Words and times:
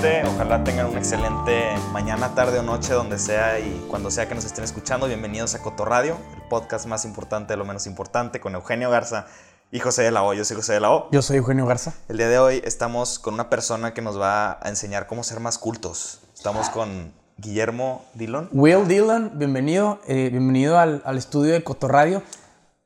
gente? 0.00 0.28
Ojalá 0.28 0.62
tengan 0.64 0.86
una 0.86 0.98
excelente 0.98 1.74
mañana, 1.92 2.34
tarde 2.34 2.58
o 2.58 2.62
noche, 2.62 2.92
donde 2.92 3.18
sea 3.18 3.58
y 3.58 3.84
cuando 3.88 4.10
sea 4.10 4.28
que 4.28 4.34
nos 4.34 4.44
estén 4.44 4.64
escuchando. 4.64 5.06
Bienvenidos 5.06 5.54
a 5.54 5.62
Cotorradio, 5.62 6.16
el 6.36 6.42
podcast 6.48 6.86
más 6.86 7.04
importante 7.04 7.52
de 7.52 7.56
lo 7.56 7.64
menos 7.64 7.86
importante, 7.86 8.40
con 8.40 8.54
Eugenio 8.54 8.90
Garza 8.90 9.26
y 9.72 9.80
José 9.80 10.02
de 10.02 10.10
la 10.12 10.22
O. 10.22 10.34
Yo 10.34 10.44
soy 10.44 10.56
José 10.56 10.74
de 10.74 10.80
la 10.80 10.90
O. 10.90 11.10
Yo 11.10 11.20
soy 11.22 11.38
Eugenio 11.38 11.66
Garza. 11.66 11.94
El 12.08 12.16
día 12.18 12.28
de 12.28 12.38
hoy 12.38 12.62
estamos 12.64 13.18
con 13.18 13.34
una 13.34 13.50
persona 13.50 13.92
que 13.92 14.02
nos 14.02 14.20
va 14.20 14.58
a 14.62 14.68
enseñar 14.68 15.06
cómo 15.06 15.24
ser 15.24 15.40
más 15.40 15.58
cultos. 15.58 16.20
Estamos 16.34 16.70
con 16.70 17.12
Guillermo 17.36 18.04
Dillon. 18.14 18.48
Will 18.52 18.86
Dillon, 18.86 19.32
bienvenido. 19.34 19.98
eh, 20.06 20.28
bienvenido 20.30 20.78
al, 20.78 21.02
al 21.04 21.18
estudio 21.18 21.54
de 21.54 21.64
Cotorradio. 21.64 22.22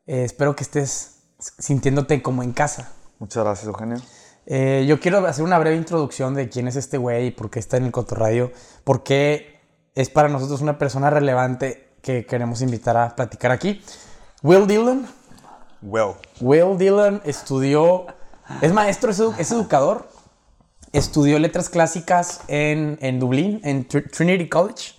Eh, 0.07 0.24
espero 0.24 0.57
que 0.57 0.63
estés 0.63 1.16
sintiéndote 1.59 2.23
como 2.23 2.43
en 2.43 2.52
casa. 2.52 2.91
Muchas 3.19 3.45
gracias, 3.45 3.66
Eugenio. 3.66 3.99
Eh, 4.46 4.84
yo 4.88 4.98
quiero 5.01 5.24
hacer 5.27 5.45
una 5.45 5.59
breve 5.59 5.77
introducción 5.77 6.34
de 6.34 6.48
quién 6.48 6.66
es 6.69 6.77
este 6.77 6.98
güey 6.98 7.27
y 7.28 7.30
por 7.30 7.51
qué 7.51 7.59
está 7.59 7.77
en 7.77 7.84
el 7.84 7.92
Cotorradio. 7.92 8.52
Por 8.84 9.02
qué 9.02 9.60
es 9.95 10.10
para 10.10 10.28
nosotros 10.28 10.60
una 10.60 10.78
persona 10.78 11.10
relevante 11.10 11.88
que 12.02 12.27
queremos 12.27 12.62
invitar 12.62 12.96
a 12.96 13.15
platicar 13.15 13.52
aquí. 13.52 13.82
Will 14.42 14.66
Dillon. 14.66 15.06
Well, 15.82 16.15
Will 16.41 16.78
Dillon 16.78 17.20
estudió, 17.24 18.06
es 18.60 18.73
maestro, 18.73 19.10
es, 19.10 19.20
edu- 19.20 19.34
es 19.38 19.51
educador, 19.51 20.09
estudió 20.93 21.38
letras 21.40 21.68
clásicas 21.68 22.40
en, 22.48 22.99
en 23.01 23.18
Dublín, 23.18 23.60
en 23.65 23.88
Tr- 23.88 24.09
Trinity 24.10 24.49
College, 24.49 24.93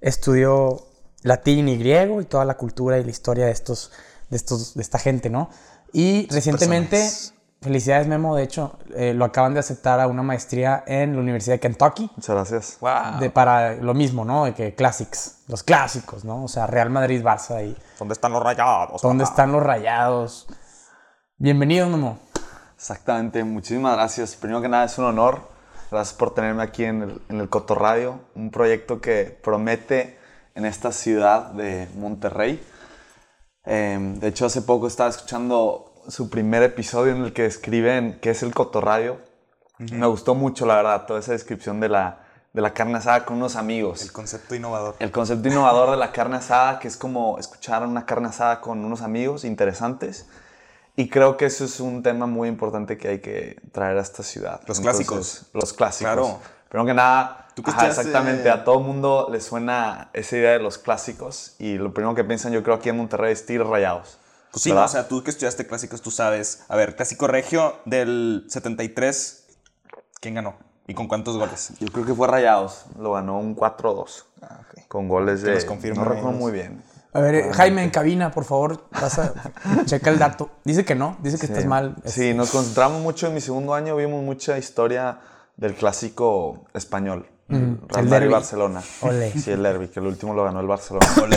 estudió 0.00 0.84
latín 1.22 1.68
y 1.68 1.76
griego 1.78 2.20
y 2.20 2.24
toda 2.24 2.44
la 2.44 2.56
cultura 2.56 2.98
y 2.98 3.04
la 3.04 3.10
historia 3.10 3.46
de 3.46 3.52
estos, 3.52 3.92
de 4.30 4.36
estos, 4.36 4.74
de 4.74 4.82
esta 4.82 4.98
gente, 4.98 5.30
¿no? 5.30 5.48
Y 5.92 6.26
recientemente, 6.30 6.96
personas. 6.98 7.34
Felicidades 7.66 8.06
Memo, 8.06 8.36
de 8.36 8.44
hecho, 8.44 8.78
eh, 8.94 9.12
lo 9.12 9.24
acaban 9.24 9.52
de 9.52 9.60
aceptar 9.60 10.00
a 10.00 10.06
una 10.06 10.22
maestría 10.22 10.84
en 10.86 11.14
la 11.14 11.20
Universidad 11.20 11.56
de 11.56 11.60
Kentucky. 11.60 12.10
Muchas 12.16 12.34
gracias. 12.34 12.78
wow. 12.80 13.18
De, 13.20 13.30
para 13.30 13.74
lo 13.74 13.92
mismo, 13.92 14.24
¿no? 14.24 14.44
De 14.44 14.54
que 14.54 14.74
classics, 14.74 15.42
los 15.48 15.62
clásicos, 15.62 16.24
¿no? 16.24 16.44
O 16.44 16.48
sea, 16.48 16.66
Real 16.66 16.90
Madrid, 16.90 17.22
Barça 17.22 17.64
y 17.64 17.76
¿Dónde 17.98 18.14
están 18.14 18.32
los 18.32 18.42
rayados? 18.42 19.02
¿Dónde 19.02 19.24
papá? 19.24 19.32
están 19.32 19.52
los 19.52 19.62
rayados? 19.62 20.46
Bienvenido, 21.36 21.88
Memo. 21.88 22.18
Exactamente, 22.76 23.42
muchísimas 23.44 23.94
gracias. 23.96 24.36
Primero 24.36 24.62
que 24.62 24.68
nada, 24.68 24.84
es 24.84 24.96
un 24.98 25.04
honor. 25.04 25.40
Gracias 25.90 26.16
por 26.16 26.34
tenerme 26.34 26.62
aquí 26.62 26.84
en 26.84 27.02
el, 27.02 27.22
en 27.28 27.40
el 27.40 27.48
Cotorradio, 27.48 28.20
un 28.34 28.50
proyecto 28.50 29.00
que 29.00 29.38
promete 29.42 30.18
en 30.54 30.64
esta 30.64 30.92
ciudad 30.92 31.50
de 31.52 31.88
Monterrey. 31.96 32.64
Eh, 33.64 33.98
de 34.00 34.28
hecho, 34.28 34.46
hace 34.46 34.62
poco 34.62 34.86
estaba 34.86 35.10
escuchando 35.10 35.85
su 36.08 36.30
primer 36.30 36.62
episodio 36.62 37.12
en 37.12 37.24
el 37.24 37.32
que 37.32 37.42
describen 37.42 38.18
qué 38.20 38.30
es 38.30 38.42
el 38.42 38.54
Cotorradio. 38.54 39.18
Me 39.78 40.06
gustó 40.06 40.34
mucho, 40.34 40.64
la 40.66 40.76
verdad, 40.76 41.06
toda 41.06 41.20
esa 41.20 41.32
descripción 41.32 41.80
de 41.80 41.88
la, 41.88 42.20
de 42.52 42.62
la 42.62 42.72
carne 42.72 42.96
asada 42.96 43.24
con 43.24 43.36
unos 43.36 43.56
amigos. 43.56 44.02
El 44.02 44.12
concepto 44.12 44.54
innovador. 44.54 44.96
El 44.98 45.10
concepto 45.10 45.48
innovador 45.48 45.90
de 45.90 45.96
la 45.98 46.12
carne 46.12 46.36
asada, 46.36 46.78
que 46.78 46.88
es 46.88 46.96
como 46.96 47.38
escuchar 47.38 47.86
una 47.86 48.06
carne 48.06 48.28
asada 48.28 48.60
con 48.60 48.84
unos 48.84 49.02
amigos 49.02 49.44
interesantes. 49.44 50.26
Y 50.96 51.10
creo 51.10 51.36
que 51.36 51.44
eso 51.44 51.64
es 51.66 51.78
un 51.80 52.02
tema 52.02 52.26
muy 52.26 52.48
importante 52.48 52.96
que 52.96 53.08
hay 53.08 53.20
que 53.20 53.60
traer 53.72 53.98
a 53.98 54.00
esta 54.00 54.22
ciudad. 54.22 54.62
Los 54.66 54.80
clásicos. 54.80 55.46
Los 55.52 55.74
clásicos. 55.74 56.14
Claro. 56.14 56.40
Primero 56.70 56.86
que 56.86 56.94
nada, 56.94 57.46
Tú 57.56 57.62
ajá, 57.64 57.86
exactamente, 57.86 58.50
a 58.50 58.64
todo 58.64 58.80
mundo 58.80 59.28
le 59.32 59.40
suena 59.40 60.10
esa 60.12 60.36
idea 60.36 60.50
de 60.52 60.58
los 60.58 60.76
clásicos. 60.76 61.54
Y 61.58 61.78
lo 61.78 61.94
primero 61.94 62.14
que 62.14 62.22
piensan, 62.22 62.52
yo 62.52 62.62
creo, 62.62 62.76
aquí 62.76 62.90
en 62.90 62.98
Monterrey 62.98 63.32
es 63.32 63.46
Tigres 63.46 63.66
Rayados. 63.66 64.18
Pues 64.56 64.62
sí, 64.62 64.72
o 64.72 64.88
sea, 64.88 65.06
tú 65.06 65.22
que 65.22 65.28
estudiaste 65.28 65.66
clásicos, 65.66 66.00
tú 66.00 66.10
sabes. 66.10 66.64
A 66.68 66.76
ver, 66.76 66.96
clásico 66.96 67.26
regio 67.26 67.76
del 67.84 68.46
73, 68.48 69.44
¿quién 70.18 70.36
ganó? 70.36 70.56
¿Y 70.86 70.94
con 70.94 71.08
cuántos 71.08 71.36
goles? 71.36 71.72
Yo 71.78 71.88
creo 71.88 72.06
que 72.06 72.14
fue 72.14 72.26
Rayados. 72.26 72.86
Lo 72.98 73.12
ganó 73.12 73.38
un 73.38 73.54
4-2. 73.54 74.24
Ah. 74.40 74.60
Con 74.88 75.10
goles 75.10 75.42
de... 75.42 75.52
nos 75.52 75.66
confirmen 75.66 76.02
no 76.02 76.08
recuerdo 76.08 76.38
muy 76.38 76.52
bien. 76.52 76.82
A 77.12 77.20
ver, 77.20 77.34
eh, 77.34 77.52
Jaime, 77.52 77.82
en 77.84 77.90
cabina, 77.90 78.30
por 78.30 78.46
favor, 78.46 78.88
pasa, 78.88 79.34
checa 79.84 80.08
el 80.08 80.18
dato. 80.18 80.48
Dice 80.64 80.86
que 80.86 80.94
no, 80.94 81.18
dice 81.20 81.36
que 81.38 81.44
estás 81.44 81.66
mal. 81.66 81.94
Sí, 82.06 82.32
nos 82.32 82.50
concentramos 82.50 83.02
mucho 83.02 83.26
en 83.26 83.34
mi 83.34 83.42
segundo 83.42 83.74
año, 83.74 83.94
vimos 83.94 84.24
mucha 84.24 84.56
historia 84.56 85.18
del 85.58 85.74
clásico 85.74 86.64
español. 86.72 87.28
Mm, 87.48 87.56
Real 87.56 87.74
el 87.90 87.94
Madrid 87.96 88.10
derbi. 88.10 88.32
Barcelona. 88.32 88.82
Ole. 89.02 89.32
Sí, 89.32 89.50
el 89.50 89.62
derby, 89.62 89.88
que 89.88 90.00
el 90.00 90.06
último 90.06 90.32
lo 90.32 90.44
ganó 90.44 90.60
el 90.60 90.66
Barcelona. 90.66 91.06
Ole. 91.22 91.36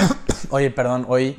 Oye, 0.51 0.71
perdón, 0.71 1.05
hoy 1.09 1.37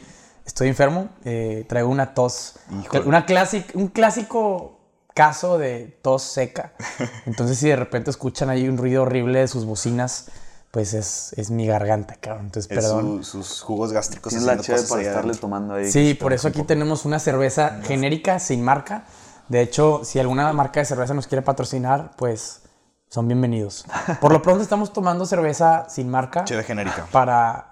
estoy 0.51 0.67
enfermo, 0.69 1.09
eh, 1.25 1.65
traigo 1.69 1.89
una 1.89 2.13
tos. 2.13 2.57
Híjole. 2.83 3.07
Una 3.07 3.25
clásic, 3.25 3.71
un 3.75 3.87
clásico 3.89 4.79
caso 5.15 5.59
de 5.59 5.99
tos 6.03 6.23
seca. 6.23 6.73
Entonces, 7.27 7.57
si 7.59 7.69
de 7.69 7.77
repente 7.77 8.11
escuchan 8.11 8.51
ahí 8.51 8.69
un 8.69 8.77
ruido 8.77 9.03
horrible 9.03 9.39
de 9.41 9.49
sus 9.49 9.65
bocinas, 9.65 10.27
pues 10.73 10.93
es, 10.95 11.33
es 11.37 11.51
mi 11.51 11.67
garganta, 11.67 12.17
cabrón. 12.21 12.47
Entonces, 12.47 12.71
Es 12.71 12.79
perdón. 12.79 13.23
su- 13.25 13.43
sus 13.43 13.61
jugos 13.63 13.93
gástricos. 13.93 14.31
Tienes 14.31 14.47
la 14.47 14.59
chévere 14.61 14.87
para 14.89 15.03
estarle 15.03 15.35
tomando 15.35 15.75
ahí. 15.75 15.91
Sí, 15.91 16.15
por 16.15 16.33
eso 16.33 16.49
aquí 16.49 16.59
poco- 16.59 16.67
tenemos 16.69 17.05
una 17.05 17.19
cerveza 17.21 17.81
genérica, 17.85 18.39
sin 18.41 18.63
marca. 18.63 19.05
De 19.49 19.61
hecho, 19.63 20.03
si 20.05 20.19
alguna 20.19 20.53
marca 20.53 20.81
de 20.81 20.87
cerveza 20.87 21.15
nos 21.15 21.27
quiere 21.29 21.43
patrocinar, 21.43 22.13
pues 22.17 22.63
son 23.09 23.27
bienvenidos. 23.29 23.85
Por 24.21 24.33
lo 24.33 24.43
pronto 24.43 24.63
estamos 24.63 24.93
tomando 24.93 25.27
cerveza 25.27 25.87
sin 25.89 26.09
marca 26.09 26.45
Cheve 26.45 26.63
genérica. 26.63 27.07
para, 27.11 27.69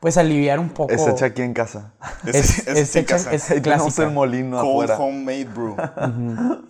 pues, 0.00 0.16
aliviar 0.16 0.58
un 0.58 0.68
poco. 0.70 0.92
Es 0.92 1.06
hecha 1.06 1.26
aquí 1.26 1.42
en 1.42 1.54
casa. 1.54 1.92
Es, 2.26 2.66
es 2.66 2.96
en 2.96 3.02
hecha- 3.04 3.14
casa. 3.16 3.32
es 3.32 3.44
clásica. 3.62 4.04
el 4.04 4.10
molino 4.12 4.60
Cold 4.60 4.90
afuera. 4.90 4.98
homemade 4.98 5.44
brew. 5.44 5.76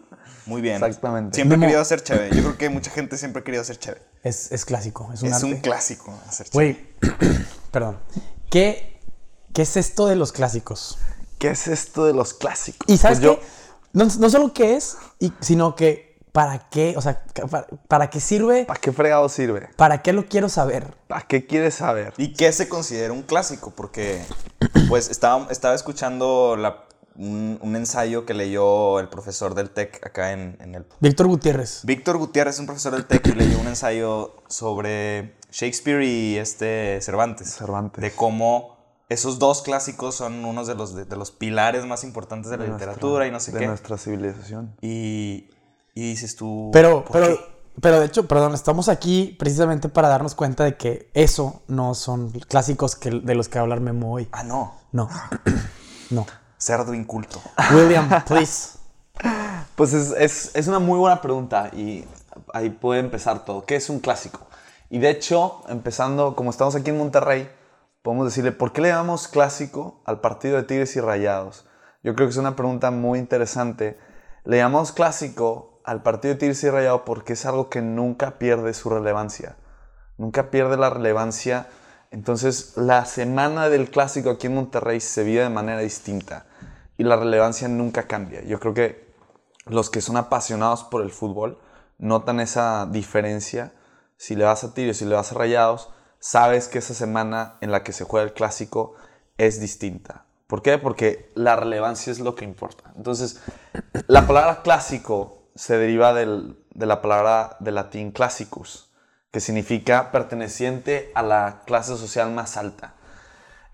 Muy 0.46 0.60
bien. 0.62 0.76
Exactamente. 0.76 1.34
Siempre 1.34 1.56
he 1.56 1.60
querido 1.60 1.80
hacer 1.80 2.02
cheve. 2.02 2.30
Yo 2.32 2.42
creo 2.42 2.56
que 2.58 2.68
mucha 2.70 2.90
gente 2.90 3.16
siempre 3.16 3.40
ha 3.40 3.44
querido 3.44 3.62
hacer 3.62 3.78
cheve. 3.78 4.00
Es, 4.22 4.52
es 4.52 4.64
clásico, 4.64 5.10
es 5.12 5.22
un 5.22 5.28
Es 5.28 5.34
arte. 5.34 5.46
un 5.46 5.56
clásico 5.56 6.14
hacer 6.28 6.48
cheve. 6.48 6.86
Güey, 7.00 7.16
perdón. 7.72 7.98
¿Qué, 8.48 9.00
¿Qué 9.52 9.62
es 9.62 9.76
esto 9.76 10.06
de 10.06 10.14
los 10.16 10.30
clásicos? 10.32 10.98
¿Qué 11.38 11.48
es 11.50 11.66
esto 11.66 12.06
de 12.06 12.14
los 12.14 12.32
clásicos? 12.32 12.88
Y 12.88 12.96
sabes 12.96 13.18
Pues 13.18 13.24
yo- 13.24 13.40
qué? 13.40 13.46
No, 13.92 14.04
no 14.04 14.30
solo 14.30 14.52
qué 14.52 14.76
es, 14.76 14.96
y- 15.18 15.32
sino 15.40 15.74
que 15.74 16.15
para 16.36 16.58
qué, 16.68 16.92
o 16.98 17.00
sea, 17.00 17.22
para, 17.50 17.66
para 17.88 18.10
qué 18.10 18.20
sirve, 18.20 18.66
¿Para 18.66 18.78
qué 18.78 18.92
fregado 18.92 19.26
sirve? 19.30 19.70
para 19.74 20.02
qué 20.02 20.12
lo 20.12 20.26
quiero 20.26 20.50
saber. 20.50 20.92
¿Para 21.06 21.22
qué 21.22 21.46
quieres 21.46 21.76
saber? 21.76 22.12
¿Y 22.18 22.34
qué 22.34 22.52
se 22.52 22.68
considera 22.68 23.10
un 23.14 23.22
clásico? 23.22 23.70
Porque, 23.74 24.22
pues, 24.90 25.08
estaba, 25.08 25.46
estaba 25.50 25.74
escuchando 25.74 26.54
la- 26.58 26.84
un, 27.14 27.58
un 27.62 27.74
ensayo 27.74 28.26
que 28.26 28.34
leyó 28.34 29.00
el 29.00 29.08
profesor 29.08 29.54
del 29.54 29.70
TEC 29.70 30.04
acá 30.04 30.32
en, 30.32 30.58
en 30.60 30.74
el... 30.74 30.84
Víctor 31.00 31.26
Gutiérrez. 31.28 31.80
Víctor 31.84 32.18
Gutiérrez 32.18 32.56
es 32.56 32.60
un 32.60 32.66
profesor 32.66 32.92
del 32.92 33.06
TEC 33.06 33.28
y 33.28 33.32
leyó 33.32 33.58
un 33.58 33.68
ensayo 33.68 34.36
sobre 34.48 35.36
Shakespeare 35.50 36.02
y 36.02 36.36
este 36.36 37.00
Cervantes. 37.00 37.54
Cervantes. 37.54 38.02
De 38.02 38.10
cómo 38.10 38.76
esos 39.08 39.38
dos 39.38 39.62
clásicos 39.62 40.16
son 40.16 40.44
unos 40.44 40.66
de 40.66 40.74
los, 40.74 40.94
de, 40.94 41.06
de 41.06 41.16
los 41.16 41.30
pilares 41.30 41.86
más 41.86 42.04
importantes 42.04 42.50
de 42.50 42.58
la 42.58 42.64
De 42.64 42.68
nuestra- 42.68 42.88
literatura 42.92 43.26
y 43.26 43.30
no 43.30 43.40
sé 43.40 43.52
de 43.52 43.60
qué. 43.60 43.66
nuestra 43.68 43.96
civilización. 43.96 44.76
Y, 44.82 45.48
y 45.96 46.10
dices 46.10 46.36
tú... 46.36 46.70
Pero, 46.72 47.02
¿por 47.04 47.12
pero, 47.12 47.26
qué? 47.36 47.44
pero 47.80 47.98
de 48.00 48.06
hecho, 48.06 48.28
perdón, 48.28 48.54
estamos 48.54 48.88
aquí 48.88 49.34
precisamente 49.38 49.88
para 49.88 50.06
darnos 50.08 50.34
cuenta 50.36 50.62
de 50.62 50.76
que 50.76 51.10
eso 51.14 51.62
no 51.66 51.94
son 51.94 52.30
clásicos 52.30 52.94
que, 52.94 53.10
de 53.10 53.34
los 53.34 53.48
que 53.48 53.58
va 53.58 53.62
a 53.62 53.64
hablar 53.64 53.80
Memo 53.80 54.12
hoy. 54.12 54.28
Ah, 54.30 54.44
no. 54.44 54.74
No. 54.92 55.08
No. 56.10 56.24
Cerdo 56.56 56.94
inculto. 56.94 57.42
William, 57.74 58.08
please. 58.28 58.78
Pues 59.74 59.92
es, 59.92 60.12
es- 60.16 60.50
es 60.54 60.68
una 60.68 60.78
muy 60.78 60.98
buena 61.00 61.20
pregunta 61.20 61.70
y 61.72 62.04
ahí 62.54 62.70
puede 62.70 63.00
empezar 63.00 63.44
todo. 63.44 63.64
¿Qué 63.66 63.74
es 63.76 63.90
un 63.90 63.98
clásico? 63.98 64.46
Y 64.88 64.98
de 65.00 65.10
hecho, 65.10 65.62
empezando, 65.68 66.36
como 66.36 66.50
estamos 66.50 66.76
aquí 66.76 66.90
en 66.90 66.98
Monterrey, 66.98 67.50
podemos 68.02 68.26
decirle, 68.26 68.52
¿por 68.52 68.72
qué 68.72 68.82
le 68.82 68.88
llamamos 68.90 69.26
clásico 69.26 70.00
al 70.04 70.20
partido 70.20 70.56
de 70.56 70.62
Tigres 70.62 70.94
y 70.94 71.00
Rayados? 71.00 71.64
Yo 72.04 72.14
creo 72.14 72.28
que 72.28 72.30
es 72.32 72.36
una 72.36 72.54
pregunta 72.54 72.92
muy 72.92 73.18
interesante. 73.18 73.98
Le 74.44 74.58
llamamos 74.58 74.92
clásico 74.92 75.75
al 75.86 76.02
partido 76.02 76.34
de 76.34 76.40
Tigres 76.40 76.62
y 76.64 76.68
Rayados 76.68 77.02
porque 77.06 77.34
es 77.34 77.46
algo 77.46 77.70
que 77.70 77.80
nunca 77.80 78.38
pierde 78.38 78.74
su 78.74 78.90
relevancia. 78.90 79.56
Nunca 80.18 80.50
pierde 80.50 80.76
la 80.76 80.90
relevancia. 80.90 81.68
Entonces, 82.10 82.76
la 82.76 83.04
semana 83.04 83.68
del 83.68 83.88
clásico 83.88 84.30
aquí 84.30 84.48
en 84.48 84.56
Monterrey 84.56 85.00
se 85.00 85.22
vive 85.22 85.42
de 85.42 85.48
manera 85.48 85.78
distinta 85.78 86.46
y 86.98 87.04
la 87.04 87.16
relevancia 87.16 87.68
nunca 87.68 88.08
cambia. 88.08 88.42
Yo 88.42 88.58
creo 88.58 88.74
que 88.74 89.06
los 89.64 89.88
que 89.88 90.00
son 90.00 90.16
apasionados 90.16 90.82
por 90.82 91.02
el 91.02 91.10
fútbol 91.10 91.58
notan 91.98 92.40
esa 92.40 92.86
diferencia. 92.86 93.72
Si 94.16 94.34
le 94.34 94.44
vas 94.44 94.64
a 94.64 94.74
Tigres, 94.74 94.98
si 94.98 95.04
le 95.04 95.14
vas 95.14 95.30
a 95.30 95.36
Rayados, 95.36 95.90
sabes 96.18 96.66
que 96.66 96.78
esa 96.78 96.94
semana 96.94 97.58
en 97.60 97.70
la 97.70 97.84
que 97.84 97.92
se 97.92 98.04
juega 98.04 98.26
el 98.26 98.32
clásico 98.32 98.94
es 99.38 99.60
distinta. 99.60 100.24
¿Por 100.48 100.62
qué? 100.62 100.78
Porque 100.78 101.30
la 101.34 101.54
relevancia 101.54 102.10
es 102.10 102.18
lo 102.18 102.34
que 102.34 102.44
importa. 102.44 102.92
Entonces, 102.96 103.40
la 104.08 104.26
palabra 104.26 104.62
clásico 104.62 105.35
se 105.56 105.76
deriva 105.78 106.12
del- 106.14 106.56
de 106.74 106.86
la 106.86 107.02
palabra 107.02 107.56
de 107.60 107.72
latín 107.72 108.12
classicus, 108.12 108.90
que 109.30 109.40
significa 109.40 110.12
perteneciente 110.12 111.10
a 111.14 111.22
la 111.22 111.62
clase 111.66 111.96
social 111.96 112.30
más 112.30 112.56
alta. 112.56 112.94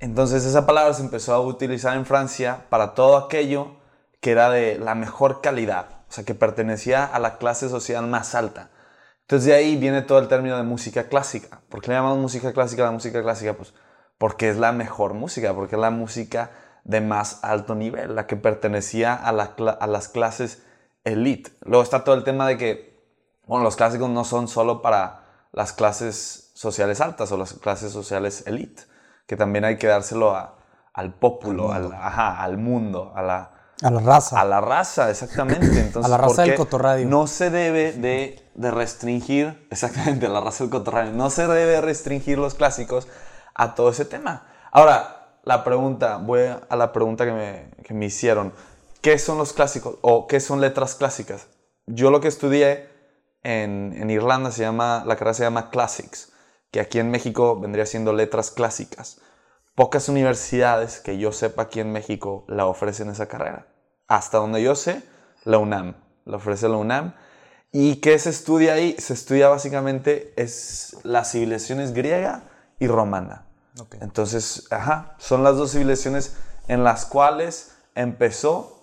Entonces 0.00 0.44
esa 0.44 0.66
palabra 0.66 0.94
se 0.94 1.02
empezó 1.02 1.34
a 1.34 1.40
utilizar 1.40 1.96
en 1.96 2.06
Francia 2.06 2.66
para 2.70 2.94
todo 2.94 3.16
aquello 3.16 3.76
que 4.20 4.32
era 4.32 4.50
de 4.50 4.78
la 4.78 4.94
mejor 4.94 5.40
calidad, 5.40 5.86
o 6.08 6.12
sea, 6.12 6.24
que 6.24 6.34
pertenecía 6.34 7.04
a 7.04 7.18
la 7.18 7.38
clase 7.38 7.68
social 7.68 8.06
más 8.06 8.34
alta. 8.34 8.70
Entonces 9.22 9.46
de 9.46 9.54
ahí 9.54 9.76
viene 9.76 10.02
todo 10.02 10.18
el 10.18 10.28
término 10.28 10.56
de 10.56 10.62
música 10.64 11.04
clásica. 11.04 11.60
¿Por 11.68 11.80
qué 11.80 11.88
le 11.90 11.96
llamamos 11.96 12.18
música 12.18 12.52
clásica 12.52 12.84
la 12.84 12.90
música 12.90 13.22
clásica? 13.22 13.54
Pues 13.54 13.74
porque 14.18 14.48
es 14.50 14.56
la 14.56 14.72
mejor 14.72 15.14
música, 15.14 15.54
porque 15.54 15.76
es 15.76 15.80
la 15.80 15.90
música 15.90 16.50
de 16.84 17.00
más 17.00 17.38
alto 17.42 17.74
nivel, 17.74 18.14
la 18.14 18.26
que 18.26 18.36
pertenecía 18.36 19.14
a, 19.14 19.32
la 19.32 19.54
a 19.80 19.86
las 19.86 20.08
clases 20.08 20.62
elite. 21.04 21.50
Luego 21.64 21.82
está 21.82 22.04
todo 22.04 22.14
el 22.14 22.24
tema 22.24 22.46
de 22.46 22.56
que, 22.58 23.00
bueno, 23.46 23.64
los 23.64 23.76
clásicos 23.76 24.08
no 24.08 24.24
son 24.24 24.48
solo 24.48 24.82
para 24.82 25.24
las 25.52 25.72
clases 25.72 26.50
sociales 26.54 27.00
altas 27.00 27.30
o 27.32 27.36
las 27.36 27.54
clases 27.54 27.92
sociales 27.92 28.44
elite, 28.46 28.82
que 29.26 29.36
también 29.36 29.64
hay 29.64 29.76
que 29.78 29.86
dárselo 29.86 30.34
a- 30.34 30.56
al 30.94 31.14
pópulo, 31.14 31.72
al, 31.72 31.92
ajá, 31.92 32.42
al 32.42 32.58
mundo, 32.58 33.12
a 33.16 33.22
la, 33.22 33.50
A 33.82 33.90
la 33.90 34.00
raza. 34.00 34.40
a 34.40 34.44
la 34.44 34.60
raza, 34.60 35.10
exactamente. 35.10 35.66
Entonces, 35.80 36.04
A 36.04 36.08
la 36.08 36.18
raza 36.18 36.36
¿por 36.36 36.44
del 36.46 36.54
cotorradio. 36.54 37.08
No 37.08 37.26
se 37.26 37.50
debe 37.50 37.92
de, 37.92 38.48
de 38.54 38.70
restringir, 38.70 39.66
exactamente, 39.70 40.28
la 40.28 40.40
raza 40.40 40.64
del 40.64 40.70
cotorradio. 40.70 41.12
No 41.12 41.30
se 41.30 41.46
debe 41.46 41.80
restringir 41.80 42.38
los 42.38 42.54
clásicos 42.54 43.08
a 43.54 43.74
todo 43.74 43.90
ese 43.90 44.04
tema. 44.04 44.46
Ahora, 44.70 45.18
la 45.44 45.64
pregunta, 45.64 46.18
voy 46.18 46.42
a 46.68 46.76
la 46.76 46.92
pregunta 46.92 47.24
que 47.24 47.32
me, 47.32 47.70
que 47.82 47.94
me 47.94 48.06
hicieron. 48.06 48.52
¿Qué 49.02 49.18
son 49.18 49.36
los 49.36 49.52
clásicos 49.52 49.96
o 50.00 50.28
qué 50.28 50.38
son 50.38 50.60
letras 50.60 50.94
clásicas? 50.94 51.48
Yo 51.86 52.12
lo 52.12 52.20
que 52.20 52.28
estudié 52.28 52.88
en, 53.42 53.92
en 53.96 54.10
Irlanda 54.10 54.52
se 54.52 54.62
llama, 54.62 55.02
la 55.04 55.16
carrera 55.16 55.34
se 55.34 55.42
llama 55.42 55.70
Classics, 55.70 56.32
que 56.70 56.78
aquí 56.78 57.00
en 57.00 57.10
México 57.10 57.58
vendría 57.58 57.84
siendo 57.84 58.12
letras 58.12 58.52
clásicas. 58.52 59.20
Pocas 59.74 60.08
universidades 60.08 61.00
que 61.00 61.18
yo 61.18 61.32
sepa 61.32 61.62
aquí 61.62 61.80
en 61.80 61.90
México 61.90 62.44
la 62.46 62.66
ofrecen 62.66 63.10
esa 63.10 63.26
carrera. 63.26 63.66
Hasta 64.06 64.38
donde 64.38 64.62
yo 64.62 64.76
sé, 64.76 65.02
la 65.44 65.58
UNAM. 65.58 65.96
La 66.24 66.36
ofrece 66.36 66.68
la 66.68 66.76
UNAM. 66.76 67.16
¿Y 67.72 67.96
qué 67.96 68.16
se 68.20 68.30
estudia 68.30 68.74
ahí? 68.74 68.94
Se 68.98 69.14
estudia 69.14 69.48
básicamente 69.48 70.32
es 70.36 70.96
las 71.02 71.32
civilizaciones 71.32 71.92
griega 71.92 72.44
y 72.78 72.86
romana. 72.86 73.48
Ok. 73.80 73.96
Entonces, 74.00 74.68
ajá, 74.70 75.16
son 75.18 75.42
las 75.42 75.56
dos 75.56 75.72
civilizaciones 75.72 76.36
en 76.68 76.84
las 76.84 77.04
cuales 77.04 77.74
empezó 77.96 78.81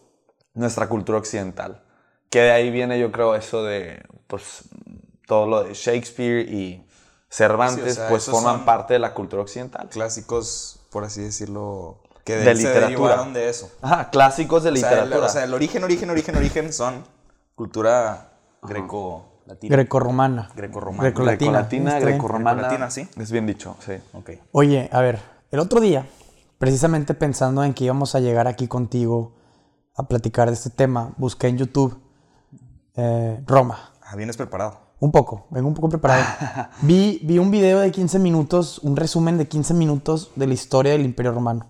nuestra 0.54 0.88
cultura 0.90 1.18
occidental. 1.18 1.84
Que 2.30 2.42
de 2.42 2.52
ahí 2.52 2.70
viene, 2.70 3.00
yo 3.00 3.12
creo, 3.12 3.36
eso 3.36 3.64
de, 3.64 4.04
pues, 4.28 4.64
todo 5.28 5.48
lo 5.48 5.64
de 5.64 5.74
Shakespeare 5.74 6.42
y 6.52 6.86
Cervantes, 7.30 7.84
Sí, 7.86 7.92
o 7.92 7.94
sea, 7.94 8.10
pues 8.10 8.26
forman 8.26 8.66
parte 8.66 8.94
de 8.94 9.00
la 9.00 9.14
cultura 9.14 9.42
occidental. 9.42 9.88
Clásicos, 9.90 10.80
por 10.92 11.04
así 11.04 11.22
decirlo, 11.22 12.02
que 12.24 12.36
De 12.36 12.40
de, 12.40 12.46
se 12.46 12.54
literatura. 12.56 12.88
derivaron 12.88 13.34
de 13.34 13.50
eso. 13.50 13.72
Ajá, 13.82 14.10
clásicos 14.10 14.64
de 14.64 14.72
O 14.72 14.76
sea, 14.76 14.90
literatura. 14.90 15.18
el, 15.18 15.24
o 15.24 15.30
sea, 15.30 15.44
el 15.44 15.54
origen, 15.54 15.84
origen, 15.84 16.10
origen, 16.10 16.36
origen 16.36 16.74
son 16.74 17.04
cultura 17.56 18.32
greco-latina. 18.64 19.76
Grecorromana. 19.76 20.50
Grecorromana. 20.56 21.04
Grecolatina. 21.10 22.00
Grecorromana. 22.00 22.54
Grecolatina, 22.62 22.92
sí. 22.92 23.08
Es 23.20 23.32
bien 23.32 23.46
dicho, 23.48 23.76
sí. 23.86 23.94
Ok. 24.14 24.32
Oye, 24.52 24.90
a 24.92 25.02
ver, 25.02 25.20
el 25.52 25.60
otro 25.60 25.80
día, 25.80 26.06
precisamente 26.58 27.14
pensando 27.14 27.64
en 27.64 27.74
que 27.74 27.86
íbamos 27.86 28.16
a 28.16 28.20
llegar 28.20 28.48
aquí 28.48 28.68
contigo 28.68 29.34
a 30.00 30.04
platicar 30.04 30.48
de 30.48 30.54
este 30.54 30.70
tema, 30.70 31.12
busqué 31.18 31.48
en 31.48 31.58
YouTube 31.58 31.98
eh, 32.96 33.42
Roma. 33.46 33.92
Ah, 34.02 34.16
vienes 34.16 34.38
preparado. 34.38 34.80
Un 35.02 35.12
poco, 35.12 35.48
vengo 35.50 35.68
un 35.68 35.74
poco 35.74 35.90
preparado. 35.90 36.24
vi, 36.82 37.20
vi 37.24 37.38
un 37.40 37.52
video 37.52 37.80
de 37.80 37.92
15 37.92 38.20
minutos, 38.20 38.80
un 38.80 38.96
resumen 38.96 39.38
de 39.38 39.48
15 39.48 39.74
minutos 39.74 40.32
de 40.36 40.48
la 40.48 40.54
historia 40.54 40.92
del 40.94 41.06
Imperio 41.06 41.32
Romano. 41.32 41.68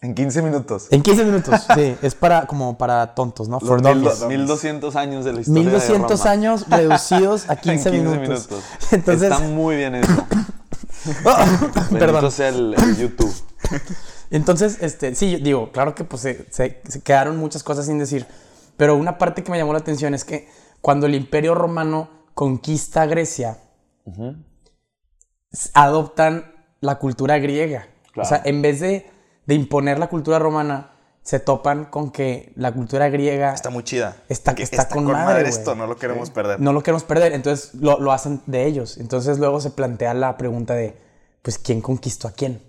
En 0.00 0.14
15 0.16 0.42
minutos. 0.42 0.86
En 0.90 1.00
15 1.02 1.24
minutos, 1.24 1.60
sí, 1.76 1.96
es 2.02 2.14
para 2.16 2.46
como 2.46 2.76
para 2.76 3.14
tontos, 3.14 3.48
¿no? 3.48 3.58
Los 3.62 3.82
mil- 3.82 4.02
dummies. 4.02 4.24
1200 4.26 4.96
años 4.96 5.24
de 5.24 5.32
la 5.32 5.40
historia 5.42 5.62
1200 5.62 6.08
de 6.10 6.16
Roma. 6.16 6.30
años 6.32 6.68
reducidos 6.68 7.48
a 7.48 7.54
15, 7.60 7.88
En 7.88 7.94
15 7.94 8.18
minutos. 8.18 8.20
minutos. 8.50 8.64
Entonces, 8.90 9.30
Está 9.32 9.38
muy 9.44 9.76
bien 9.76 9.94
eso. 9.94 10.26
perdón. 11.90 12.30
Sea 12.32 12.48
el, 12.48 12.74
el 12.74 12.96
YouTube. 12.96 13.32
Entonces, 14.32 14.78
este, 14.80 15.14
sí, 15.14 15.36
digo, 15.36 15.70
claro 15.72 15.94
que 15.94 16.02
pues 16.04 16.22
se, 16.22 16.46
se- 16.50 16.80
se 16.88 17.00
quedaron 17.02 17.36
muchas 17.36 17.62
cosas 17.62 17.86
sin 17.86 17.98
decir, 17.98 18.26
pero 18.76 18.96
una 18.96 19.18
parte 19.18 19.44
que 19.44 19.50
me 19.52 19.58
llamó 19.58 19.72
la 19.72 19.78
atención 19.78 20.14
es 20.14 20.24
que 20.24 20.48
cuando 20.80 21.06
el 21.06 21.14
Imperio 21.14 21.54
Romano 21.54 22.08
conquista 22.34 23.06
Grecia, 23.06 23.58
adoptan 25.74 26.52
la 26.80 26.98
cultura 26.98 27.38
griega. 27.38 27.86
Claro. 28.12 28.26
O 28.26 28.28
sea, 28.28 28.42
en 28.44 28.62
vez 28.62 28.80
de, 28.80 29.06
de 29.46 29.54
imponer 29.54 29.98
la 29.98 30.08
cultura 30.08 30.38
romana, 30.38 30.90
se 31.22 31.38
topan 31.38 31.84
con 31.84 32.10
que 32.10 32.52
la 32.56 32.72
cultura 32.72 33.08
griega 33.08 33.54
Está 33.54 33.70
muy 33.70 33.84
chida. 33.84 34.16
Está- 34.28 34.54
Que 34.54 34.64
está 34.64 34.88
con 34.88 35.04
madre, 35.04 35.42
güey. 35.42 35.52
esto, 35.52 35.74
no 35.76 35.86
lo 35.86 35.96
queremos 35.96 36.30
perder. 36.30 36.58
no 36.60 36.72
lo 36.72 36.82
queremos 36.82 37.04
perder, 37.04 37.32
entonces 37.32 37.74
lo, 37.74 38.00
lo 38.00 38.10
hacen 38.12 38.40
de 38.46 38.66
ellos. 38.66 38.98
Entonces 38.98 39.38
luego 39.38 39.60
se 39.60 39.70
plantea 39.70 40.14
la 40.14 40.36
pregunta 40.36 40.74
de, 40.74 40.96
pues, 41.42 41.58
¿quién 41.58 41.80
conquistó 41.80 42.26
a 42.28 42.32
quién? 42.32 42.60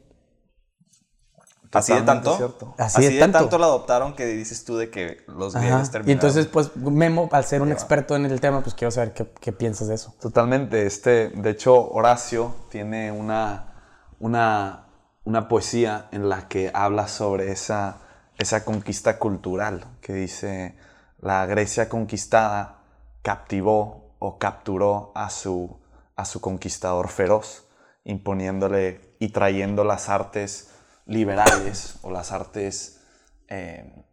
Así 1.80 1.94
de 1.94 2.02
tanto. 2.02 2.38
cierto. 2.38 2.76
Así 2.78 2.98
Así, 2.98 3.08
de 3.08 3.14
de 3.16 3.20
tanto. 3.20 3.40
tanto. 3.40 3.58
la 3.58 3.66
adoptaron 3.66 4.16
que 4.16 4.26
dices 4.26 4.64
tú 4.64 4.78
de 4.78 4.90
que 4.90 5.24
los 5.28 5.56
griegos 5.56 5.90
terminaron. 5.92 6.10
Y 6.10 6.12
entonces, 6.12 6.48
pues, 6.48 6.76
Memo, 6.76 7.30
al 7.32 7.46
ser 7.46 7.62
un 7.62 7.72
experto 7.72 8.16
en 8.16 8.26
el 8.26 8.40
tema, 8.40 8.62
pues 8.62 8.76
quiero 8.76 8.92
saber 8.92 9.14
qué, 9.14 9.32
qué 9.40 9.52
piensas 9.52 9.88
de 9.88 9.96
eso. 9.96 10.14
Totalmente. 10.20 10.86
Este, 10.86 11.30
de 11.30 11.50
hecho, 11.50 11.90
Horacio 11.92 12.56
tiene 12.70 13.12
una, 13.12 13.74
una, 14.20 14.86
una 15.24 15.48
poesía 15.48 16.08
en 16.12 16.30
la 16.30 16.48
que 16.48 16.72
habla 16.74 17.08
sobre 17.08 17.52
esa, 17.52 17.98
esa 18.38 18.64
conquista 18.66 19.18
cultural, 19.18 19.86
que 20.02 20.14
dice, 20.14 20.78
la 21.20 21.46
Grecia 21.46 21.90
conquistada 21.90 22.80
captivó 23.22 24.16
o 24.20 24.38
capturó 24.38 25.12
a 25.16 25.30
su, 25.30 25.80
a 26.16 26.26
su 26.26 26.42
conquistador 26.42 27.10
feroz, 27.10 27.66
imponiéndole 28.04 29.16
y 29.20 29.30
trayendo 29.30 29.84
las 29.84 30.10
artes 30.10 30.70
liberales 31.06 31.98
o 32.02 32.12
las 32.12 32.32
artes, 32.32 33.02
eh, 33.48 34.06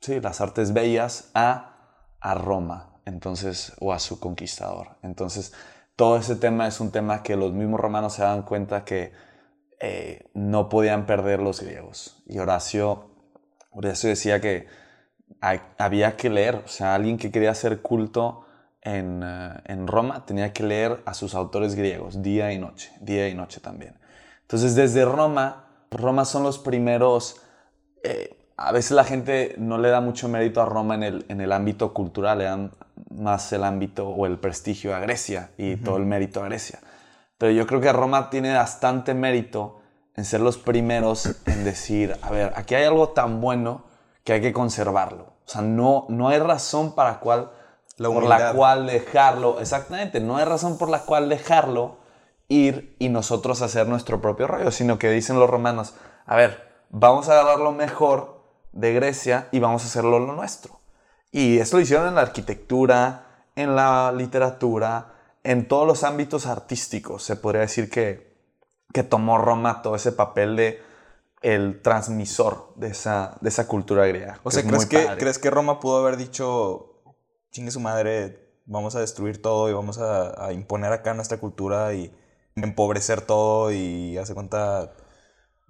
sí, 0.00 0.20
las 0.20 0.40
artes 0.40 0.72
bellas 0.72 1.30
a, 1.34 2.08
a 2.20 2.34
Roma, 2.34 3.00
entonces, 3.04 3.72
o 3.80 3.92
a 3.92 3.98
su 3.98 4.20
conquistador. 4.20 4.96
Entonces, 5.02 5.52
todo 5.96 6.16
ese 6.18 6.36
tema 6.36 6.66
es 6.66 6.80
un 6.80 6.90
tema 6.90 7.22
que 7.22 7.36
los 7.36 7.52
mismos 7.52 7.80
romanos 7.80 8.14
se 8.14 8.22
dan 8.22 8.42
cuenta 8.42 8.84
que 8.84 9.12
eh, 9.80 10.28
no 10.34 10.68
podían 10.68 11.06
perder 11.06 11.40
los 11.40 11.60
griegos. 11.60 12.22
Y 12.26 12.38
Horacio, 12.38 13.10
Horacio 13.70 14.08
decía 14.10 14.40
que 14.40 14.66
había 15.40 16.16
que 16.16 16.30
leer, 16.30 16.56
o 16.64 16.68
sea, 16.68 16.94
alguien 16.94 17.18
que 17.18 17.30
quería 17.30 17.50
hacer 17.50 17.82
culto 17.82 18.46
en, 18.80 19.22
eh, 19.22 19.54
en 19.64 19.86
Roma 19.86 20.24
tenía 20.24 20.52
que 20.52 20.62
leer 20.62 21.02
a 21.04 21.14
sus 21.14 21.34
autores 21.34 21.74
griegos 21.74 22.22
día 22.22 22.52
y 22.52 22.58
noche, 22.58 22.92
día 23.00 23.28
y 23.28 23.34
noche 23.34 23.60
también. 23.60 23.98
Entonces, 24.42 24.74
desde 24.74 25.04
Roma, 25.04 25.65
Roma 25.96 26.24
son 26.24 26.42
los 26.42 26.58
primeros 26.58 27.40
eh, 28.02 28.36
a 28.56 28.72
veces 28.72 28.92
la 28.92 29.04
gente 29.04 29.54
no 29.58 29.78
le 29.78 29.90
da 29.90 30.00
mucho 30.00 30.28
mérito 30.28 30.62
a 30.62 30.64
Roma 30.64 30.94
en 30.94 31.02
el, 31.02 31.26
en 31.28 31.40
el 31.40 31.52
ámbito 31.52 31.92
cultural, 31.92 32.38
le 32.38 32.44
dan 32.44 32.72
más 33.10 33.52
el 33.52 33.64
ámbito 33.64 34.08
o 34.08 34.26
el 34.26 34.38
prestigio 34.38 34.94
a 34.94 34.98
Grecia 34.98 35.50
y 35.58 35.76
todo 35.76 35.98
el 35.98 36.06
mérito 36.06 36.42
a 36.42 36.46
Grecia. 36.46 36.80
Pero 37.36 37.52
yo 37.52 37.66
creo 37.66 37.82
que 37.82 37.92
Roma 37.92 38.30
tiene 38.30 38.54
bastante 38.54 39.12
mérito 39.12 39.80
en 40.14 40.24
ser 40.24 40.40
los 40.40 40.56
primeros 40.56 41.36
en 41.44 41.64
decir, 41.64 42.16
a 42.22 42.30
ver, 42.30 42.52
aquí 42.56 42.74
hay 42.74 42.84
algo 42.84 43.10
tan 43.10 43.42
bueno 43.42 43.84
que 44.24 44.32
hay 44.32 44.40
que 44.40 44.54
conservarlo. 44.54 45.34
O 45.44 45.48
sea, 45.48 45.60
no, 45.60 46.06
no 46.08 46.28
hay 46.28 46.38
razón 46.38 46.94
para 46.94 47.20
cual, 47.20 47.50
La 47.98 48.08
por 48.08 48.24
la 48.24 48.52
cual 48.52 48.86
dejarlo, 48.86 49.60
exactamente, 49.60 50.20
no 50.20 50.38
hay 50.38 50.46
razón 50.46 50.78
por 50.78 50.88
la 50.88 51.00
cual 51.00 51.28
dejarlo 51.28 51.98
ir 52.48 52.96
y 52.98 53.08
nosotros 53.08 53.62
hacer 53.62 53.88
nuestro 53.88 54.20
propio 54.20 54.46
rollo, 54.46 54.70
sino 54.70 54.98
que 54.98 55.10
dicen 55.10 55.38
los 55.38 55.50
romanos, 55.50 55.94
a 56.26 56.36
ver, 56.36 56.66
vamos 56.90 57.28
a 57.28 57.32
agarrar 57.32 57.58
lo 57.58 57.72
mejor 57.72 58.42
de 58.72 58.92
Grecia 58.92 59.48
y 59.52 59.58
vamos 59.58 59.82
a 59.82 59.86
hacerlo 59.86 60.18
lo 60.18 60.32
nuestro. 60.34 60.80
Y 61.32 61.58
esto 61.58 61.76
lo 61.76 61.82
hicieron 61.82 62.08
en 62.08 62.14
la 62.14 62.22
arquitectura, 62.22 63.44
en 63.56 63.74
la 63.74 64.12
literatura, 64.12 65.12
en 65.42 65.68
todos 65.68 65.86
los 65.86 66.04
ámbitos 66.04 66.46
artísticos. 66.46 67.22
Se 67.22 67.36
podría 67.36 67.62
decir 67.62 67.90
que, 67.90 68.36
que 68.92 69.02
tomó 69.02 69.38
Roma 69.38 69.82
todo 69.82 69.96
ese 69.96 70.12
papel 70.12 70.56
de 70.56 70.82
el 71.42 71.82
transmisor 71.82 72.72
de 72.76 72.88
esa, 72.88 73.36
de 73.40 73.48
esa 73.48 73.66
cultura 73.68 74.06
griega. 74.06 74.40
O 74.42 74.50
que 74.50 74.56
sea, 74.56 74.62
es 74.62 74.68
¿crees 74.68 74.86
que. 74.86 75.16
¿crees 75.18 75.38
que 75.38 75.50
Roma 75.50 75.80
pudo 75.80 75.98
haber 75.98 76.16
dicho, 76.16 77.02
chingue 77.50 77.70
su 77.70 77.80
madre, 77.80 78.60
vamos 78.64 78.96
a 78.96 79.00
destruir 79.00 79.40
todo 79.40 79.68
y 79.68 79.72
vamos 79.72 79.98
a, 79.98 80.46
a 80.46 80.52
imponer 80.52 80.92
acá 80.92 81.14
nuestra 81.14 81.38
cultura 81.38 81.92
y 81.94 82.12
empobrecer 82.62 83.20
todo 83.20 83.70
y 83.72 84.16
hace 84.18 84.34
cuenta... 84.34 84.92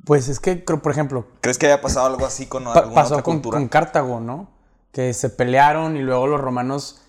Pues 0.04 0.28
es 0.28 0.38
que, 0.38 0.64
creo, 0.64 0.80
por 0.80 0.92
ejemplo, 0.92 1.26
¿Crees 1.40 1.58
que 1.58 1.66
haya 1.66 1.80
pasado 1.80 2.06
algo 2.06 2.24
así 2.26 2.46
con 2.46 2.64
pa- 2.64 2.74
alguna 2.74 2.94
pasó 2.94 3.14
otra 3.14 3.22
con, 3.24 3.34
cultura? 3.36 3.58
con 3.58 3.68
Cartago, 3.68 4.20
¿no? 4.20 4.50
Que 4.92 5.12
se 5.14 5.30
pelearon 5.30 5.96
y 5.96 6.00
luego 6.00 6.26
los 6.28 6.40
romanos 6.40 7.02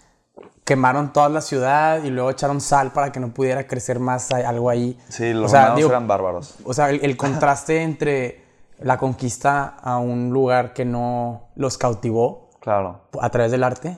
quemaron 0.63 1.13
toda 1.13 1.29
la 1.29 1.41
ciudad 1.41 2.03
y 2.03 2.09
luego 2.09 2.31
echaron 2.31 2.59
sal 2.59 2.91
para 2.91 3.11
que 3.11 3.19
no 3.19 3.33
pudiera 3.33 3.67
crecer 3.67 3.99
más 3.99 4.31
algo 4.31 4.69
ahí. 4.69 4.97
Sí, 5.09 5.31
los 5.33 5.45
o 5.45 5.47
sea, 5.49 5.59
romanos 5.61 5.77
digo, 5.77 5.89
eran 5.89 6.07
bárbaros. 6.07 6.55
O 6.63 6.73
sea, 6.73 6.89
el, 6.89 7.03
el 7.03 7.15
contraste 7.17 7.81
entre 7.83 8.43
la 8.79 8.97
conquista 8.97 9.65
a 9.81 9.97
un 9.99 10.31
lugar 10.31 10.73
que 10.73 10.85
no 10.85 11.49
los 11.55 11.77
cautivó 11.77 12.49
Claro. 12.59 13.01
a 13.21 13.29
través 13.29 13.51
del 13.51 13.63
arte 13.63 13.97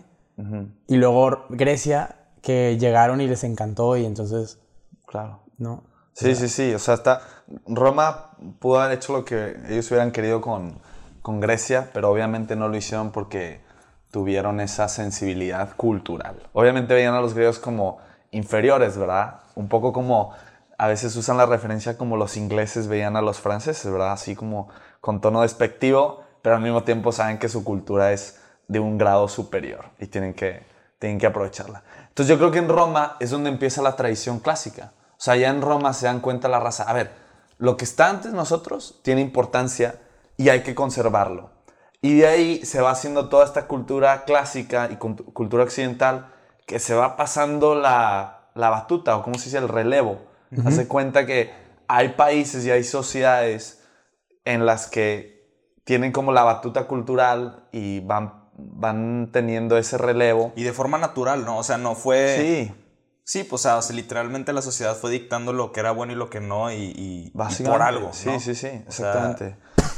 y 0.88 0.95
luego 0.95 1.45
Grecia, 1.50 2.15
que 2.41 2.77
llegaron 2.77 3.19
y 3.19 3.27
les 3.27 3.43
encantó 3.43 3.98
y 3.98 4.05
entonces, 4.05 4.59
Claro. 5.05 5.41
¿No? 5.60 5.84
Sí, 6.13 6.36
sí, 6.36 6.50
sí. 6.50 6.74
O 6.74 6.80
sea, 6.80 6.96
está, 6.96 7.22
Roma 7.68 8.32
pudo 8.60 8.82
haber 8.82 8.98
hecho 8.98 9.13
lo 9.13 9.24
que 9.24 9.58
ellos 9.70 9.89
hubieran 9.92 10.12
querido 10.12 10.42
con, 10.42 10.80
con 11.22 11.39
Grecia, 11.39 11.92
pero 11.94 12.10
obviamente 12.10 12.56
no 12.56 12.68
lo 12.68 12.75
hicieron 12.75 13.12
porque 13.12 13.62
tuvieron 14.12 14.60
esa 14.60 14.89
sensibilidad 14.89 15.75
cultural. 15.75 16.50
Obviamente 16.54 16.94
veían 16.94 17.13
a 17.13 17.22
los 17.22 17.34
griegos 17.34 17.60
como 17.60 18.00
inferiores, 18.32 18.98
¿verdad? 18.98 19.42
Un 19.56 19.68
poco 19.70 19.94
como 19.94 20.34
a 20.78 20.88
veces 20.88 21.16
usan 21.16 21.38
la 21.38 21.46
referencia 21.46 21.98
como 21.98 22.18
los 22.18 22.38
ingleses 22.38 22.88
veían 22.88 23.16
a 23.16 23.22
los 23.22 23.39
franceses, 23.39 23.92
¿verdad? 23.92 24.13
Así 24.13 24.36
como 24.36 24.70
con 25.01 25.22
tono 25.22 25.42
despectivo, 25.42 26.24
pero 26.42 26.56
al 26.56 26.62
mismo 26.62 26.84
tiempo 26.84 27.12
saben 27.12 27.38
que 27.38 27.50
su 27.50 27.63
cultura 27.63 28.12
es 28.12 28.39
de 28.68 28.80
un 28.80 28.98
grado 28.98 29.28
superior 29.28 29.86
y 30.00 30.08
tienen 30.08 30.34
que, 30.34 30.63
tienen 30.98 31.20
que 31.20 31.28
aprovecharla. 31.28 31.84
Entonces 32.08 32.30
yo 32.30 32.38
creo 32.38 32.51
que 32.51 32.60
en 32.60 32.70
Roma 32.70 33.18
es 33.20 33.30
donde 33.30 33.50
empieza 33.50 33.82
la 33.82 33.96
tradición 33.96 34.39
clásica. 34.39 34.94
O 35.20 35.22
sea, 35.22 35.36
ya 35.36 35.50
en 35.50 35.62
Roma 35.62 35.92
se 35.92 36.06
dan 36.06 36.22
cuenta 36.22 36.48
la 36.48 36.62
raza. 36.62 36.84
A 36.84 36.94
ver, 36.94 37.12
lo 37.58 37.76
que 37.76 37.84
está 37.84 38.10
antes 38.10 38.32
nosotros 38.32 39.02
tiene 39.04 39.20
importancia 39.20 40.00
y 40.38 40.48
hay 40.48 40.64
que 40.64 40.74
conservarlo. 40.74 41.52
Y 42.02 42.20
de 42.20 42.28
ahí 42.28 42.66
se 42.66 42.80
va 42.80 42.92
haciendo 42.92 43.28
toda 43.28 43.44
esta 43.44 43.68
cultura 43.68 44.24
clásica 44.24 44.88
y 44.90 44.96
cult- 44.96 45.34
cultura 45.34 45.66
occidental 45.66 46.32
que 46.66 46.80
se 46.80 46.96
va 46.96 47.18
pasando 47.18 47.76
la, 47.76 48.50
la 48.56 48.70
batuta, 48.70 49.18
o 49.18 49.24
como 49.24 49.38
se 49.38 49.46
dice, 49.46 49.58
el 49.58 49.68
relevo. 49.68 50.22
Hace 50.66 50.88
cuenta 50.88 51.26
que 51.26 51.52
hay 51.90 52.10
países 52.10 52.66
y 52.66 52.72
hay 52.72 52.86
sociedades 52.86 53.84
en 54.46 54.66
las 54.66 54.88
que 54.88 55.46
tienen 55.84 56.14
como 56.14 56.32
la 56.32 56.44
batuta 56.44 56.88
cultural 56.88 57.68
y 57.74 58.00
van, 58.00 58.46
van 58.54 59.32
teniendo 59.34 59.78
ese 59.78 59.98
relevo. 59.98 60.54
Y 60.56 60.64
de 60.64 60.72
forma 60.72 60.98
natural, 60.98 61.44
¿no? 61.44 61.58
O 61.58 61.64
sea, 61.64 61.78
no 61.78 61.96
fue... 61.96 62.38
Sí, 62.40 62.76
Sí, 63.29 63.43
pues, 63.43 63.62
o 63.62 63.63
sea, 63.63 63.77
o 63.77 63.81
sea, 63.83 63.95
literalmente 63.95 64.53
la 64.53 64.63
sociedad 64.63 64.98
fue 64.98 65.12
dictando 65.12 65.53
lo 65.53 65.71
que 65.71 65.81
era 65.81 65.91
bueno 65.91 66.13
y 66.13 66.15
lo 66.15 66.31
que 66.31 66.39
no 66.39 66.71
y, 66.71 66.77
y- 66.77 67.31
por 67.63 67.83
algo, 67.83 68.12
Sí, 68.12 68.39
sí, 68.39 68.55
sí, 68.55 68.65
O 68.88 68.91
sea, 68.91 69.12
exactamente. 69.12 69.55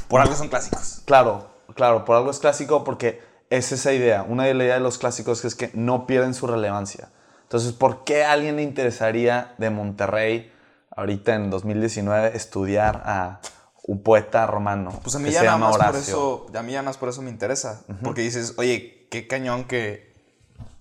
por 0.08 0.20
algo 0.20 0.34
son 0.34 0.48
clásicos. 0.48 1.00
Claro, 1.06 1.48
claro, 1.74 2.04
por 2.04 2.14
algo 2.18 2.30
es 2.30 2.38
clásico 2.40 2.84
porque 2.84 3.22
es 3.48 3.72
esa 3.72 3.94
idea. 3.94 4.22
Una 4.22 4.44
de 4.44 4.52
las 4.52 4.64
ideas 4.66 4.76
de 4.80 4.82
los 4.82 4.98
clásicos 4.98 5.46
es 5.46 5.54
que 5.54 5.70
no 5.72 6.06
pierden 6.06 6.34
su 6.34 6.46
relevancia. 6.46 7.08
Entonces, 7.44 7.72
¿por 7.72 8.04
qué 8.04 8.22
a 8.24 8.32
alguien 8.32 8.56
le 8.56 8.64
interesaría 8.64 9.54
de 9.56 9.70
Monterrey, 9.70 10.52
ahorita 10.94 11.34
en 11.34 11.48
2019, 11.48 12.36
estudiar 12.36 13.00
a 13.06 13.40
un 13.84 14.02
poeta 14.02 14.46
romano 14.46 15.00
Pues 15.02 15.16
a 15.16 15.18
mí 15.18 15.30
que 15.30 15.32
ya 15.32 15.38
se 15.38 15.46
nada 15.46 15.56
llama 15.56 15.70
más 15.70 15.78
por 15.78 15.96
eso, 15.96 16.46
a 16.54 16.62
mí 16.62 16.72
ya 16.72 16.82
más 16.82 16.98
por 16.98 17.08
eso 17.08 17.22
me 17.22 17.30
interesa. 17.30 17.80
Porque 18.04 18.20
dices, 18.20 18.56
oye, 18.58 19.08
qué 19.10 19.26
cañón 19.26 19.64
que 19.64 20.11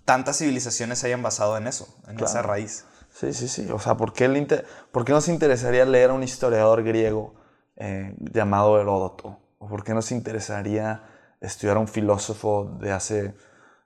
tantas 0.06 0.38
civilizaciones 0.38 1.00
se 1.00 1.08
hayan 1.08 1.22
basado 1.24 1.58
en 1.58 1.68
eso, 1.68 1.88
en 2.08 2.16
Claro. 2.16 2.26
esa 2.26 2.42
raíz. 2.42 2.86
Sí, 3.14 3.34
sí, 3.34 3.48
sí. 3.48 3.70
O 3.72 3.80
sea, 3.80 3.96
¿por 3.98 4.14
qué, 4.14 4.28
le 4.28 4.40
inter- 4.40 4.66
por 4.92 5.04
qué 5.06 5.12
nos 5.12 5.28
interesaría 5.28 5.84
leer 5.86 6.12
a 6.12 6.14
un 6.14 6.24
historiador 6.24 6.84
griego 6.84 7.34
eh, 7.76 8.16
llamado 8.20 8.80
Heródoto? 8.80 9.38
¿O 9.60 9.68
por 9.68 9.84
qué 9.84 9.94
nos 9.94 10.12
interesaría 10.12 11.04
estudiar 11.42 11.78
a 11.78 11.80
un 11.82 11.88
filósofo 11.88 12.78
de 12.80 12.92
hace 12.92 13.36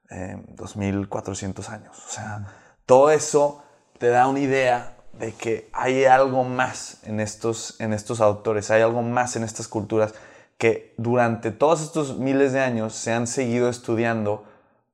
eh, 0.10 0.38
2400 0.50 1.69
años? 1.69 1.98
O 2.07 2.12
sea, 2.12 2.48
todo 2.86 3.10
eso 3.12 3.63
te 3.98 4.07
da 4.10 4.27
una 4.27 4.39
idea 4.39 4.98
de 5.13 5.34
que 5.34 5.69
hay 5.74 6.05
algo 6.05 6.43
más 6.43 6.98
en 7.03 7.19
estos, 7.19 7.79
en 7.79 7.93
estos 7.93 8.22
autores, 8.22 8.69
hay 8.72 8.81
algo 8.81 9.01
más 9.01 9.36
en 9.36 9.43
estas 9.43 9.67
culturas 9.67 10.13
que 10.57 10.93
durante 10.98 11.51
todos 11.51 11.81
estos 11.81 12.17
miles 12.17 12.53
de 12.53 12.60
años 12.62 12.93
se 12.93 13.12
han 13.13 13.25
seguido 13.27 13.69
estudiando 13.69 14.45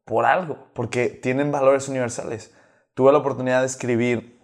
por 0.06 0.26
algo, 0.26 0.68
porque 0.74 1.10
tienen 1.10 1.52
valores 1.52 1.88
universales. 1.88 2.54
Tuve 2.94 3.12
la 3.12 3.20
oportunidad 3.20 3.62
de 3.62 3.68
escribir 3.68 4.40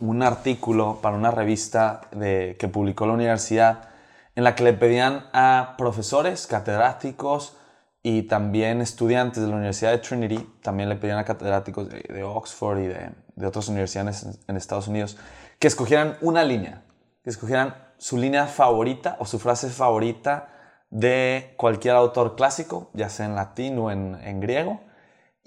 un 0.00 0.22
artículo 0.22 0.98
para 1.00 1.16
una 1.16 1.30
revista 1.30 2.02
de, 2.12 2.56
que 2.58 2.68
publicó 2.68 3.06
la 3.06 3.14
universidad 3.14 3.88
en 4.34 4.44
la 4.44 4.54
que 4.54 4.64
le 4.64 4.74
pedían 4.74 5.26
a 5.32 5.74
profesores, 5.78 6.46
catedráticos 6.46 7.56
y 8.02 8.24
también 8.24 8.82
estudiantes 8.82 9.42
de 9.42 9.48
la 9.48 9.56
Universidad 9.56 9.92
de 9.92 9.98
Trinity, 9.98 10.38
también 10.62 10.88
le 10.88 10.96
pedían 10.96 11.18
a 11.18 11.24
catedráticos 11.24 11.88
de, 11.88 12.22
Oxford 12.22 12.78
y 12.80 12.86
de, 12.86 13.10
de 13.34 13.46
otras 13.46 13.68
universidades 13.68 14.24
en, 14.24 14.32
en 14.46 14.56
Estados 14.56 14.88
Unidos, 14.88 15.16
que 15.58 15.66
escogieran 15.66 16.18
una 16.20 16.44
línea, 16.44 16.82
que 17.24 17.30
escogieran 17.30 17.74
su 17.96 18.18
línea 18.18 18.46
favorita 18.46 19.16
o 19.18 19.24
su 19.24 19.38
frase 19.38 19.70
favorita 19.70 20.48
de 20.90 21.54
cualquier 21.56 21.94
autor 21.96 22.36
clásico, 22.36 22.90
ya 22.92 23.08
sea 23.08 23.26
en 23.26 23.34
latín 23.34 23.78
o 23.78 23.90
en 23.90 24.40
griego, 24.40 24.80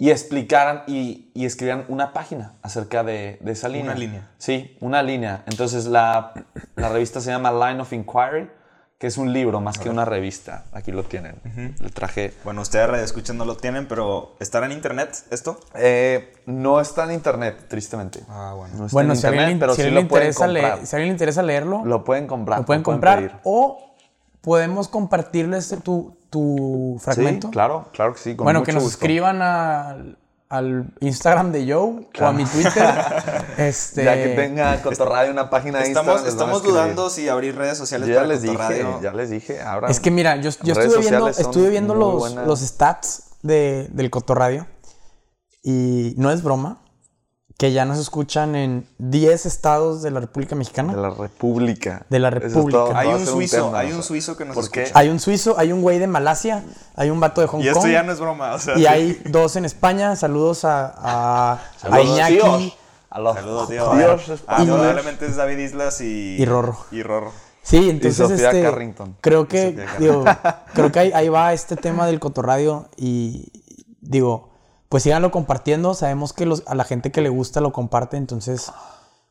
y 0.02 0.10
explicaran 0.12 0.84
y, 0.88 1.30
y 1.36 1.46
escribieran 1.46 1.84
una 1.90 2.14
página 2.14 2.54
acerca 2.62 3.04
de, 3.04 3.38
de 3.42 3.52
esa 3.52 3.68
línea. 3.68 3.94
línea. 3.94 4.30
Sí, 4.38 4.78
una 4.80 5.04
línea. 5.04 5.44
Entonces 5.46 5.86
la, 5.86 6.34
la 6.76 6.90
revista 6.90 7.20
se 7.22 7.30
llama 7.32 7.52
Line 7.52 7.82
of 7.82 7.92
Inquiry, 7.92 8.50
que 8.98 9.08
es 9.08 9.18
un 9.18 9.32
libro 9.34 9.60
más 9.62 9.78
que 9.78 9.90
una 9.90 10.06
revista. 10.06 10.64
Aquí 10.72 10.92
lo 10.94 11.04
tienen. 11.04 11.36
Le 11.80 11.90
traje. 11.90 12.34
Bueno, 12.46 12.62
ustedes 12.62 12.88
radio 12.90 13.04
escuchan 13.04 13.38
no 13.38 13.44
lo 13.46 13.56
tienen, 13.58 13.88
pero 13.90 14.36
¿estará 14.40 14.66
en 14.68 14.72
internet 14.72 15.18
esto? 15.32 15.60
Eh, 15.76 16.34
no 16.46 16.80
está 16.82 17.04
en 17.04 17.12
internet, 17.12 17.66
tristemente. 17.68 18.22
Ah, 18.30 18.54
bueno. 18.56 18.76
No 18.78 18.86
está 18.86 18.94
Bueno, 18.96 19.14
en 19.14 19.20
si 19.20 19.28
alguien, 19.28 19.52
internet, 19.52 19.60
pero 19.60 19.74
si 19.76 19.82
a 19.82 19.84
sí 19.84 19.88
alguien 19.88 20.04
lo 20.06 20.10
pueden 20.10 20.28
interesa 20.28 20.48
leer- 20.48 20.70
comprar. 20.70 20.88
si 20.88 20.96
a 20.96 20.98
alguien 20.98 21.10
le 21.10 21.14
interesa 21.16 21.44
leerlo, 21.44 21.84
Lo 21.86 22.04
pueden 22.06 22.26
comprar. 22.28 22.60
lo 22.60 22.66
pueden 22.66 22.84
comprar 22.84 23.42
o 23.44 23.96
podemos 24.42 24.88
compartirles 24.88 25.76
tu, 25.84 26.16
tu 26.30 26.98
fragmento. 27.02 27.48
Sí, 27.48 27.52
claro, 27.54 27.88
claro 27.94 28.14
que 28.14 28.20
sí. 28.20 28.36
con 28.36 28.46
bueno, 28.46 28.64
que 28.64 28.72
nos 28.74 28.84
gusto. 28.84 28.98
escriban 28.98 29.42
al, 29.42 30.18
al 30.50 30.86
Instagram 31.00 31.52
de 31.52 31.72
Joe 31.72 32.08
o 32.20 32.26
a 32.26 32.32
mi 32.32 32.46
Twitter. 32.46 32.96
este, 33.58 34.04
Ya 34.04 34.16
que 34.16 34.30
tenga 34.30 34.82
Cotorradio 34.82 35.32
una 35.32 35.50
página 35.50 35.80
de 35.80 35.86
Estamos, 35.88 36.16
Instagram. 36.16 36.26
a 36.26 36.30
estamos 36.30 36.64
dudando 36.64 37.10
si 37.10 37.30
abrir 37.30 37.56
redes 37.56 37.78
sociales 37.78 38.08
Yo 38.08 38.14
ya 38.14 38.20
para 38.22 38.28
les 38.34 38.42
dije, 38.42 38.86
ya 39.02 39.14
les 39.14 39.30
dije. 39.30 39.62
abran. 39.62 39.92
Es 39.92 40.00
que 40.00 40.12
mira, 40.12 40.36
yo, 40.38 40.50
yo 40.64 40.74
estuve 40.74 41.00
viendo, 41.02 41.28
estuve 41.30 41.70
viendo 41.70 41.96
los, 41.96 42.16
buenas. 42.16 42.48
los 42.48 42.60
stats 42.62 43.24
de, 43.42 43.88
del 43.92 44.10
Cotorradio 44.10 44.68
y 45.64 46.14
no 46.18 46.32
es 46.32 46.42
broma 46.44 46.82
que 47.60 47.74
ya 47.74 47.84
nos 47.84 48.00
escuchan 48.00 48.56
en 48.56 48.88
10 49.00 49.46
estados 49.46 50.02
de 50.02 50.12
la 50.12 50.22
República 50.22 50.56
Mexicana. 50.56 50.96
De 50.96 51.02
la 51.02 51.10
República. 51.10 52.06
De 52.10 52.18
la 52.18 52.30
República. 52.30 52.72
todo, 52.86 52.96
Hay 52.96 53.12
a 53.12 53.16
un 53.18 53.26
suizo, 53.26 53.66
tema, 53.66 53.80
hay 53.80 53.92
o 53.92 53.98
un 53.98 54.02
suizo 54.02 54.38
que 54.38 54.46
nos 54.46 54.56
¿Por 54.56 54.72
qué? 54.72 54.84
escucha. 54.84 54.98
Hay 54.98 55.10
un 55.10 55.20
suizo, 55.20 55.56
hay 55.60 55.74
un 55.74 55.82
güey 55.82 56.00
de 56.00 56.08
Malasia, 56.08 56.64
hay 56.96 57.10
un 57.10 57.20
vato 57.20 57.42
de 57.42 57.48
Hong 57.48 57.60
Y 57.62 57.68
esto 57.68 57.82
Kong 57.82 57.92
ya 57.92 58.04
no 58.04 58.14
es 58.14 58.20
broma, 58.22 58.54
o 58.54 58.60
sea. 58.60 58.78
y 58.78 58.86
hay 58.86 59.22
dos 59.26 59.58
en 59.58 59.66
España. 59.66 60.16
Saludos 60.16 60.64
a, 60.64 60.86
a, 60.96 61.52
a 61.56 61.60
Saludos, 61.82 62.06
Iñaki 62.06 62.34
tíos. 62.36 62.78
A 63.10 63.20
los 63.20 63.36
Saludos, 63.36 63.68
tío. 63.70 63.92
tíos 63.92 64.44
Ah, 64.48 64.64
probablemente 64.66 65.26
es 65.26 65.36
David 65.36 65.58
Islas 65.58 66.00
y... 66.00 66.38
Y 66.40 66.46
Rorro. 66.46 66.78
Y 66.92 67.04
Rorro. 67.04 67.34
Sí, 67.62 67.90
entonces 67.90 68.16
Sofía 68.16 68.52
este, 68.52 68.64
Carrington. 68.64 69.18
creo 69.20 69.50
que 69.50 69.72
Sofía 69.72 69.96
digo, 70.00 70.24
creo 70.74 70.92
que 70.94 71.00
ahí, 71.00 71.12
ahí 71.14 71.28
va 71.28 71.52
este 71.52 71.76
tema 71.76 72.08
del 72.08 72.22
cotorradio 72.22 72.88
y 72.96 73.52
digo, 74.00 74.50
pues 74.90 75.04
síganlo 75.04 75.32
compartiendo, 75.32 75.94
sabemos 75.94 76.34
que 76.34 76.46
los, 76.46 76.64
a 76.68 76.76
la 76.76 76.84
gente 76.84 77.12
que 77.12 77.22
le 77.22 77.30
gusta 77.30 77.62
lo 77.62 77.72
comparte, 77.72 78.18
entonces 78.18 78.72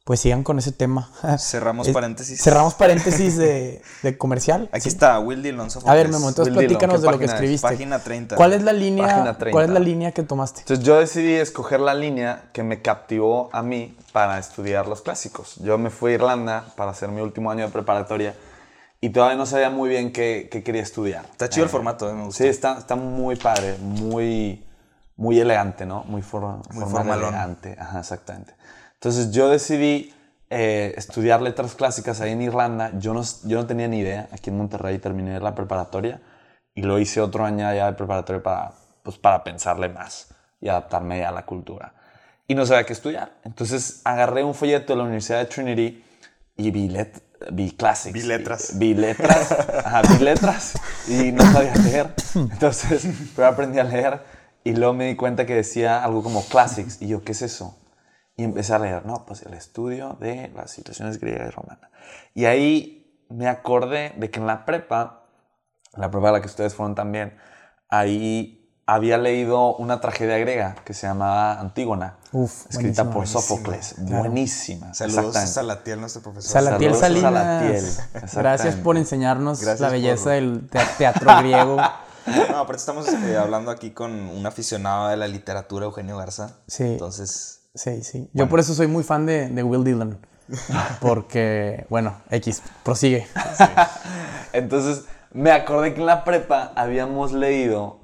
pues 0.05 0.21
sigan 0.21 0.43
con 0.43 0.59
ese 0.59 0.73
tema. 0.73 1.11
Cerramos 1.39 1.87
Es- 1.89 1.93
paréntesis. 1.93 2.41
Cerramos 2.43 2.73
paréntesis 2.73 3.37
de, 3.37 3.83
de 4.03 4.17
comercial. 4.17 4.71
Aquí 4.73 4.85
Sí. 4.85 4.89
está, 4.89 5.19
Will 5.21 5.43
Dillon. 5.43 5.69
A 5.85 5.95
ver, 5.95 6.09
Memo, 6.09 6.31
entonces 6.31 6.57
Will 6.57 6.67
platícanos 6.67 7.01
¿qué 7.03 7.07
de 7.07 7.13
lo 7.13 7.19
que 7.19 7.25
es? 7.27 7.33
escribiste. 7.33 7.69
Página 7.69 7.99
30. 7.99 8.37
¿Cuál 8.37 8.55
es 8.55 8.63
la 8.63 8.73
línea? 8.73 9.07
Página 9.07 9.37
30. 9.37 9.51
¿Cuál 9.53 9.65
es 9.67 9.71
la 9.71 9.81
línea 9.81 10.13
que 10.13 10.23
tomaste? 10.23 10.61
Entonces 10.61 10.83
yo 10.87 10.99
decidí 10.99 11.35
escoger 11.35 11.81
la 11.81 11.93
línea 11.93 12.45
que 12.55 12.63
me 12.63 12.81
captivó 12.81 13.51
a 13.53 13.63
mí 13.63 13.99
para 14.13 14.39
estudiar 14.39 14.87
los 14.89 15.03
clásicos. 15.03 15.57
Yo 15.57 15.77
me 15.77 15.91
fui 15.91 16.13
a 16.13 16.15
Irlanda 16.15 16.65
para 16.77 16.93
hacer 16.93 17.11
mi 17.11 17.21
último 17.21 17.51
año 17.51 17.67
de 17.67 17.71
preparatoria 17.71 18.35
y 19.03 19.11
todavía 19.11 19.37
no 19.37 19.45
sabía 19.45 19.69
muy 19.69 19.91
bien 19.91 20.11
qué, 20.13 20.49
qué 20.51 20.63
quería 20.63 20.83
estudiar. 20.83 21.27
Está 21.33 21.51
chido 21.51 21.65
el 21.65 21.71
formato, 21.71 22.09
eh, 22.09 22.15
me 22.15 22.25
gusta. 22.25 22.45
Sí, 22.45 22.49
está, 22.49 22.79
está 22.79 22.97
muy 22.97 23.37
padre, 23.37 23.77
muy, 23.79 24.65
muy 25.19 25.39
elegante, 25.39 25.85
¿no? 25.85 26.05
Muy, 26.05 26.23
for- 26.23 26.63
formal, 26.71 26.91
formalón. 26.91 27.29
elegante. 27.29 27.77
Ajá, 27.79 27.99
exactamente. 27.99 28.55
Entonces 28.95 29.31
yo 29.33 29.51
decidí 29.51 30.15
eh, 30.49 30.95
estudiar 30.97 31.43
letras 31.43 31.75
clásicas 31.75 32.21
ahí 32.23 32.33
en 32.33 32.41
Irlanda. 32.41 32.93
Yo 32.99 33.13
no, 33.13 33.23
yo 33.45 33.59
no 33.59 33.67
tenía 33.67 33.87
ni 33.89 33.99
idea. 33.99 34.29
Aquí 34.33 34.49
en 34.49 34.57
Monterrey 34.57 34.99
terminé 34.99 35.39
la 35.41 35.55
preparatoria 35.55 36.23
y 36.75 36.83
lo 36.83 36.99
hice 36.99 37.21
otro 37.21 37.45
año 37.45 37.73
ya 37.75 37.87
de 37.87 37.93
preparatoria 37.93 38.43
para, 38.43 38.73
pues, 39.03 39.19
para 39.19 39.45
pensarle 39.45 39.89
más 39.91 40.29
y 40.61 40.69
adaptarme 40.69 41.25
a 41.25 41.31
la 41.33 41.45
cultura. 41.45 41.93
Y 42.47 42.55
no 42.55 42.65
sabía 42.65 42.85
qué 42.87 42.95
estudiar. 42.95 43.33
Entonces 43.45 44.01
agarré 44.05 44.43
un 44.43 44.55
folleto 44.55 44.93
de 44.95 44.97
la 44.97 45.03
Universidad 45.03 45.41
de 45.41 45.45
Trinity 45.47 46.03
y 46.57 46.71
vi, 46.71 46.89
let- 46.89 47.21
vi 47.53 47.73
classics. 47.73 48.15
Vi 48.15 48.23
letras. 48.23 48.79
Vi 48.79 48.95
letras. 48.95 49.53
Ajá, 49.85 50.03
vi 50.03 50.25
letras 50.25 50.75
y 51.09 51.31
no 51.33 51.43
sabía 51.53 51.75
leer. 51.75 52.15
Entonces, 52.35 53.07
pero 53.37 53.49
aprendí 53.49 53.79
a 53.79 53.85
leer 53.85 54.38
y 54.65 54.75
luego 54.75 54.93
me 54.95 55.07
di 55.07 55.17
cuenta 55.17 55.47
que 55.47 55.55
decía 55.55 56.03
algo 56.05 56.23
como 56.23 56.43
classics. 56.45 57.01
Y 57.01 57.09
yo, 57.09 57.23
¿qué 57.23 57.33
es 57.33 57.43
eso? 57.43 57.79
Y 58.37 58.45
empecé 58.45 58.75
a 58.75 58.79
leer, 58.79 59.05
no, 59.07 59.25
pues 59.27 59.43
el 59.43 59.55
estudio 59.55 60.17
de 60.21 60.53
las 60.55 60.71
situaciones 60.71 61.19
griega 61.19 61.47
y 61.47 61.51
romana. 61.51 61.91
Y 62.35 62.45
ahí 62.45 63.25
me 63.31 63.49
acordé 63.49 64.15
de 64.17 64.31
que 64.31 64.39
en 64.41 64.47
la 64.47 64.65
prepa, 64.65 65.25
la 65.95 66.11
prepa 66.11 66.29
a 66.29 66.33
la 66.33 66.41
que 66.41 66.47
ustedes 66.47 66.75
fueron 66.75 66.95
también, 66.95 67.37
ahí 67.89 68.55
había 68.87 69.19
leído 69.19 69.77
una 69.77 70.01
tragedia 70.01 70.39
griega 70.39 70.77
que 70.85 70.95
se 70.95 71.07
llamaba 71.07 71.61
Antígona, 71.61 72.17
Uf, 72.33 72.67
escrita 72.71 73.03
buenísima, 73.03 73.05
por 73.05 73.15
buenísima. 73.15 73.41
Sófocles. 73.43 73.95
Buenísima. 73.99 74.95
Saludos 74.95 75.37
a. 75.37 75.47
Salatiel, 75.47 76.01
nuestro 76.01 76.23
profesor. 76.23 76.51
Salatiel 76.53 76.95
Saludos 76.95 77.03
a 77.03 77.07
Salinas. 77.31 77.83
Salatiel, 78.15 78.33
Gracias 78.43 78.75
por 78.77 78.97
enseñarnos 78.97 79.61
Gracias 79.61 79.81
la 79.81 79.89
por- 79.89 79.93
belleza 79.97 80.31
del 80.31 80.69
te- 80.71 80.81
teatro 80.97 81.31
griego. 81.41 81.77
No, 82.51 82.59
aparte 82.59 82.77
estamos 82.77 83.09
eh, 83.09 83.37
hablando 83.37 83.71
aquí 83.71 83.91
con 83.91 84.13
un 84.13 84.47
aficionado 84.47 85.09
de 85.09 85.17
la 85.17 85.29
literatura, 85.29 85.87
Eugenio 85.87 86.17
Garza. 86.17 86.59
Sí. 86.67 86.85
Entonces, 86.85 87.59
Sí, 87.79 88.03
sí. 88.03 88.29
Yo 88.33 88.49
por 88.49 88.59
eso 88.59 88.75
soy 88.75 88.89
muy 88.89 89.05
fan 89.05 89.25
de, 89.25 89.49
de 89.49 89.63
Will 89.63 89.85
Dillon. 89.85 90.19
Porque, 91.01 91.87
bueno, 91.91 92.21
X, 92.31 92.63
prosigue. 92.83 93.27
Entonces, 94.53 95.05
me 95.33 95.53
acordé 95.53 95.95
que 95.95 96.01
en 96.01 96.07
la 96.07 96.25
prepa 96.25 96.73
habíamos 96.75 97.33
leído 97.33 98.01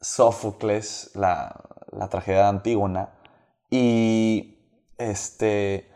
Sófocles, 0.00 1.10
la, 1.14 1.54
la 1.92 2.08
tragedia 2.08 2.40
de 2.40 2.48
Antígona, 2.48 3.10
y 3.70 4.58
este. 4.98 5.88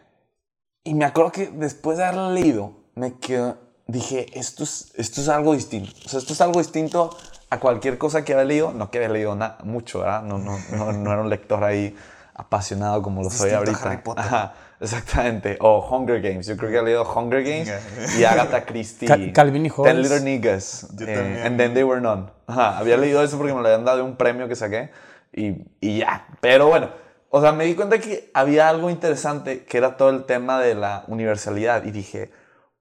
Y 0.85 0.95
me 0.95 1.05
acuerdo 1.05 1.33
que 1.33 1.49
después 1.49 1.99
de 1.99 2.05
haberla 2.05 2.31
leído, 2.31 2.75
me 2.95 3.19
quedó. 3.19 3.59
Dije, 3.89 4.39
esto 4.39 4.65
es, 4.65 4.93
esto 4.95 5.21
es 5.21 5.29
algo 5.29 5.55
distinto. 5.55 5.93
O 6.05 6.09
sea, 6.09 6.19
esto 6.19 6.33
es 6.33 6.41
algo 6.41 6.59
distinto 6.59 7.17
a 7.51 7.61
cualquier 7.61 7.99
cosa 7.99 8.25
que 8.25 8.33
había 8.33 8.45
leído. 8.45 8.73
No 8.73 8.91
que 8.91 8.99
había 8.99 9.11
leído 9.11 9.35
nada, 9.35 9.59
mucho, 9.65 10.01
¿verdad? 10.01 10.23
No, 10.23 10.39
no, 10.39 10.59
no, 10.73 10.93
no 10.93 11.13
era 11.13 11.21
un 11.23 11.31
lector 11.31 11.63
ahí 11.65 11.97
apasionado 12.35 13.01
como 13.03 13.23
lo 13.23 13.31
soy 13.31 13.51
ahorita. 13.53 13.79
Harry 13.83 14.03
Potter. 14.03 14.25
Ajá, 14.25 14.55
exactamente. 14.81 15.57
O 15.61 15.87
Hunger 15.91 16.21
Games. 16.21 16.47
Yo 16.47 16.57
creo 16.57 16.71
que 16.71 16.79
he 16.79 16.83
leído 16.83 17.03
Hunger 17.05 17.43
Games 17.43 17.71
y 18.19 18.25
Agatha 18.25 18.65
Christie. 18.67 19.09
Cal- 19.09 19.33
Calvin 19.33 19.65
y 19.67 19.71
Ten 19.71 19.77
Hobbes. 19.77 19.97
Little 19.97 20.21
Niggas. 20.21 20.89
Yo 20.97 21.07
eh, 21.09 21.43
and 21.47 21.57
Then 21.59 21.73
They 21.75 21.83
Were 21.83 22.01
None. 22.01 22.27
Ajá, 22.47 22.79
había 22.79 22.97
leído 22.97 23.23
eso 23.23 23.39
porque 23.39 23.55
me 23.55 23.61
lo 23.63 23.67
habían 23.67 23.85
dado 23.85 23.99
de 23.99 24.03
un 24.03 24.17
premio 24.17 24.49
que 24.49 24.55
saqué 24.57 24.91
y, 25.33 25.65
y 25.81 25.99
ya. 26.01 26.27
Pero 26.41 26.69
bueno, 26.69 26.91
o 27.31 27.41
sea, 27.41 27.53
me 27.53 27.65
di 27.65 27.75
cuenta 27.75 27.99
que 27.99 28.31
había 28.35 28.69
algo 28.69 28.91
interesante 28.91 29.65
que 29.65 29.79
era 29.79 29.97
todo 29.97 30.11
el 30.11 30.25
tema 30.25 30.61
de 30.61 30.75
la 30.75 31.05
universalidad 31.09 31.85
y 31.85 31.91
dije, 31.91 32.31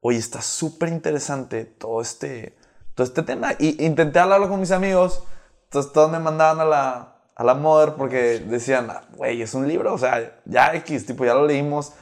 oye, 0.01 0.17
está 0.19 0.41
súper 0.41 0.89
interesante 0.89 1.63
todo 1.65 2.01
este, 2.01 2.55
todo 2.95 3.05
este 3.05 3.21
tema. 3.21 3.51
Y 3.59 3.85
intenté 3.85 4.19
hablarlo 4.19 4.49
con 4.49 4.59
mis 4.59 4.71
amigos, 4.71 5.23
entonces 5.65 5.91
todos 5.91 6.09
me 6.09 6.19
mandaban 6.19 6.59
a 6.61 6.65
la, 6.65 7.15
a 7.35 7.43
la 7.43 7.53
Mother 7.53 7.93
porque 7.95 8.39
decían, 8.39 8.87
"Ah, 8.89 9.03
güey, 9.15 9.41
es 9.41 9.53
un 9.53 9.67
libro, 9.67 9.93
o 9.93 9.97
sea, 9.97 10.39
ya 10.45 10.73
X, 10.75 11.05
tipo, 11.05 11.25
ya 11.25 11.33
lo 11.33 11.45
leímos, 11.45 11.93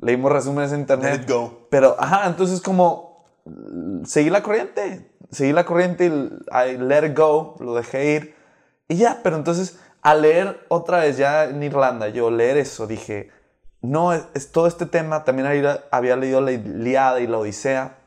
leímos 0.00 0.30
resúmenes 0.30 0.72
en 0.72 0.80
internet. 0.80 1.28
Go. 1.28 1.66
Pero, 1.70 1.96
ajá, 1.98 2.26
entonces 2.26 2.60
como 2.60 3.24
seguí 4.04 4.30
la 4.30 4.42
corriente, 4.42 5.10
seguí 5.30 5.52
la 5.52 5.64
corriente 5.64 6.06
y 6.06 6.08
I 6.10 6.76
let 6.78 7.06
it 7.06 7.18
go, 7.18 7.56
lo 7.58 7.74
dejé 7.74 8.12
ir 8.12 8.34
y 8.88 8.96
ya, 8.96 9.20
pero 9.22 9.36
entonces 9.36 9.80
al 10.02 10.22
leer 10.22 10.64
otra 10.68 10.98
vez 10.98 11.16
ya 11.16 11.44
en 11.44 11.62
Irlanda, 11.62 12.08
yo 12.08 12.30
leer 12.30 12.56
eso, 12.56 12.86
dije, 12.86 13.30
no, 13.80 14.12
es, 14.12 14.24
es 14.34 14.52
todo 14.52 14.66
este 14.66 14.86
tema, 14.86 15.24
también 15.24 15.46
había, 15.46 15.84
había 15.90 16.16
leído 16.16 16.40
la 16.40 16.52
Iliada 16.52 17.20
y 17.20 17.26
la 17.26 17.38
Odisea 17.38 17.98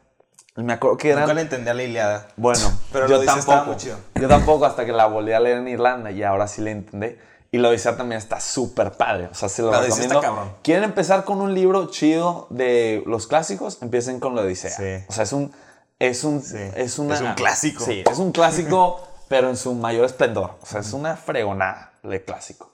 me 0.64 0.74
acuerdo 0.74 0.98
que 0.98 1.10
eran... 1.10 1.22
nunca 1.24 1.34
le 1.34 1.42
entendí 1.42 1.70
a 1.70 1.74
la 1.74 1.84
Iliada. 1.84 2.28
Bueno, 2.38 2.72
Pero 2.92 3.08
yo 3.08 3.24
tampoco. 3.26 3.76
Yo 4.16 4.28
tampoco 4.28 4.66
hasta 4.66 4.86
que 4.86 4.92
la 4.94 5.06
volví 5.08 5.34
a 5.34 5.40
leer 5.40 5.58
en 5.58 5.68
Irlanda 5.68 6.12
y 6.12 6.24
ahora 6.24 6.48
sí 6.48 6.62
la 6.62 6.72
entendí. 6.72 7.16
Y 7.52 7.58
la 7.58 7.70
Odisea 7.70 7.96
también 7.96 8.18
está 8.18 8.40
súper 8.42 8.92
padre. 8.94 9.28
O 9.32 9.34
sea, 9.36 9.48
se 9.50 9.62
lo 9.62 9.72
La 9.72 9.82
recomiendo. 9.82 10.16
está 10.16 10.28
cabrón. 10.28 10.52
¿Quieren 10.62 10.84
empezar 10.84 11.24
con 11.24 11.40
un 11.42 11.54
libro 11.54 11.88
chido 11.90 12.48
de 12.50 13.02
los 13.06 13.28
clásicos? 13.28 13.82
Empiecen 13.82 14.20
con 14.20 14.36
la 14.36 14.42
Odisea. 14.42 14.72
Sí. 14.72 15.06
O 15.08 15.14
sea, 15.14 15.24
es 15.24 15.32
un... 15.34 15.54
Es 15.98 16.26
un, 16.26 16.38
es 16.76 17.00
una- 17.00 17.16
Es 17.16 17.22
un 17.22 17.34
clásico. 17.36 17.86
Sí, 17.86 18.04
es 18.10 18.18
un 18.20 18.34
clásico, 18.34 19.08
pero 19.30 19.50
en 19.50 19.56
su 19.56 19.74
mayor 19.74 20.04
esplendor. 20.06 20.58
O 20.62 20.66
sea, 20.66 20.82
es 20.82 20.92
una 20.92 21.16
fregonada 21.16 21.94
de 22.04 22.22
clásico. 22.26 22.72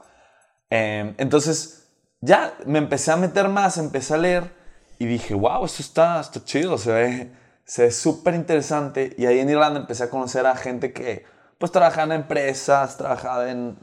Eh, 0.72 1.14
entonces, 1.20 1.84
ya 2.22 2.54
me 2.66 2.80
empecé 2.80 3.12
a 3.12 3.18
meter 3.18 3.50
más, 3.50 3.78
empecé 3.78 4.16
a 4.16 4.18
leer 4.18 4.52
y 4.98 5.06
dije, 5.06 5.36
wow, 5.36 5.64
esto 5.66 5.84
está, 5.84 6.20
está 6.20 6.44
chido, 6.44 6.78
se 6.80 6.92
ve 6.92 7.32
se 7.72 7.84
ve 7.84 7.92
súper 7.92 8.34
interesante. 8.36 9.16
Y 9.18 9.28
ahí 9.28 9.40
en 9.40 9.50
Irlanda 9.50 9.80
empecé 9.80 10.04
a 10.04 10.10
conocer 10.10 10.46
a 10.46 10.58
gente 10.58 10.92
que, 10.92 11.24
pues, 11.58 11.72
trabajaba 11.72 12.04
en 12.14 12.22
empresas, 12.24 12.98
trabajaba 12.98 13.50
en 13.50 13.78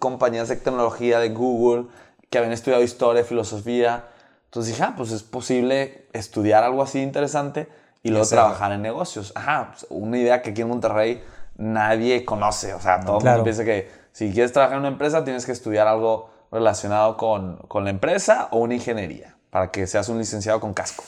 compañías 0.00 0.48
de 0.48 0.56
tecnología 0.56 1.20
de 1.20 1.28
Google, 1.28 1.86
que 2.28 2.38
habían 2.38 2.52
estudiado 2.52 2.82
historia, 2.82 3.22
filosofía. 3.22 4.06
Entonces 4.46 4.72
dije, 4.72 4.82
ah, 4.82 4.94
pues 4.96 5.12
es 5.12 5.22
posible 5.22 6.08
estudiar 6.12 6.64
algo 6.64 6.82
así 6.82 7.00
interesante 7.02 7.68
y 8.02 8.10
luego 8.10 8.26
trabajar 8.26 8.72
en 8.72 8.82
negocios. 8.82 9.32
Ajá, 9.36 9.68
pues, 9.74 9.86
una 9.90 10.18
idea 10.18 10.42
que 10.42 10.50
aquí 10.50 10.62
en 10.62 10.68
Monterrey 10.68 11.22
nadie 11.56 12.24
conoce. 12.24 12.74
O 12.74 12.80
sea, 12.80 12.98
todo 12.98 13.18
el 13.18 13.22
Claro. 13.22 13.36
mundo 13.36 13.44
piensa 13.44 13.64
que 13.64 13.88
si 14.10 14.32
quieres 14.32 14.52
trabajar 14.52 14.74
en 14.74 14.80
una 14.80 14.88
empresa 14.88 15.22
tienes 15.22 15.46
que 15.46 15.52
estudiar 15.52 15.86
algo 15.86 16.30
relacionado 16.50 17.16
con, 17.16 17.58
con 17.68 17.84
la 17.84 17.90
empresa 17.90 18.48
o 18.50 18.58
una 18.58 18.74
ingeniería 18.74 19.36
para 19.50 19.70
que 19.72 19.86
seas 19.86 20.08
un 20.08 20.18
licenciado 20.18 20.60
con 20.60 20.72
casco. 20.74 21.02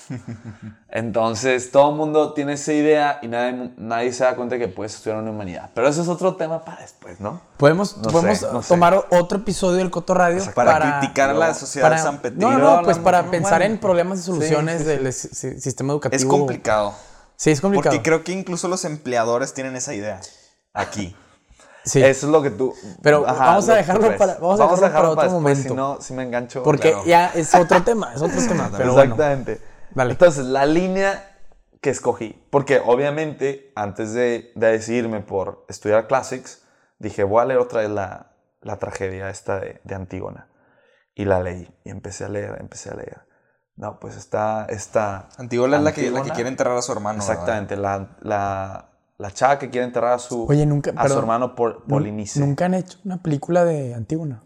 Entonces, 0.88 1.70
todo 1.70 1.90
el 1.90 1.96
mundo 1.96 2.32
tiene 2.34 2.54
esa 2.54 2.72
idea 2.72 3.18
y 3.22 3.28
nadie, 3.28 3.70
nadie 3.76 4.12
se 4.12 4.24
da 4.24 4.34
cuenta 4.36 4.58
que 4.58 4.68
puedes 4.68 4.94
estudiar 4.94 5.18
una 5.20 5.30
humanidad. 5.30 5.70
Pero 5.74 5.88
eso 5.88 6.02
es 6.02 6.08
otro 6.08 6.34
tema 6.36 6.64
para 6.64 6.80
después, 6.82 7.20
¿no? 7.20 7.40
Podemos, 7.56 7.96
No 7.98 8.10
podemos 8.10 8.38
sé, 8.38 8.46
no 8.52 8.62
sé. 8.62 8.68
tomar 8.68 8.94
o- 8.94 9.06
otro 9.10 9.38
episodio 9.38 9.76
del 9.78 9.90
Coto 9.90 10.12
Radio 10.14 10.42
Para, 10.54 10.98
criticar 11.00 11.30
a 11.30 11.34
la 11.34 11.54
sociedad 11.54 11.88
para- 11.88 12.02
San 12.02 12.18
Petrino. 12.18 12.50
No, 12.52 12.58
no, 12.78 12.82
pues 12.82 12.98
para 12.98 13.22
¿no? 13.22 13.30
pensar 13.30 13.60
Bueno. 13.60 13.74
en 13.74 13.80
problemas 13.80 14.18
y 14.18 14.22
soluciones 14.22 14.78
sí, 14.82 14.84
del 14.84 15.12
si- 15.12 15.28
si- 15.28 15.60
sistema 15.60 15.92
educativo. 15.92 16.18
Es 16.20 16.26
complicado. 16.26 16.94
Sí, 17.36 17.50
es 17.50 17.60
complicado. 17.60 17.94
Porque 17.94 18.02
creo 18.02 18.24
que 18.24 18.32
incluso 18.32 18.68
los 18.68 18.84
empleadores 18.84 19.54
tienen 19.54 19.76
esa 19.76 19.94
idea. 19.94 20.20
Aquí. 20.74 21.16
Sí. 21.84 22.02
Eso 22.02 22.26
es 22.26 22.32
lo 22.32 22.42
que 22.42 22.50
tú... 22.50 22.74
Pero 23.02 23.22
vamos 23.22 23.68
a 23.68 23.74
dejarlo 23.74 24.02
crees. 24.06 24.18
para- 24.18 24.34
vamos 24.34 24.60
a 24.60 24.64
dejarlo 24.64 24.90
para 24.92 25.08
otro 25.10 25.22
después, 25.22 25.32
momento. 25.32 25.68
Si 25.68 25.74
no, 25.74 26.00
si 26.00 26.14
me 26.14 26.22
engancho... 26.22 26.62
Porque 26.62 26.90
claro. 26.92 27.04
ya 27.06 27.26
es 27.34 27.54
otro 27.54 27.82
tema, 27.82 28.12
es 28.14 28.22
otro 28.22 28.38
tema. 28.46 28.70
Pero 28.76 28.92
bueno, 28.92 29.14
Exactamente. 29.14 29.60
Dale. 29.94 30.12
Entonces, 30.12 30.44
la 30.46 30.64
línea 30.66 31.36
que 31.80 31.90
escogí, 31.90 32.40
porque 32.50 32.80
obviamente 32.84 33.72
antes 33.74 34.12
de, 34.14 34.52
de 34.54 34.66
decidirme 34.72 35.20
por 35.20 35.64
estudiar 35.68 36.06
classics, 36.06 36.62
dije, 37.00 37.24
voy 37.24 37.42
a 37.42 37.46
leer 37.46 37.58
otra 37.60 37.80
vez 37.80 37.90
la, 37.90 38.32
la 38.60 38.78
tragedia 38.78 39.28
esta 39.28 39.58
de, 39.58 39.80
de 39.82 39.94
Antígona. 39.96 40.48
Y 41.14 41.24
la 41.24 41.40
leí, 41.42 41.68
y 41.84 41.90
empecé 41.90 42.24
a 42.24 42.28
leer, 42.28 42.56
empecé 42.60 42.90
a 42.90 42.94
leer. 42.94 43.22
No, 43.74 43.98
pues 43.98 44.16
está... 44.16 44.66
está 44.68 45.28
Antígona 45.36 45.78
es 45.78 45.82
la 45.82 45.92
que, 45.92 46.02
la 46.02 46.06
que 46.06 46.16
Antígona. 46.18 46.34
quiere 46.34 46.48
enterrar 46.50 46.76
a 46.78 46.82
su 46.82 46.92
hermano. 46.92 47.18
¿verdad? 47.18 47.32
Exactamente, 47.32 47.76
la, 47.76 48.16
la, 48.20 48.91
la 49.22 49.30
chava 49.30 49.58
que 49.58 49.70
quiere 49.70 49.86
enterrar 49.86 50.12
a 50.14 50.18
su, 50.18 50.46
Oye, 50.48 50.66
nunca- 50.66 50.92
a 50.96 51.08
su 51.08 51.18
hermano 51.18 51.54
por, 51.54 51.84
Polinice. 51.84 52.40
nunca 52.40 52.64
han 52.66 52.74
hecho 52.74 52.98
una 53.04 53.22
película 53.22 53.64
de 53.64 53.94
Antígona. 53.94 54.42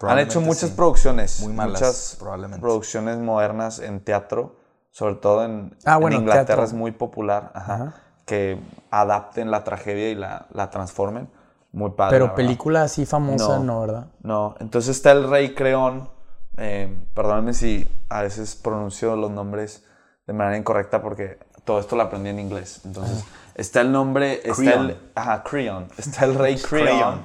Han 0.00 0.18
hecho 0.18 0.40
muchas 0.40 0.70
sí. 0.70 0.74
producciones. 0.76 1.40
Muy 1.40 1.52
malas, 1.52 1.80
muchas 1.80 2.16
probablemente. 2.18 2.60
producciones 2.60 3.18
modernas 3.18 3.78
en 3.78 4.00
teatro, 4.00 4.56
sobre 4.90 5.14
todo 5.16 5.44
en, 5.44 5.76
Ah, 5.84 5.98
en 6.02 6.12
Inglaterra 6.12 6.44
teatro. 6.46 6.64
es 6.64 6.72
muy 6.72 6.90
popular, 6.92 7.52
ajá, 7.54 7.74
Ajá. 7.74 7.94
que 8.24 8.58
adapten 8.90 9.50
la 9.50 9.62
tragedia 9.62 10.10
y 10.10 10.14
la, 10.14 10.46
la 10.52 10.70
transformen. 10.70 11.28
Muy 11.72 11.90
padre. 11.90 12.18
Pero 12.18 12.34
película 12.34 12.82
así 12.82 13.06
famosa, 13.06 13.58
No. 13.58 13.64
no, 13.64 13.80
¿verdad? 13.82 14.06
No, 14.22 14.56
entonces 14.58 14.96
está 14.96 15.12
el 15.12 15.28
rey 15.30 15.54
Creón. 15.54 16.08
Eh, 16.56 16.98
perdónenme 17.14 17.54
si 17.54 17.86
a 18.08 18.22
veces 18.22 18.56
pronuncio 18.56 19.14
los 19.16 19.30
nombres 19.30 19.84
de 20.26 20.32
manera 20.32 20.56
incorrecta 20.56 21.00
porque 21.00 21.38
todo 21.64 21.78
esto 21.78 21.94
lo 21.94 22.02
aprendí 22.02 22.30
en 22.30 22.38
inglés. 22.40 22.80
Entonces, 22.84 23.22
está 23.60 23.80
el 23.82 23.92
nombre, 23.92 24.40
está 24.44 24.54
Creon. 24.54 24.90
el, 24.90 25.10
ajá, 25.14 25.42
Creon, 25.44 25.88
está 25.96 26.24
el 26.24 26.34
rey 26.34 26.56
Creon. 26.68 26.86
Creon. 26.86 27.24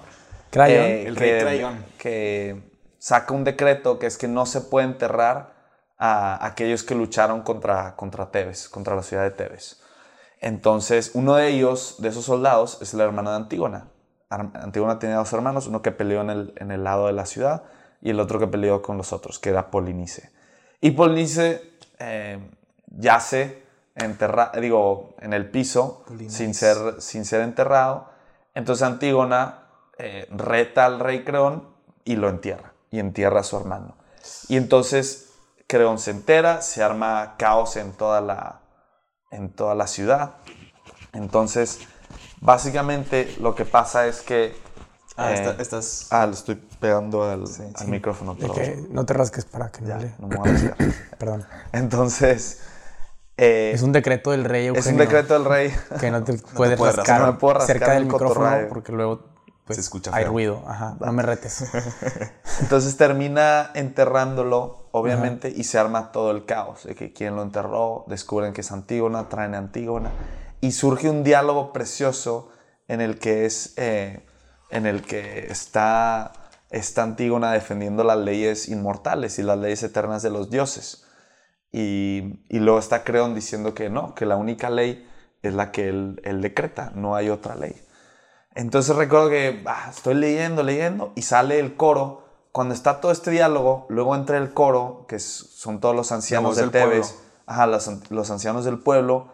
Crayon. 0.52 0.84
Eh, 0.86 1.08
El 1.08 1.16
que- 1.16 1.20
rey 1.20 1.42
Crayón. 1.42 1.86
Que 1.98 2.72
saca 3.00 3.34
un 3.34 3.44
decreto 3.44 4.00
que 4.00 4.06
es 4.08 4.18
que 4.18 4.28
no 4.28 4.46
se 4.46 4.62
puede 4.62 4.86
enterrar 4.86 5.54
a 5.98 6.46
aquellos 6.46 6.84
que 6.84 6.96
lucharon 6.96 7.42
contra, 7.42 7.96
contra 7.96 8.32
Tebes, 8.32 8.70
contra 8.70 8.96
la 8.96 9.04
ciudad 9.04 9.24
de 9.24 9.32
Tebes. 9.32 9.82
Entonces, 10.42 11.12
uno 11.14 11.36
de 11.36 11.48
ellos, 11.50 11.96
de 12.00 12.10
esos 12.10 12.26
soldados, 12.26 12.82
es 12.82 12.94
el 12.94 13.02
hermano 13.02 13.32
de 13.32 13.38
Antígona. 13.38 13.88
Antígona 14.30 15.00
tenía 15.00 15.16
dos 15.18 15.32
hermanos, 15.34 15.68
uno 15.68 15.82
que 15.82 15.92
peleó 15.92 16.22
en 16.22 16.30
el, 16.30 16.54
en 16.58 16.72
el 16.72 16.84
lado 16.84 17.08
de 17.08 17.14
la 17.14 17.26
ciudad 17.26 17.64
y 18.02 18.10
el 18.10 18.20
otro 18.20 18.40
que 18.40 18.48
peleó 18.48 18.82
con 18.82 18.98
los 18.98 19.14
otros, 19.14 19.40
que 19.40 19.50
era 19.50 19.72
Polinice. 19.72 20.32
Y 20.82 20.92
Polinice 20.92 21.62
eh, 22.00 22.40
yace 22.88 23.64
enterra 23.96 24.52
digo, 24.60 25.16
en 25.20 25.34
el 25.34 25.50
piso 25.50 26.04
sin 26.28 26.54
ser, 26.54 27.02
sin 27.02 27.26
ser 27.26 27.42
enterrado. 27.42 28.10
Entonces 28.54 28.84
Antígona 28.84 29.70
eh, 29.98 30.28
reta 30.32 30.86
al 30.86 31.00
rey 31.00 31.24
Creón 31.24 31.70
y 32.04 32.18
lo 32.18 32.30
entierra, 32.30 32.74
y 32.92 33.00
entierra 33.00 33.40
a 33.40 33.44
su 33.44 33.58
hermano. 33.58 33.96
Y 34.48 34.58
entonces 34.58 35.34
Creón 35.68 35.98
se 36.00 36.12
entera, 36.12 36.62
se 36.62 36.84
arma 36.84 37.36
caos 37.38 37.76
en 37.78 37.94
toda 37.94 38.22
la, 38.22 38.62
en 39.32 39.50
toda 39.50 39.76
la 39.76 39.88
ciudad. 39.88 40.36
Entonces, 41.14 41.80
básicamente 42.42 43.34
lo 43.40 43.56
que 43.56 43.66
pasa 43.66 44.08
es 44.08 44.22
que... 44.22 44.56
Ah, 45.18 45.34
eh, 45.34 45.56
estás. 45.60 46.08
Ah, 46.12 46.26
le 46.28 46.34
estoy 46.34 46.56
pegando 46.56 47.24
al, 47.24 47.44
al 47.44 47.48
sí. 47.48 47.88
micrófono. 47.88 48.36
Que 48.36 48.86
no 48.90 49.06
te 49.06 49.14
rasques 49.14 49.46
para 49.46 49.72
que 49.72 49.82
no 49.82 49.98
le... 49.98 50.14
no 50.20 50.28
me 50.28 50.36
voy 50.36 50.50
a. 50.50 50.76
Perdón. 51.18 51.46
Entonces, 51.72 52.62
eh, 53.38 53.72
Es 53.74 53.82
un 53.82 53.92
decreto 53.92 54.32
del 54.32 54.46
rey 54.46 54.68
Eugenio. 54.68 54.80
es 54.80 54.88
un 54.88 54.98
decreto 54.98 55.34
del 55.34 55.46
rey. 55.46 55.74
Que 56.00 56.12
no 56.12 56.24
te 56.24 56.34
puedes 56.56 56.80
rascar, 56.80 56.98
rascar, 56.98 57.22
no 57.22 57.28
me 57.28 57.40
puedo 57.40 57.54
rascar 57.56 57.76
cerca 57.78 57.94
del 57.94 58.04
el 58.04 58.10
micrófono 58.10 58.58
porque 58.70 58.92
luego 58.92 59.36
pues 59.66 59.78
Se 59.78 59.82
escucha 59.82 60.12
hay 60.14 60.26
ruido. 60.26 60.64
Ajá, 60.68 60.96
no 61.00 61.12
me 61.12 61.24
retes. 61.24 61.66
Entonces 62.62 62.98
termina 62.98 63.72
enterrándolo, 63.74 64.90
obviamente, 64.92 65.50
y 65.50 65.64
se 65.64 65.80
arma 65.80 66.12
todo 66.12 66.30
el 66.30 66.46
caos. 66.46 66.84
De 66.84 66.94
que 66.94 67.14
quién 67.14 67.36
lo 67.36 67.42
enterró, 67.42 68.06
descubren 68.08 68.54
que 68.54 68.62
es 68.62 68.72
Antígona, 68.72 69.28
traen 69.28 69.56
a 69.56 69.58
Antígona. 69.58 70.12
Y 70.62 70.72
surge 70.72 71.10
un 71.10 71.24
diálogo 71.24 71.74
precioso 71.74 72.52
en 72.88 73.02
el 73.02 73.18
que 73.18 73.46
es. 73.46 73.74
eh, 73.78 74.24
en 74.70 74.86
el 74.86 75.04
que 75.04 75.48
está, 75.50 76.32
está 76.70 77.04
Antígona 77.04 77.52
defendiendo 77.52 78.04
las 78.04 78.18
leyes 78.18 78.68
inmortales 78.70 79.40
y 79.40 79.44
las 79.44 79.58
leyes 79.58 79.84
eternas 79.84 80.22
de 80.22 80.30
los 80.30 80.50
dioses. 80.50 81.05
Y, 81.78 82.40
y 82.48 82.60
luego 82.60 82.80
está 82.80 83.04
Creón 83.04 83.36
diciendo 83.36 83.74
que 83.74 83.90
no, 83.90 84.16
que 84.16 84.26
la 84.26 84.38
única 84.38 84.70
ley 84.70 85.06
es 85.42 85.54
la 85.54 85.74
que 85.74 85.90
él, 85.90 86.22
él 86.24 86.40
decreta, 86.40 86.94
no 86.96 87.18
hay 87.18 87.30
otra 87.30 87.56
ley. 87.56 87.76
Entonces 88.54 88.96
recuerdo 88.96 89.30
que 89.30 89.62
ah, 89.66 89.88
estoy 89.90 90.14
leyendo, 90.14 90.64
leyendo, 90.64 91.12
y 91.16 91.24
sale 91.24 91.60
el 91.60 91.76
coro. 91.76 92.24
Cuando 92.54 92.74
está 92.74 93.02
todo 93.02 93.12
este 93.12 93.30
diálogo, 93.30 93.88
luego 93.90 94.16
entra 94.16 94.38
el 94.38 94.54
coro, 94.54 95.06
que 95.10 95.20
son 95.20 95.82
todos 95.82 95.94
los 95.94 96.14
ancianos 96.14 96.56
de 96.56 96.62
del 96.62 96.72
Tebes, 96.72 97.20
ajá, 97.46 97.68
los, 97.68 98.10
los 98.10 98.32
ancianos 98.32 98.64
del 98.64 98.80
pueblo, 98.80 99.34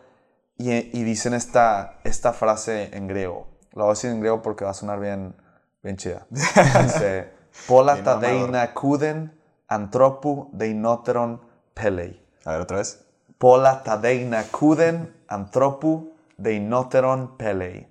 y, 0.57 0.71
y 0.71 1.03
dicen 1.03 1.35
esta, 1.35 1.99
esta 2.03 2.33
frase 2.33 2.89
en 2.97 3.05
griego. 3.07 3.47
La 3.73 3.83
voy 3.83 3.91
a 3.91 3.93
decir 3.93 4.09
en 4.09 4.19
griego 4.19 4.41
porque 4.41 4.65
va 4.65 4.71
a 4.71 4.73
sonar 4.73 4.99
bien, 4.99 5.35
bien 5.83 5.95
chida. 5.97 6.25
Dice, 6.31 7.29
Pola 7.67 8.01
tadeina 8.01 8.73
kuden 8.73 9.31
antropu 9.67 10.49
deinoteron 10.53 11.39
pelei. 11.75 12.21
A 12.45 12.51
ver, 12.51 12.61
otra 12.61 12.77
vez. 12.77 13.05
Pola 13.37 13.83
tadeina 13.83 14.43
kuden 14.51 15.23
antropu 15.27 16.13
deinoteron 16.37 17.37
pelei. 17.37 17.87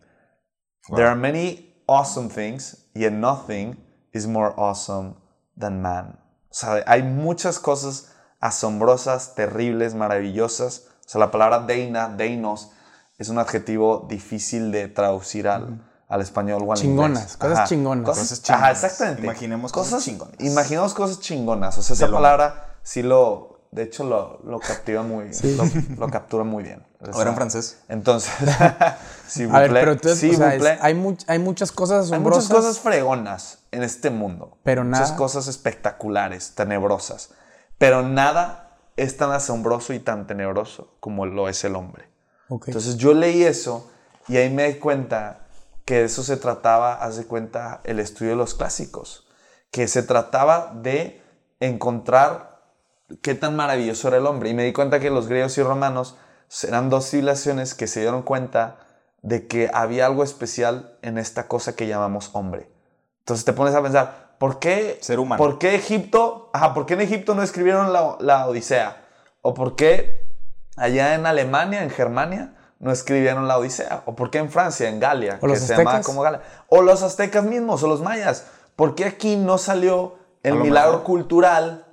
There 0.94 1.06
are 1.06 1.16
many 1.16 1.82
awesome 1.86 2.28
things, 2.28 2.88
yet 2.94 3.12
nothing 3.12 3.76
is 4.12 4.26
more 4.26 4.52
awesome 4.56 5.14
than 5.58 5.82
man. 5.82 6.18
O 6.50 6.54
sea, 6.54 6.82
hay 6.86 7.02
muchas 7.02 7.58
cosas 7.58 8.12
asombrosas, 8.40 9.34
terribles, 9.34 9.94
maravillosas. 9.94 10.88
O 11.06 11.08
sea, 11.08 11.20
la 11.20 11.30
palabra 11.30 11.60
deina, 11.60 12.08
deinos, 12.08 12.72
es 13.18 13.28
un 13.28 13.38
adjetivo 13.38 14.06
difícil 14.08 14.72
de 14.72 14.88
traducir 14.88 15.46
al, 15.46 15.84
al 16.08 16.20
español 16.20 16.62
o 16.64 16.72
al 16.72 16.78
Chingonas, 16.78 17.36
cosas 17.36 17.68
chingonas. 17.68 18.04
Cosas, 18.06 18.22
Cosas 18.28 18.42
chingonas. 18.42 18.62
Ajá, 18.62 18.72
exactamente. 18.72 19.22
Imaginemos 19.22 19.72
cosas 19.72 20.04
chingonas. 20.04 20.34
Imaginemos 20.40 20.94
cosas 20.94 21.20
chingonas. 21.20 21.78
O 21.78 21.82
sea, 21.82 21.94
esa 21.94 22.10
palabra 22.10 22.78
sí 22.82 23.02
lo, 23.02 23.49
de 23.72 23.83
hecho, 23.85 24.04
lo, 24.04 24.40
lo 24.44 24.59
captura 24.59 25.02
muy, 25.02 25.30
lo, 25.56 25.64
lo 25.98 26.11
captura 26.11 26.44
muy 26.44 26.64
bien. 26.64 26.85
O 27.00 27.06
Ahora 27.06 27.18
en 27.18 27.24
sea, 27.26 27.33
francés. 27.35 27.80
Entonces, 27.88 28.33
s'il 29.28 29.46
vous 29.46 29.54
A 29.56 29.61
ver, 29.61 29.70
plaît, 29.70 29.80
pero 29.83 29.92
entonces, 29.92 30.35
o 30.35 30.37
sea, 30.37 30.54
es- 30.54 30.78
hay, 30.83 30.94
much- 30.94 31.24
hay 31.28 31.38
muchas 31.38 31.70
cosas 31.72 32.06
Hay 32.06 32.12
asombrosas. 32.12 32.44
muchas 32.50 32.56
cosas 32.64 32.78
fregonas 32.80 33.59
en 33.70 33.83
este 33.83 34.11
mundo. 34.11 34.59
Pero 34.64 34.85
Muchas 34.85 35.00
nada- 35.11 35.16
cosas 35.16 35.46
espectaculares, 35.46 36.54
tenebrosas. 36.54 37.30
Pero 37.78 38.02
nada 38.02 38.76
es 38.96 39.16
tan 39.16 39.30
asombroso 39.33 39.92
y 39.94 40.00
tan 40.00 40.26
tenebroso 40.26 40.96
como 41.00 41.24
lo 41.26 41.48
es 41.48 41.64
el 41.64 41.76
hombre. 41.76 42.09
Ok. 42.48 42.68
Entonces 42.68 42.96
yo 42.96 43.14
leí 43.14 43.44
eso 43.44 43.90
y 44.28 44.37
ahí 44.37 44.50
me 44.50 44.66
di 44.72 44.78
cuenta 44.78 45.46
que 45.87 46.00
de 46.00 46.04
eso 46.04 46.22
se 46.22 46.37
trataba, 46.37 46.94
haz 47.02 47.16
de 47.16 47.24
cuenta, 47.24 47.80
el 47.85 47.98
estudio 48.00 48.33
de 48.33 48.37
los 48.37 48.54
clásicos. 48.54 49.26
Que 49.70 49.88
se 49.88 50.02
trataba 50.02 50.72
de 50.74 51.22
encontrar 51.61 52.49
qué 53.23 53.35
tan 53.35 53.57
maravilloso 53.57 54.09
era 54.09 54.18
el 54.18 54.27
hombre. 54.27 54.51
Y 54.51 54.55
me 54.55 54.64
di 54.64 54.73
cuenta 54.73 55.01
que 55.01 55.11
los 55.11 55.29
griegos 55.29 55.57
y 55.59 55.62
romanos 55.62 56.16
eran 56.62 56.90
dos 56.90 57.09
civilizaciones 57.09 57.75
que 57.75 57.87
se 57.87 58.01
dieron 58.01 58.23
cuenta 58.23 58.79
de 59.23 59.46
que 59.46 59.70
había 59.73 60.07
algo 60.07 60.25
especial 60.25 60.99
en 61.03 61.18
esta 61.18 61.46
cosa 61.46 61.77
que 61.77 61.87
llamamos 61.87 62.31
hombre. 62.33 62.70
Entonces 63.20 63.44
te 63.44 63.53
pones 63.53 63.75
a 63.75 63.83
pensar, 63.83 64.37
¿por 64.38 64.59
qué, 64.59 64.99
Ser 65.03 65.20
humano. 65.20 65.38
¿por 65.42 65.59
qué 65.59 65.75
Egipto, 65.75 66.51
ajá, 66.53 66.75
por 66.75 66.87
qué 66.87 66.94
en 66.94 67.03
Egipto 67.03 67.35
no 67.35 67.42
escribieron 67.42 67.92
la, 67.92 68.16
la 68.20 68.49
Odisea? 68.49 69.05
¿O 69.42 69.55
por 69.55 69.77
qué 69.77 70.27
allá 70.77 71.14
en 71.14 71.27
Alemania, 71.27 71.83
en 71.83 71.90
Germania, 71.90 72.55
no 72.79 72.90
escribieron 72.90 73.46
la 73.46 73.59
Odisea? 73.59 74.03
¿O 74.07 74.16
por 74.16 74.31
qué 74.31 74.38
en 74.38 74.51
Francia, 74.51 74.88
en 74.88 74.99
Galia, 74.99 75.38
¿O 75.40 75.46
los 75.46 75.59
que 75.59 75.66
se 75.66 75.73
llamaba 75.75 75.99
aztecas? 75.99 76.07
como 76.07 76.23
Galia? 76.23 76.42
O 76.68 76.83
los 76.83 77.03
aztecas 77.03 77.44
mismos, 77.44 77.83
o 77.83 77.88
los 77.88 78.01
mayas. 78.01 78.46
¿Por 78.75 78.94
qué 78.94 79.05
aquí 79.05 79.37
no 79.37 79.59
salió 79.59 80.16
el 80.42 80.55
milagro 80.55 80.92
mejor. 80.92 81.05
cultural 81.05 81.89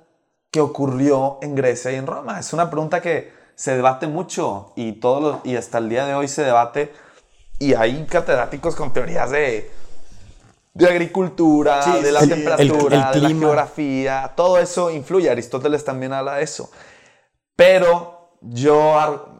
que 0.50 0.60
ocurrió 0.60 1.38
en 1.42 1.54
Grecia 1.54 1.92
y 1.92 1.96
en 1.96 2.06
Roma? 2.06 2.38
Es 2.38 2.52
una 2.52 2.70
pregunta 2.70 3.00
que 3.00 3.32
se 3.54 3.74
debate 3.76 4.06
mucho 4.06 4.72
y, 4.76 4.92
todos 4.92 5.22
los- 5.22 5.36
y 5.46 5.56
hasta 5.56 5.78
el 5.78 5.88
día 5.88 6.06
de 6.06 6.14
hoy 6.14 6.28
se 6.28 6.42
debate. 6.44 6.92
Y 7.58 7.74
hay 7.74 8.06
catedráticos 8.06 8.76
con 8.76 8.92
teorías 8.92 9.30
de, 9.30 9.70
de 10.74 10.86
agricultura, 10.88 11.82
Sí, 11.82 12.02
de 12.02 12.12
la 12.12 12.20
sí. 12.20 12.28
temperatura, 12.28 13.10
El- 13.10 13.16
el 13.16 13.22
de 13.22 13.28
la 13.34 13.38
geografía. 13.40 14.32
Todo 14.36 14.58
eso 14.58 14.90
influye. 14.90 15.28
Aristóteles 15.28 15.84
también 15.84 16.12
habla 16.12 16.34
de 16.36 16.44
eso. 16.44 16.70
Pero 17.56 18.30
yo, 18.40 18.78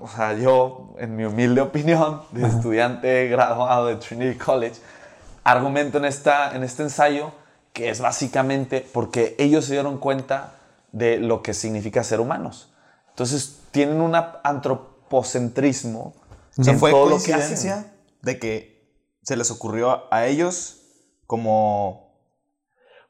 o 0.01 0.09
sea, 0.09 0.35
yo, 0.35 0.95
en 0.99 1.15
mi 1.15 1.25
humilde 1.25 1.61
opinión, 1.61 2.23
de 2.33 2.47
estudiante 2.49 3.29
graduado 3.29 3.87
de 3.87 3.97
Trinity 3.97 4.37
College, 4.37 4.75
argumento 5.45 5.99
en, 5.99 6.05
esta, 6.05 6.55
en 6.57 6.65
este 6.65 6.83
ensayo 6.83 7.31
que 7.73 7.91
es 7.91 8.01
básicamente 8.01 8.85
porque 8.93 9.37
ellos 9.39 9.67
se 9.67 9.75
dieron 9.75 9.99
cuenta 9.99 10.55
de 10.93 11.19
lo 11.19 11.43
que 11.43 11.55
significa 11.55 12.03
ser 12.05 12.21
humanos. 12.21 12.73
Entonces 13.11 13.59
tienen 13.71 14.01
un 14.01 14.15
antropocentrismo 14.15 16.15
O 16.59 16.65
sea, 16.65 16.75
fue 16.75 16.91
todo 16.91 17.09
lo 17.09 17.23
que 17.23 17.35
hacen. 17.35 17.87
de 18.23 18.39
que 18.39 18.93
se 19.23 19.37
les 19.37 19.51
ocurrió 19.51 20.13
a 20.13 20.27
ellos 20.27 20.81
como... 21.27 22.09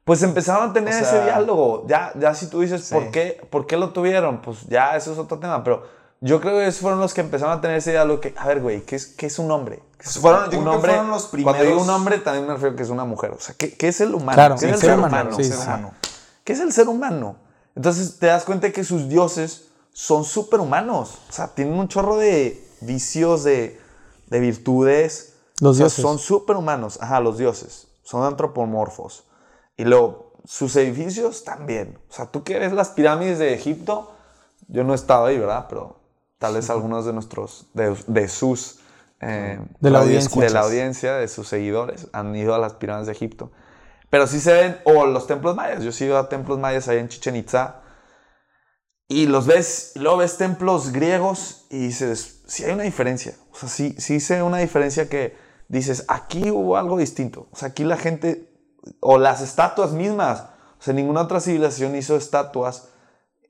Pues 0.05 0.23
empezaron 0.23 0.71
a 0.71 0.73
tener 0.73 0.95
O 0.95 0.97
ese 0.97 1.23
diálogo. 1.23 1.85
Ya, 1.87 2.13
ya 2.19 2.35
si 2.35 2.47
tú 2.49 2.61
dices, 2.63 2.83
Sí. 2.85 2.95
¿por, 2.95 3.11
qué, 3.11 3.47
¿por 3.51 3.67
qué 3.67 3.77
lo 3.77 3.91
tuvieron? 3.93 4.41
Pues 4.41 4.63
ya 4.67 4.97
eso 4.97 5.13
es 5.13 5.19
otro 5.19 5.39
tema. 5.39 5.63
Pero 5.63 5.83
yo 6.23 6.41
creo 6.41 6.55
que 6.57 6.67
esos 6.67 6.81
fueron 6.81 6.99
los 6.99 7.13
que 7.13 7.21
empezaron 7.21 7.59
a 7.59 7.61
tener 7.61 7.77
ese 7.77 7.91
diálogo. 7.91 8.19
Que, 8.19 8.33
a 8.39 8.47
ver, 8.49 8.63
güey, 8.63 8.81
¿qué 8.87 8.97
es, 8.97 9.07
qué 9.07 9.27
es 9.27 9.39
un 9.39 9.51
hombre? 9.51 9.83
¿Qué 9.99 10.09
es 10.09 10.19
Fueron- 10.19 10.51
yo 10.51 10.59
un 10.59 10.65
creo 10.65 10.65
que 10.65 10.77
hombre? 10.77 10.91
fueron 10.93 11.11
los 11.11 11.27
Cuando 11.27 11.53
digo 11.53 11.59
primeros- 11.59 11.83
un 11.83 11.91
hombre, 11.91 12.19
también 12.19 12.47
me 12.47 12.55
refiero 12.55 12.73
a 12.73 12.77
que 12.77 12.83
es 12.85 12.89
una 12.89 13.05
mujer. 13.05 13.33
O 13.33 13.39
sea, 13.39 13.55
¿qué, 13.59 13.75
qué 13.77 13.89
es 13.89 14.01
el 14.01 14.15
humano? 14.15 14.35
Claro, 14.35 14.57
¿Qué 14.59 14.65
es 14.67 14.73
el 14.73 14.79
ser 14.79 14.89
ser 14.91 14.99
humano, 14.99 15.15
humano? 15.15 15.37
sí, 15.37 15.45
Ser 15.45 15.57
sí. 15.57 15.63
humano. 15.63 15.93
¿Qué 16.43 16.53
es 16.55 16.61
el 16.61 16.73
ser 16.73 16.89
humano? 16.89 17.37
Entonces 17.79 18.19
te 18.19 18.27
das 18.27 18.43
cuenta 18.43 18.73
que 18.73 18.83
sus 18.83 19.09
dioses 19.09 19.69
son 19.93 20.25
superhumanos. 20.25 21.21
O 21.29 21.33
sea, 21.33 21.55
tienen 21.55 21.75
un 21.79 21.87
chorro 21.87 22.17
de 22.17 22.61
vicios, 22.81 23.45
de, 23.45 23.81
de 24.27 24.41
virtudes. 24.41 25.35
Los 25.61 25.71
O 25.71 25.75
sea, 25.75 25.85
dioses. 25.85 26.03
Son 26.03 26.19
superhumanos. 26.19 26.99
Ajá, 27.01 27.21
los 27.21 27.39
dioses. 27.39 27.87
Son 28.03 28.25
antropomorfos. 28.25 29.29
Y 29.77 29.85
luego, 29.85 30.33
sus 30.45 30.75
edificios 30.75 31.45
también. 31.45 31.97
O 32.11 32.13
sea, 32.13 32.27
tú 32.27 32.43
que 32.43 32.59
ves 32.59 32.73
las 32.73 32.89
pirámides 32.89 33.39
de 33.39 33.55
Egipto, 33.55 34.11
yo 34.67 34.83
no 34.83 34.93
he 34.93 34.97
estado 34.97 35.27
ahí, 35.27 35.39
¿verdad? 35.39 35.67
Pero 35.69 36.01
tal 36.39 36.55
vez 36.55 36.71
algunos 36.71 37.07
de 37.07 37.13
nuestros, 37.13 37.67
de, 37.75 37.97
de 38.09 38.29
sus... 38.29 38.81
eh, 39.21 39.61
De 39.79 39.91
la 39.91 40.01
radioescuchas, 40.01 40.35
audiencia. 40.35 40.49
De 40.49 40.53
la 40.53 40.61
audiencia, 40.67 41.15
de 41.15 41.29
sus 41.29 41.47
seguidores, 41.47 42.09
han 42.13 42.35
ido 42.35 42.57
a 42.57 42.59
las 42.59 42.73
pirámides 42.75 43.07
de 43.07 43.13
Egipto. 43.13 43.53
Pero 44.11 44.27
sí 44.27 44.41
se 44.41 44.53
ven, 44.53 44.79
o 44.85 45.07
los 45.07 45.27
templos 45.27 45.55
mayas. 45.55 45.83
Yo 45.83 45.93
sí 45.93 46.05
ido 46.05 46.19
a 46.19 46.29
templos 46.29 46.59
mayas 46.59 46.89
ahí 46.89 46.99
en 46.99 47.09
Chichen 47.09 47.37
Itza. 47.37 47.83
Y 49.07 49.27
los 49.27 49.47
ves, 49.47 49.93
y 49.95 50.01
luego 50.01 50.19
ves 50.19 50.37
templos 50.37 50.93
griegos 50.93 51.67
y 51.71 51.79
dices, 51.79 52.43
sí 52.47 52.65
hay 52.65 52.73
una 52.73 52.83
diferencia. 52.83 53.35
O 53.53 53.57
sea, 53.57 53.69
sí, 53.69 53.95
sí 53.99 54.21
se 54.21 54.43
una 54.43 54.59
diferencia 54.59 55.09
que 55.09 55.37
dices, 55.69 56.05
aquí 56.09 56.51
hubo 56.51 56.77
algo 56.77 56.99
distinto. 56.99 57.49
O 57.51 57.57
sea, 57.57 57.69
aquí 57.69 57.85
la 57.85 57.97
gente, 57.97 58.51
o 59.01 59.19
las 59.19 59.41
estatuas 59.41 59.93
mismas. 59.93 60.45
O 60.79 60.83
sea, 60.83 60.95
ninguna 60.95 61.23
otra 61.23 61.41
civilización 61.41 61.97
hizo 61.97 62.17
estatuas 62.17 62.89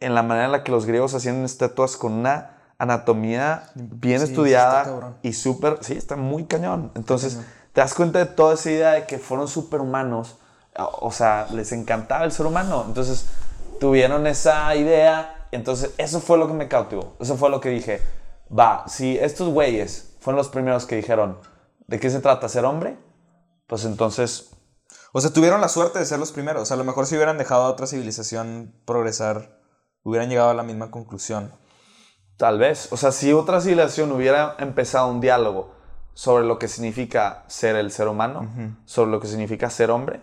en 0.00 0.14
la 0.14 0.22
manera 0.22 0.46
en 0.46 0.52
la 0.52 0.64
que 0.64 0.72
los 0.72 0.86
griegos 0.86 1.14
hacían 1.14 1.44
estatuas 1.44 1.96
con 1.96 2.12
una 2.12 2.74
anatomía 2.78 3.70
bien 3.74 4.20
Sí, 4.20 4.26
estudiada 4.26 5.18
y 5.22 5.32
súper, 5.32 5.78
sí, 5.80 5.94
está 5.94 6.16
muy 6.16 6.44
cañón. 6.44 6.92
Entonces, 6.94 7.40
te 7.72 7.80
das 7.80 7.94
cuenta 7.94 8.20
de 8.20 8.26
toda 8.26 8.54
esa 8.54 8.70
idea 8.70 8.90
de 8.92 9.06
que 9.06 9.18
fueron 9.18 9.48
superhumanos. 9.48 10.38
O 10.78 11.10
sea, 11.10 11.46
les 11.52 11.72
encantaba 11.72 12.24
el 12.24 12.32
ser 12.32 12.46
humano. 12.46 12.84
Entonces, 12.86 13.26
tuvieron 13.80 14.26
esa 14.26 14.74
idea. 14.76 15.46
Entonces, 15.50 15.90
eso 15.98 16.20
fue 16.20 16.38
lo 16.38 16.46
que 16.46 16.54
me 16.54 16.68
cautivó. 16.68 17.16
Eso 17.20 17.36
fue 17.36 17.50
lo 17.50 17.60
que 17.60 17.70
dije. 17.70 18.00
Va, 18.56 18.84
si 18.88 19.18
estos 19.18 19.48
güeyes 19.48 20.14
fueron 20.20 20.38
los 20.38 20.48
primeros 20.48 20.86
que 20.86 20.96
dijeron, 20.96 21.38
¿de 21.86 21.98
qué 22.00 22.10
se 22.10 22.20
trata? 22.20 22.48
¿Ser 22.48 22.64
hombre? 22.64 22.96
Pues 23.66 23.84
entonces, 23.84 24.50
O 25.12 25.20
sea, 25.20 25.32
tuvieron 25.32 25.60
la 25.60 25.68
suerte 25.68 25.98
de 25.98 26.06
ser 26.06 26.18
los 26.18 26.32
primeros. 26.32 26.62
O 26.62 26.64
sea, 26.66 26.74
a 26.74 26.78
lo 26.78 26.84
mejor 26.84 27.06
si 27.06 27.16
hubieran 27.16 27.38
dejado 27.38 27.64
a 27.64 27.68
otra 27.68 27.86
civilización 27.86 28.74
progresar, 28.84 29.58
hubieran 30.02 30.28
llegado 30.28 30.50
a 30.50 30.54
la 30.54 30.62
misma 30.62 30.90
conclusión. 30.90 31.52
Tal 32.36 32.58
vez. 32.58 32.88
O 32.92 32.96
sea, 32.96 33.10
si 33.10 33.32
otra 33.32 33.60
civilización 33.60 34.12
hubiera 34.12 34.54
empezado 34.58 35.08
un 35.08 35.20
diálogo 35.20 35.74
sobre 36.14 36.44
lo 36.44 36.58
que 36.58 36.68
significa 36.68 37.44
ser 37.48 37.76
el 37.76 37.90
ser 37.90 38.08
humano, 38.08 38.48
sobre 38.84 39.10
lo 39.10 39.20
que 39.20 39.28
significa 39.28 39.70
ser 39.70 39.90
hombre, 39.90 40.20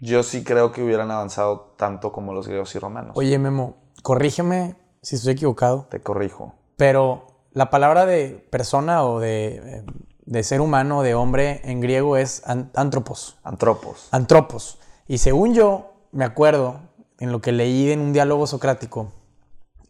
yo 0.00 0.22
sí 0.22 0.44
creo 0.44 0.72
que 0.72 0.82
hubieran 0.82 1.10
avanzado 1.10 1.74
tanto 1.76 2.12
como 2.12 2.32
los 2.32 2.46
griegos 2.48 2.74
y 2.74 2.78
romanos. 2.78 3.12
Oye, 3.16 3.38
Memo, 3.38 3.76
corrígeme 4.02 4.76
si 5.02 5.16
estoy 5.16 5.32
equivocado, 5.34 5.86
Te 5.90 6.00
corrijo. 6.00 6.54
pero 6.76 7.26
la 7.52 7.70
palabra 7.70 8.04
de 8.06 8.30
persona 8.50 9.02
o 9.04 9.20
de, 9.20 9.84
de 10.26 10.42
ser 10.42 10.60
humano, 10.60 11.02
de 11.02 11.14
hombre, 11.14 11.60
en 11.64 11.80
griego 11.80 12.16
es 12.16 12.42
an- 12.46 12.70
antropos. 12.74 13.38
Antropos. 13.42 14.08
Antropos. 14.10 14.78
Y 15.08 15.18
según 15.18 15.54
yo 15.54 15.92
me 16.12 16.24
acuerdo, 16.24 16.80
en 17.18 17.32
lo 17.32 17.40
que 17.40 17.52
leí 17.52 17.90
en 17.92 18.00
un 18.00 18.12
diálogo 18.12 18.46
socrático, 18.46 19.12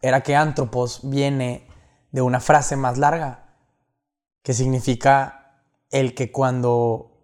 era 0.01 0.21
que 0.21 0.35
antropos 0.35 1.01
viene 1.03 1.67
de 2.11 2.21
una 2.21 2.39
frase 2.39 2.75
más 2.77 2.97
larga, 2.97 3.49
que 4.43 4.53
significa 4.53 5.61
el 5.89 6.13
que 6.15 6.31
cuando 6.31 7.17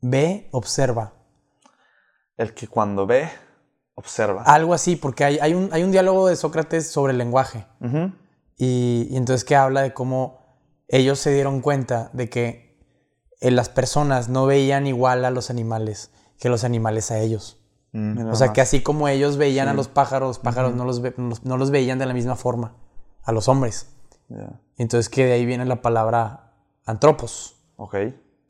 ve, 0.00 0.48
observa. 0.52 1.14
El 2.40 2.54
que 2.54 2.68
cuando 2.68 3.06
ve, 3.06 3.28
observa. 3.94 4.42
Algo 4.44 4.72
así, 4.74 4.96
porque 4.96 5.24
hay, 5.24 5.38
hay 5.40 5.52
un, 5.54 5.68
hay 5.72 5.82
un 5.82 5.90
diálogo 5.92 6.26
de 6.28 6.36
Sócrates 6.36 6.90
sobre 6.90 7.12
el 7.12 7.18
lenguaje. 7.18 7.66
Y, 8.56 9.08
y 9.10 9.16
entonces 9.16 9.44
que 9.44 9.56
habla 9.56 9.82
de 9.82 9.92
cómo 9.92 10.38
ellos 10.88 11.18
se 11.18 11.32
dieron 11.32 11.60
cuenta 11.60 12.10
de 12.12 12.28
que 12.30 12.78
eh, 13.40 13.50
las 13.50 13.68
personas 13.68 14.28
no 14.28 14.46
veían 14.46 14.86
igual 14.86 15.24
a 15.24 15.30
los 15.30 15.50
animales 15.50 16.10
que 16.38 16.48
los 16.48 16.64
animales 16.64 17.10
a 17.10 17.18
ellos. 17.18 17.58
Mira 17.92 18.30
O 18.32 18.36
sea, 18.36 18.48
más. 18.48 18.54
que 18.54 18.60
así 18.62 18.82
como 18.82 19.08
ellos 19.08 19.36
veían 19.36 19.68
a 19.68 19.74
los 19.74 19.88
pájaros, 19.88 20.28
los 20.28 20.38
pájaros 20.38 20.74
no, 20.74 20.84
los 20.84 21.02
ve- 21.02 21.14
no 21.18 21.28
los- 21.28 21.44
no 21.44 21.56
los 21.58 21.70
veían 21.70 21.98
de 21.98 22.06
la 22.06 22.14
misma 22.14 22.36
forma 22.36 22.74
a 23.22 23.32
los 23.32 23.48
hombres. 23.48 23.88
Entonces 24.78 25.08
que 25.10 25.26
de 25.26 25.32
ahí 25.34 25.44
viene 25.44 25.64
la 25.66 25.82
palabra 25.82 26.54
antropos, 26.86 27.56
Ok. 27.76 27.96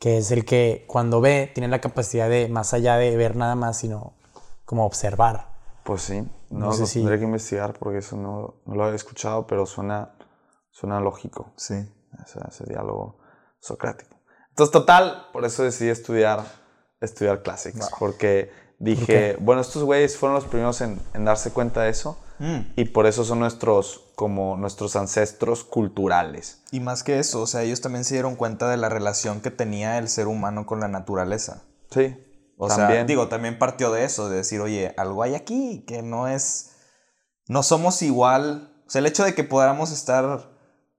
Que 0.01 0.19
es 0.19 0.33
el 0.33 0.45
que 0.45 0.85
cuando 0.89 1.21
ve 1.21 1.51
tiene 1.55 1.69
la 1.69 1.81
capacidad 1.81 2.29
de, 2.29 2.49
más 2.49 2.75
allá 2.75 2.97
de 2.97 3.17
ver 3.17 3.37
nada 3.37 3.55
más, 3.55 3.79
sino 3.79 4.15
como 4.65 4.85
observar. 4.87 5.47
Pues 5.85 6.03
sí. 6.03 6.23
No, 6.51 6.67
No 6.67 6.73
sé 6.73 6.81
lo 6.81 6.87
si- 6.87 6.99
tendré 7.01 7.19
que 7.19 7.25
investigar 7.25 7.75
porque 7.79 7.99
eso 7.99 8.17
no, 8.17 8.63
no 8.67 8.75
lo 8.75 8.85
había 8.85 8.97
escuchado, 8.97 9.47
pero 9.47 9.67
suena, 9.67 10.15
suena 10.71 11.01
lógico. 11.01 11.53
Sí. 11.57 11.75
Ese, 12.25 12.41
ese 12.49 12.65
diálogo 12.65 13.19
socrático. 13.61 14.17
Entonces, 14.49 14.73
total, 14.73 15.29
por 15.33 15.45
eso 15.45 15.63
decidí 15.63 15.91
estudiar, 15.91 16.45
estudiar 17.01 17.43
clásicos. 17.43 17.89
Porque 17.99 18.51
dije, 18.79 19.37
bueno, 19.39 19.61
estos 19.61 19.85
güeyes 19.85 20.17
fueron 20.17 20.35
los 20.35 20.45
primeros 20.47 20.81
en, 20.81 21.01
en 21.15 21.25
darse 21.25 21.53
cuenta 21.53 21.83
de 21.83 21.91
eso. 21.91 22.19
Mm. 22.41 22.73
Y 22.75 22.87
por 22.87 23.07
eso 23.07 23.25
son 23.25 23.39
nuestros, 23.39 24.11
como 24.17 24.57
nuestros 24.57 24.97
ancestros 24.97 25.63
culturales. 25.63 26.63
Y 26.73 26.81
más 26.81 27.05
que 27.05 27.19
eso, 27.19 27.43
o 27.43 27.47
sea, 27.47 27.63
ellos 27.63 27.83
también 27.83 28.05
se 28.05 28.15
dieron 28.15 28.35
cuenta 28.35 28.69
de 28.69 28.79
la 28.79 28.89
relación 28.89 29.41
que 29.41 29.51
tenía 29.51 29.99
el 29.99 30.09
ser 30.09 30.27
humano 30.27 30.67
con 30.67 30.81
la 30.81 30.89
naturaleza. 30.89 31.65
Sí. 31.91 32.17
O 32.57 32.69
sea, 32.69 33.05
digo, 33.05 33.29
también 33.29 33.59
partió 33.59 33.93
de 33.93 34.05
eso, 34.05 34.29
de 34.29 34.37
decir, 34.37 34.61
oye, 34.61 34.95
algo 34.99 35.23
hay 35.23 35.35
aquí 35.35 35.85
que 35.87 36.03
no 36.03 36.29
es. 36.29 36.73
No 37.47 37.63
somos 37.63 38.03
igual. 38.03 38.83
O 38.87 38.91
sea, 38.91 38.99
el 38.99 39.07
hecho 39.07 39.25
de 39.25 39.35
que 39.35 39.45
podamos 39.45 39.93
estar 39.93 40.51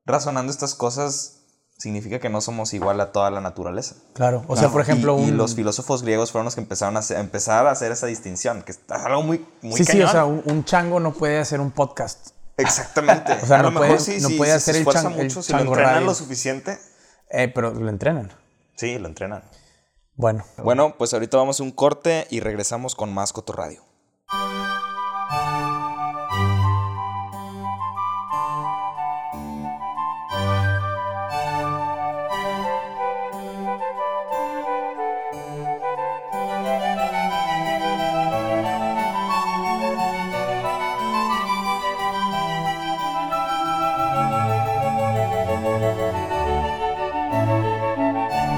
razonando 0.05 0.51
estas 0.51 0.73
cosas 0.73 1.40
significa 1.81 2.19
que 2.19 2.29
no 2.29 2.41
somos 2.41 2.73
igual 2.73 3.01
a 3.01 3.11
toda 3.11 3.31
la 3.31 3.41
naturaleza. 3.41 3.95
Claro. 4.13 4.43
O 4.47 4.55
sea, 4.55 4.69
por 4.69 4.81
Y- 4.81 4.83
ejemplo, 4.83 5.17
y, 5.19 5.29
un... 5.31 5.37
los 5.37 5.55
filósofos 5.55 6.03
griegos 6.03 6.31
fueron 6.31 6.45
los 6.45 6.55
que 6.55 6.61
empezaron 6.61 6.95
a, 6.95 6.99
hacer- 6.99 7.17
a 7.17 7.19
empezar 7.21 7.65
a 7.67 7.71
hacer 7.71 7.91
esa 7.91 8.05
distinción, 8.07 8.61
que 8.61 8.71
es 8.73 8.79
algo 8.89 9.23
muy, 9.23 9.45
muy 9.61 9.75
sí, 9.77 9.83
sí, 9.85 10.01
o 10.01 10.07
sea, 10.07 10.25
un, 10.25 10.41
un 10.45 10.63
chango 10.63 10.99
no 10.99 11.11
puede 11.13 11.39
hacer 11.39 11.59
un 11.59 11.71
podcast. 11.71 12.29
Exactamente. 12.57 13.33
O 13.43 13.45
sea, 13.47 13.59
a 13.59 13.63
lo 13.63 13.71
no 13.71 13.79
mejor 13.79 13.97
puede- 13.97 13.99
sí, 13.99 14.21
no 14.21 14.29
sí, 14.29 14.37
puede 14.37 14.51
si 14.51 14.57
hacer 14.57 14.75
se 14.75 14.79
el 14.81 14.85
chan- 14.87 15.11
el 15.13 15.23
mucho, 15.23 15.41
si 15.41 15.51
lo 15.53 15.57
chango 15.59 15.71
entrenan 15.73 15.93
radio. 15.95 16.05
lo 16.07 16.13
suficiente, 16.13 16.77
Eh, 17.29 17.47
pero 17.53 17.73
lo 17.73 17.89
entrenan. 17.89 18.31
sí, 18.75 18.97
lo 18.99 19.07
entrenan. 19.07 19.43
Bueno. 20.15 20.43
Bueno, 20.57 20.95
pues 20.97 21.13
ahorita 21.13 21.37
vamos 21.37 21.59
a 21.59 21.63
un 21.63 21.71
corte 21.71 22.27
y 22.29 22.41
regresamos 22.41 22.93
con 22.95 23.11
más 23.11 23.33
Cotorradio. 23.33 23.81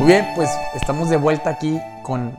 Muy 0.03 0.11
bien, 0.11 0.27
pues 0.35 0.49
estamos 0.75 1.09
de 1.09 1.15
vuelta 1.15 1.49
aquí 1.49 1.79
con 2.03 2.37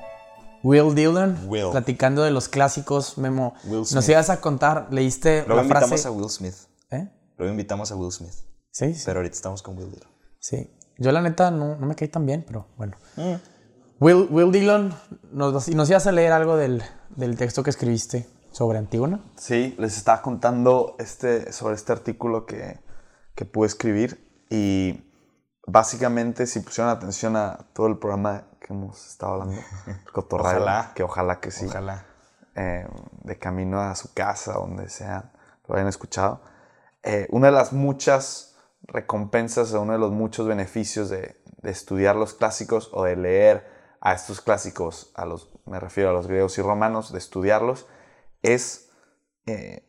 Will 0.62 0.94
Dillon, 0.94 1.38
Will. 1.48 1.70
platicando 1.70 2.22
de 2.22 2.30
los 2.30 2.50
clásicos. 2.50 3.16
Memo, 3.16 3.54
Will 3.64 3.78
nos 3.78 3.88
Smith. 3.88 4.08
ibas 4.10 4.28
a 4.28 4.42
contar, 4.42 4.88
leíste 4.90 5.44
Luego 5.46 5.62
la 5.62 5.68
frase. 5.68 5.86
invitamos 5.94 6.04
a 6.06 6.10
Will 6.10 6.28
Smith. 6.28 6.54
¿Eh? 6.90 7.08
Luego 7.38 7.50
invitamos 7.50 7.90
a 7.90 7.96
Will 7.96 8.12
Smith. 8.12 8.34
Sí, 8.70 8.92
sí. 8.94 9.02
Pero 9.06 9.20
ahorita 9.20 9.34
estamos 9.34 9.62
con 9.62 9.78
Will 9.78 9.90
Dillon. 9.90 10.10
sí. 10.38 10.70
Yo 10.98 11.10
la 11.10 11.22
neta 11.22 11.50
no, 11.50 11.74
no 11.76 11.86
me 11.86 11.94
caí 11.96 12.06
tan 12.08 12.26
bien, 12.26 12.44
pero 12.46 12.68
bueno. 12.76 12.96
Mm. 13.16 13.32
Will, 13.98 14.28
Will 14.30 14.52
Dillon, 14.52 14.94
nos, 15.32 15.66
nos 15.70 15.88
ibas 15.90 16.06
a 16.06 16.12
leer 16.12 16.32
algo 16.32 16.56
del, 16.58 16.82
del 17.16 17.36
texto 17.38 17.62
que 17.62 17.70
escribiste 17.70 18.28
sobre 18.52 18.76
Antígona. 18.76 19.20
Sí, 19.36 19.74
les 19.78 19.96
estaba 19.96 20.20
contando 20.20 20.96
este, 20.98 21.50
sobre 21.50 21.76
este 21.76 21.92
artículo 21.92 22.44
que, 22.44 22.78
que 23.34 23.44
pude 23.46 23.66
escribir 23.66 24.30
y 24.50 25.00
básicamente 25.66 26.46
si 26.46 26.60
pusieron 26.60 26.90
atención 26.92 27.36
a 27.36 27.58
todo 27.72 27.86
el 27.86 27.98
programa 27.98 28.44
que 28.60 28.72
hemos 28.72 29.06
estado 29.06 29.34
hablando, 29.42 29.60
Ojalá. 30.30 30.92
que 30.94 31.02
ojalá 31.02 31.40
que 31.40 31.50
sí, 31.50 31.66
Ojalá. 31.66 32.04
eh, 32.54 32.86
de 33.22 33.38
camino 33.38 33.80
a 33.80 33.94
su 33.94 34.12
casa, 34.14 34.54
donde 34.54 34.88
sea, 34.88 35.32
lo 35.66 35.74
hayan 35.74 35.88
escuchado, 35.88 36.40
eh, 37.02 37.26
una 37.30 37.46
de 37.48 37.52
las 37.52 37.72
muchas 37.72 38.56
recompensas 38.82 39.72
o 39.74 39.82
uno 39.82 39.92
de 39.94 39.98
los 39.98 40.12
muchos 40.12 40.46
beneficios 40.46 41.08
de, 41.08 41.40
de 41.62 41.70
estudiar 41.70 42.16
los 42.16 42.34
clásicos 42.34 42.90
o 42.92 43.04
de 43.04 43.16
leer 43.16 43.72
a 44.00 44.12
estos 44.12 44.42
clásicos, 44.42 45.10
a 45.14 45.24
los, 45.24 45.50
me 45.64 45.80
refiero 45.80 46.10
a 46.10 46.12
los 46.12 46.26
griegos 46.26 46.58
y 46.58 46.62
romanos, 46.62 47.10
de 47.12 47.18
estudiarlos, 47.18 47.86
es 48.42 48.90
eh, 49.46 49.88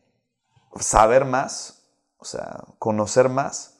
saber 0.80 1.26
más, 1.26 1.86
o 2.16 2.24
sea, 2.24 2.64
conocer 2.78 3.28
más 3.28 3.75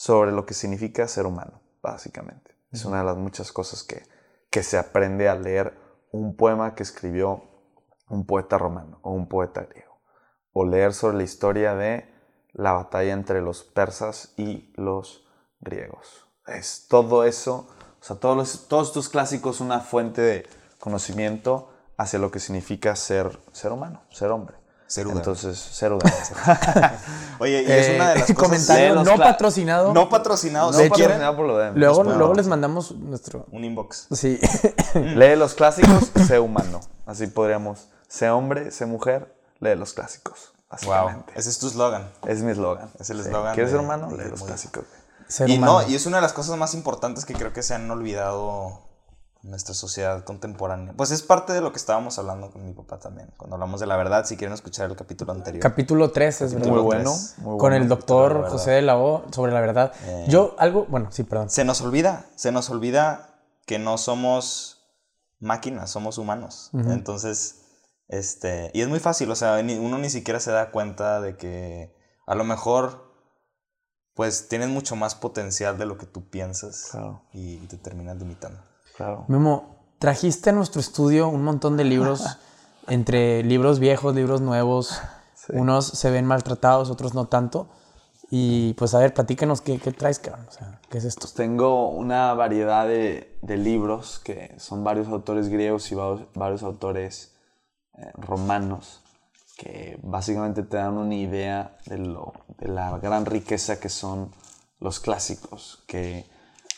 sobre 0.00 0.32
lo 0.32 0.46
que 0.46 0.54
significa 0.54 1.06
ser 1.06 1.26
humano, 1.26 1.60
básicamente. 1.82 2.56
Es 2.72 2.86
una 2.86 3.00
de 3.00 3.04
las 3.04 3.18
muchas 3.18 3.52
cosas 3.52 3.82
que, 3.82 4.02
que 4.48 4.62
se 4.62 4.78
aprende 4.78 5.28
al 5.28 5.42
leer 5.42 5.78
un 6.10 6.36
poema 6.36 6.74
que 6.74 6.82
escribió 6.82 7.42
un 8.08 8.24
poeta 8.24 8.56
romano 8.56 8.98
o 9.02 9.10
un 9.10 9.28
poeta 9.28 9.60
griego. 9.64 10.00
O 10.54 10.64
leer 10.64 10.94
sobre 10.94 11.18
la 11.18 11.22
historia 11.24 11.74
de 11.74 12.10
la 12.54 12.72
batalla 12.72 13.12
entre 13.12 13.42
los 13.42 13.62
persas 13.62 14.32
y 14.38 14.72
los 14.74 15.28
griegos. 15.60 16.26
Es 16.46 16.86
todo 16.88 17.24
eso, 17.24 17.68
o 18.00 18.02
sea, 18.02 18.16
todos, 18.16 18.38
los- 18.38 18.68
todos 18.68 18.88
estos 18.88 19.10
clásicos 19.10 19.60
una 19.60 19.80
fuente 19.80 20.22
de 20.22 20.48
conocimiento 20.78 21.74
hacia 21.98 22.18
lo 22.18 22.30
que 22.30 22.40
significa 22.40 22.96
ser, 22.96 23.38
ser 23.52 23.70
humano, 23.70 24.00
ser 24.10 24.30
hombre. 24.30 24.56
Ser 24.90 25.06
humano. 25.06 25.20
Entonces, 25.20 25.56
ser 25.58 25.92
humano. 25.92 26.10
Oye, 27.38 27.62
y 27.62 27.70
es 27.70 27.94
una 27.94 28.10
de 28.10 28.18
las 28.18 28.28
Eh, 28.30 28.34
cosas... 28.34 28.48
comentario 28.50 28.94
no 29.04 29.16
patrocinado. 29.16 29.94
No 29.94 30.08
patrocinado. 30.08 30.72
no 30.72 30.80
hecho- 30.80 30.90
patrocinado 30.90 31.36
por 31.36 31.46
lo 31.46 31.58
de 31.58 31.70
luego 31.72 31.98
Después, 31.98 32.16
luego 32.18 32.32
no. 32.32 32.36
les 32.36 32.46
mandamos 32.48 32.92
nuestro. 32.92 33.46
un 33.52 33.64
inbox. 33.64 34.08
Sí. 34.10 34.40
Lee 34.94 35.36
los 35.36 35.54
clásicos, 35.54 36.10
sé 36.26 36.40
humano. 36.40 36.80
Así 37.06 37.28
podríamos. 37.28 37.86
Sé 38.08 38.30
hombre, 38.30 38.72
sé 38.72 38.86
mujer, 38.86 39.32
lee 39.60 39.76
los 39.76 39.92
clásicos. 39.92 40.52
Wow. 40.84 41.24
Ese 41.34 41.50
es 41.50 41.58
tu 41.58 41.68
eslogan. 41.68 42.10
Es 42.26 42.42
mi 42.42 42.50
eslogan. 42.52 42.90
Es 42.98 43.10
el 43.10 43.20
Sí. 43.22 43.28
eslogan 43.28 43.54
¿Quieres 43.54 43.70
de- 43.72 43.78
ser 43.78 43.84
humano? 43.84 44.08
Lee 44.16 44.28
los 44.28 44.42
clásicos. 44.42 44.84
Ser 45.28 45.48
Y 45.48 45.56
humano. 45.58 45.82
no, 45.82 45.88
y 45.88 45.94
es 45.94 46.06
una 46.06 46.16
de 46.16 46.22
las 46.22 46.32
cosas 46.32 46.56
más 46.56 46.74
importantes 46.74 47.24
que 47.24 47.34
creo 47.34 47.52
que 47.52 47.62
se 47.62 47.74
han 47.74 47.88
olvidado 47.90 48.80
nuestra 49.42 49.74
sociedad 49.74 50.22
contemporánea. 50.24 50.92
Pues 50.96 51.10
es 51.10 51.22
parte 51.22 51.52
de 51.52 51.60
lo 51.60 51.72
que 51.72 51.78
estábamos 51.78 52.18
hablando 52.18 52.50
con 52.50 52.64
mi 52.64 52.72
papá 52.72 52.98
también. 52.98 53.32
Cuando 53.36 53.56
hablamos 53.56 53.80
de 53.80 53.86
la 53.86 53.96
verdad, 53.96 54.24
si 54.26 54.36
quieren 54.36 54.52
escuchar 54.54 54.90
el 54.90 54.96
capítulo 54.96 55.32
anterior. 55.32 55.62
Capítulo 55.62 56.10
3 56.10 56.40
es. 56.42 56.54
Muy 56.54 56.80
bueno. 56.80 57.12
Muy 57.38 57.44
Con 57.44 57.58
bueno. 57.58 57.76
el 57.76 57.82
de 57.84 57.88
doctor. 57.88 58.48
José 58.50 58.72
de 58.72 58.82
la 58.82 58.98
O 58.98 59.24
sobre 59.32 59.52
la 59.52 59.60
verdad. 59.60 59.92
Yo, 60.28 60.54
algo, 60.58 60.86
bueno, 60.88 61.10
sí, 61.10 61.24
perdón. 61.24 61.48
Se 61.50 61.64
nos 61.64 61.80
olvida, 61.80 62.26
se 62.36 62.52
nos 62.52 62.68
olvida 62.70 63.40
que 63.66 63.78
no 63.78 63.96
somos 63.98 64.76
máquinas, 65.38 65.90
somos 65.90 66.18
humanos. 66.18 66.70
Entonces, 66.74 67.62
este, 68.08 68.70
y 68.74 68.82
es 68.82 68.88
muy 68.88 68.98
fácil, 69.00 69.30
o 69.30 69.36
sea, 69.36 69.58
uno 69.58 69.98
ni 69.98 70.10
siquiera 70.10 70.40
se 70.40 70.50
da 70.50 70.70
cuenta 70.70 71.20
de 71.20 71.36
que 71.36 71.94
a 72.26 72.34
lo 72.34 72.44
mejor, 72.44 73.10
pues 74.14 74.48
tienes 74.48 74.68
mucho 74.68 74.96
más 74.96 75.14
potencial 75.14 75.78
de 75.78 75.86
lo 75.86 75.96
que 75.96 76.06
tú 76.06 76.28
piensas 76.28 76.88
Claro. 76.90 77.22
y 77.32 77.56
te 77.68 77.76
terminas 77.78 78.16
limitando. 78.18 78.60
Claro. 79.00 79.24
Memo, 79.28 79.76
trajiste 79.98 80.50
a 80.50 80.52
nuestro 80.52 80.78
estudio 80.78 81.30
un 81.30 81.42
montón 81.42 81.78
de 81.78 81.84
libros, 81.84 82.36
entre 82.86 83.42
libros 83.42 83.78
viejos, 83.78 84.14
libros 84.14 84.42
nuevos. 84.42 85.00
Unos 85.48 85.86
se 85.86 86.10
ven 86.10 86.26
maltratados, 86.26 86.90
otros 86.90 87.14
no 87.14 87.26
tanto. 87.26 87.70
Y 88.30 88.74
pues 88.74 88.92
a 88.92 88.98
ver, 88.98 89.14
platícanos 89.14 89.62
qué, 89.62 89.78
qué 89.78 89.90
traes, 89.92 90.18
cabrón. 90.18 90.44
O 90.46 90.52
sea, 90.52 90.82
¿qué 90.90 90.98
es 90.98 91.06
esto? 91.06 91.28
Tengo 91.34 91.88
una 91.88 92.34
variedad 92.34 92.86
de, 92.86 93.38
de 93.40 93.56
libros 93.56 94.18
que 94.18 94.54
son 94.58 94.84
varios 94.84 95.08
autores 95.08 95.48
griegos 95.48 95.90
y 95.90 95.94
varios, 95.94 96.28
varios 96.34 96.62
autores 96.62 97.34
eh, 97.94 98.12
romanos 98.18 99.02
que 99.56 99.98
básicamente 100.02 100.62
te 100.62 100.76
dan 100.76 100.98
una 100.98 101.14
idea 101.14 101.78
de, 101.86 101.96
lo, 101.96 102.34
de 102.58 102.68
la 102.68 102.98
gran 102.98 103.24
riqueza 103.24 103.80
que 103.80 103.88
son 103.88 104.30
los 104.78 105.00
clásicos, 105.00 105.84
que 105.86 106.26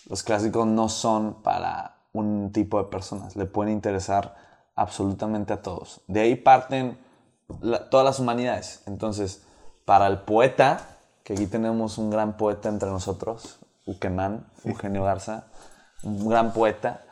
los 0.08 0.22
clásicos 0.22 0.68
no 0.68 0.88
son 0.88 1.42
para 1.42 2.01
un 2.12 2.52
tipo 2.52 2.78
de 2.82 2.88
personas, 2.90 3.36
le 3.36 3.46
pueden 3.46 3.72
interesar 3.72 4.34
absolutamente 4.74 5.52
a 5.52 5.62
todos. 5.62 6.00
De 6.06 6.20
ahí 6.20 6.34
parten 6.36 6.98
la- 7.60 7.88
todas 7.90 8.04
las 8.04 8.18
humanidades. 8.18 8.82
Entonces, 8.86 9.42
para 9.84 10.06
el 10.06 10.20
poeta, 10.20 10.80
que 11.24 11.34
aquí 11.34 11.46
tenemos 11.46 11.98
un 11.98 12.10
gran 12.10 12.36
poeta 12.36 12.68
entre 12.68 12.90
nosotros, 12.90 13.58
Uquemán, 13.86 14.46
Eugenio 14.64 15.04
Garza, 15.04 15.44
un 16.02 16.28
gran 16.28 16.52
poeta. 16.52 17.02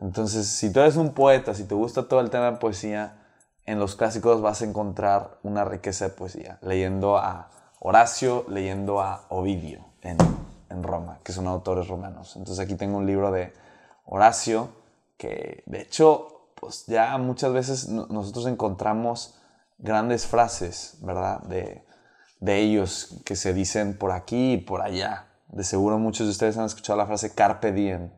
Entonces, 0.00 0.46
si 0.46 0.72
tú 0.72 0.80
eres 0.80 0.96
un 0.96 1.12
poeta, 1.12 1.54
si 1.54 1.64
te 1.64 1.74
gusta 1.74 2.08
todo 2.08 2.20
el 2.20 2.30
tema 2.30 2.50
de 2.52 2.56
poesía, 2.58 3.16
en 3.66 3.78
los 3.78 3.94
clásicos 3.96 4.40
vas 4.40 4.62
a 4.62 4.64
encontrar 4.64 5.38
una 5.42 5.64
riqueza 5.64 6.06
de 6.06 6.10
poesía, 6.10 6.58
leyendo 6.62 7.16
a 7.18 7.50
Horacio, 7.78 8.44
leyendo 8.48 9.00
a 9.00 9.22
Ovidio 9.28 9.84
en, 10.02 10.16
en 10.70 10.82
Roma, 10.82 11.18
que 11.22 11.32
son 11.32 11.46
autores 11.46 11.86
romanos. 11.88 12.36
Entonces 12.36 12.64
aquí 12.64 12.74
tengo 12.74 12.96
un 12.98 13.06
libro 13.06 13.30
de 13.30 13.52
Horacio, 14.12 14.70
que 15.16 15.62
de 15.66 15.82
hecho, 15.82 16.50
pues 16.60 16.84
ya 16.86 17.16
muchas 17.18 17.52
veces 17.52 17.88
no- 17.88 18.06
nosotros 18.10 18.46
encontramos 18.46 19.36
grandes 19.78 20.26
frases, 20.26 20.96
¿verdad? 21.00 21.40
De, 21.44 21.84
de 22.40 22.58
ellos 22.58 23.20
que 23.24 23.36
se 23.36 23.54
dicen 23.54 23.96
por 23.96 24.10
aquí 24.10 24.54
y 24.54 24.56
por 24.58 24.82
allá. 24.82 25.28
De 25.48 25.62
seguro 25.64 25.98
muchos 25.98 26.26
de 26.26 26.32
ustedes 26.32 26.56
han 26.58 26.64
escuchado 26.66 26.98
la 26.98 27.06
frase 27.06 27.34
carpe 27.34 27.70
diem. 27.72 28.10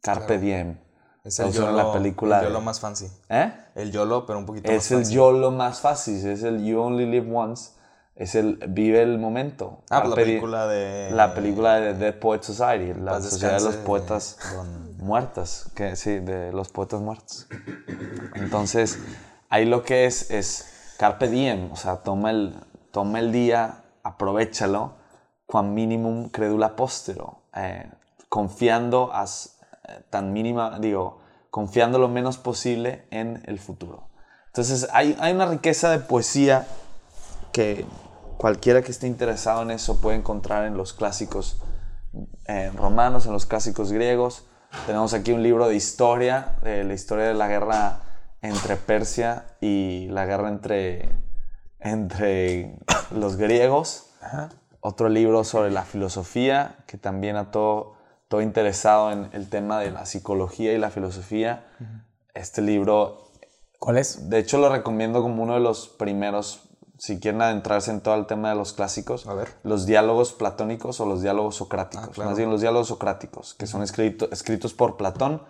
Carpe 0.00 0.38
diem. 0.38 0.78
Es 1.24 1.38
el 1.38 1.52
YOLO, 1.52 1.70
en 1.70 1.76
la 1.76 1.92
película. 1.92 2.38
el 2.40 2.46
YOLO 2.46 2.60
más 2.60 2.80
fancy. 2.80 3.08
¿Eh? 3.28 3.52
El 3.74 3.90
YOLO, 3.92 4.26
pero 4.26 4.38
un 4.38 4.46
poquito 4.46 4.68
Es 4.70 4.76
más 4.76 4.90
el 4.92 4.96
fancy. 4.98 5.14
YOLO 5.14 5.50
más 5.50 5.80
fácil, 5.80 6.26
es 6.26 6.42
el 6.44 6.64
You 6.64 6.80
Only 6.80 7.06
Live 7.06 7.32
Once, 7.36 7.72
es 8.16 8.34
el 8.34 8.56
vive 8.68 9.02
el 9.02 9.18
momento. 9.18 9.82
Ah, 9.90 10.00
pues 10.02 10.10
la 10.10 10.16
diem. 10.16 10.26
película 10.28 10.66
de... 10.66 11.10
La 11.12 11.34
película 11.34 11.80
de 11.80 11.94
The 11.94 12.12
Poet 12.14 12.42
Society, 12.42 12.94
la 13.00 13.12
Paz 13.12 13.24
sociedad 13.30 13.58
de 13.58 13.64
los 13.64 13.76
poetas 13.76 14.36
don- 14.54 14.91
muertos, 15.02 15.70
que 15.74 15.96
sí, 15.96 16.18
de 16.18 16.52
los 16.52 16.68
poetas 16.68 17.00
muertos. 17.00 17.48
Entonces, 18.34 18.98
ahí 19.48 19.64
lo 19.64 19.82
que 19.82 20.06
es 20.06 20.30
es 20.30 20.94
carpe 20.98 21.28
diem, 21.28 21.70
o 21.72 21.76
sea, 21.76 21.96
toma 21.98 22.30
el, 22.30 22.54
toma 22.90 23.18
el 23.18 23.32
día, 23.32 23.82
aprovechalo, 24.02 24.94
quam 25.46 25.74
minimum 25.74 26.30
credula 26.30 26.76
postero, 26.76 27.42
eh, 27.54 27.90
confiando 28.28 29.12
as, 29.12 29.58
eh, 29.88 30.02
tan 30.10 30.32
mínima, 30.32 30.78
digo, 30.78 31.20
confiando 31.50 31.98
lo 31.98 32.08
menos 32.08 32.38
posible 32.38 33.06
en 33.10 33.42
el 33.46 33.58
futuro. 33.58 34.08
Entonces, 34.46 34.88
hay, 34.92 35.16
hay 35.20 35.32
una 35.32 35.46
riqueza 35.46 35.90
de 35.90 35.98
poesía 35.98 36.66
que 37.52 37.84
cualquiera 38.38 38.82
que 38.82 38.90
esté 38.90 39.06
interesado 39.06 39.62
en 39.62 39.70
eso 39.70 40.00
puede 40.00 40.16
encontrar 40.16 40.66
en 40.66 40.76
los 40.76 40.92
clásicos 40.92 41.60
eh, 42.46 42.70
romanos, 42.74 43.26
en 43.26 43.32
los 43.32 43.46
clásicos 43.46 43.92
griegos. 43.92 44.44
Tenemos 44.86 45.14
aquí 45.14 45.32
un 45.32 45.42
libro 45.42 45.68
de 45.68 45.76
historia, 45.76 46.56
de 46.62 46.84
la 46.84 46.94
historia 46.94 47.26
de 47.26 47.34
la 47.34 47.48
guerra 47.48 48.02
entre 48.40 48.76
Persia 48.76 49.46
y 49.60 50.08
la 50.08 50.26
guerra 50.26 50.48
entre, 50.48 51.08
entre 51.78 52.78
los 53.12 53.36
griegos. 53.36 54.10
Otro 54.80 55.08
libro 55.08 55.44
sobre 55.44 55.70
la 55.70 55.84
filosofía, 55.84 56.76
que 56.86 56.98
también 56.98 57.36
a 57.36 57.50
todo, 57.50 57.94
todo 58.28 58.42
interesado 58.42 59.12
en 59.12 59.28
el 59.32 59.48
tema 59.48 59.78
de 59.78 59.92
la 59.92 60.06
psicología 60.06 60.72
y 60.72 60.78
la 60.78 60.90
filosofía. 60.90 61.66
Este 62.34 62.62
libro 62.62 63.22
¿Cuál 63.82 63.98
es? 63.98 64.30
de 64.30 64.38
hecho, 64.38 64.58
lo 64.58 64.68
recomiendo 64.68 65.22
como 65.22 65.42
uno 65.42 65.54
de 65.54 65.60
los 65.60 65.88
primeros, 65.88 66.68
si 67.04 67.18
quieren 67.18 67.42
adentrarse 67.42 67.90
en 67.90 68.00
todo 68.00 68.14
el 68.14 68.26
tema 68.26 68.50
de 68.50 68.54
los 68.54 68.72
clásicos, 68.74 69.26
A 69.26 69.34
ver. 69.34 69.48
los 69.64 69.86
diálogos 69.86 70.32
platónicos 70.32 71.00
o 71.00 71.06
los 71.06 71.20
diálogos 71.20 71.56
socráticos. 71.56 72.06
Ah, 72.06 72.12
claro. 72.14 72.30
Más 72.30 72.38
bien 72.38 72.48
los 72.48 72.60
diálogos 72.60 72.86
socráticos, 72.86 73.54
que 73.54 73.66
son 73.66 73.82
escrito- 73.82 74.28
escritos 74.30 74.72
por 74.72 74.96
Platón. 74.96 75.42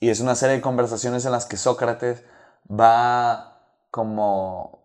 Y 0.00 0.08
es 0.08 0.20
una 0.20 0.34
serie 0.34 0.56
de 0.56 0.62
conversaciones 0.62 1.26
en 1.26 1.32
las 1.32 1.44
que 1.44 1.58
Sócrates 1.58 2.24
va 2.70 3.60
como, 3.90 4.80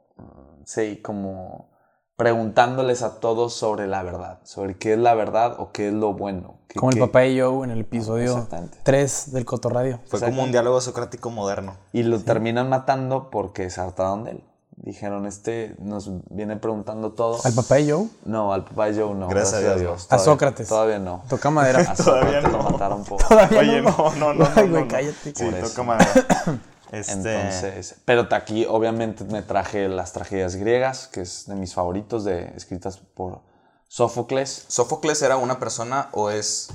sí, 0.65 1.01
como 1.01 1.69
preguntándoles 2.17 3.01
a 3.01 3.21
todos 3.21 3.53
sobre 3.53 3.87
la 3.87 4.03
verdad, 4.03 4.39
sobre 4.43 4.77
qué 4.77 4.93
es 4.93 4.99
la 4.99 5.13
verdad 5.15 5.55
o 5.57 5.71
qué 5.71 5.87
es 5.87 5.93
lo 5.93 6.11
bueno. 6.13 6.59
qué- 6.67 6.77
Como 6.79 6.91
el 6.91 6.99
papá 6.99 7.21
de 7.21 7.41
Joe 7.41 7.63
en 7.63 7.71
el 7.71 7.79
episodio 7.79 8.25
Exactamente. 8.33 8.77
3 8.83 9.31
del 9.31 9.45
Cotorradio. 9.45 10.01
Fue 10.07 10.19
como 10.19 10.43
un 10.43 10.51
diálogo 10.51 10.81
socrático 10.81 11.29
moderno. 11.29 11.77
Y 11.93 12.03
lo 12.03 12.19
terminan 12.19 12.67
matando 12.67 13.29
porque 13.29 13.69
se 13.69 13.79
hartaron 13.79 14.25
de 14.25 14.31
él. 14.31 14.43
Dijeron, 14.81 15.25
este 15.25 15.75
nos 15.79 16.09
viene 16.29 16.55
preguntando 16.55 17.11
todo. 17.11 17.39
¿Al 17.43 17.53
papá 17.53 17.75
de 17.75 17.91
Joe? 17.91 18.07
No, 18.23 18.53
al 18.53 18.63
papá 18.63 18.85
de 18.89 19.01
Joe 19.01 19.13
no. 19.13 19.27
Gracias 19.27 19.63
a 19.63 19.75
Dios, 19.75 20.07
A 20.09 20.17
Sócrates. 20.17 20.69
Todavía 20.69 20.99
no. 20.99 21.23
Toca 21.27 21.49
madera. 21.49 21.79
A 21.81 21.93
Todavía 21.95 22.41
Sócrates 22.41 22.51
no. 22.51 22.57
lo 22.57 22.69
mataron 22.69 23.03
por... 23.03 23.21
Todavía 23.21 23.59
Oye, 23.59 23.81
no, 23.81 24.15
no, 24.15 24.33
no. 24.33 24.47
Ay, 24.55 24.67
no, 24.67 24.71
güey, 24.71 24.83
no. 24.83 24.87
cállate. 24.87 25.33
Sí, 25.35 25.51
toca 25.61 25.83
madera. 25.83 26.11
Este, 26.91 27.13
Entonces, 27.13 27.97
pero 28.03 28.27
aquí 28.31 28.65
obviamente 28.65 29.23
me 29.23 29.43
traje 29.43 29.87
las 29.87 30.11
tragedias 30.11 30.55
griegas, 30.55 31.07
que 31.07 31.21
es 31.21 31.45
de 31.45 31.53
mis 31.53 31.75
favoritos, 31.75 32.23
de, 32.23 32.45
escritas 32.55 32.97
por 32.97 33.41
Sófocles. 33.87 34.65
¿Sófocles 34.69 35.21
era 35.21 35.37
una 35.37 35.59
persona 35.59 36.09
o 36.13 36.31
es 36.31 36.69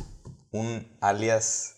un 0.53 0.87
alias 1.01 1.74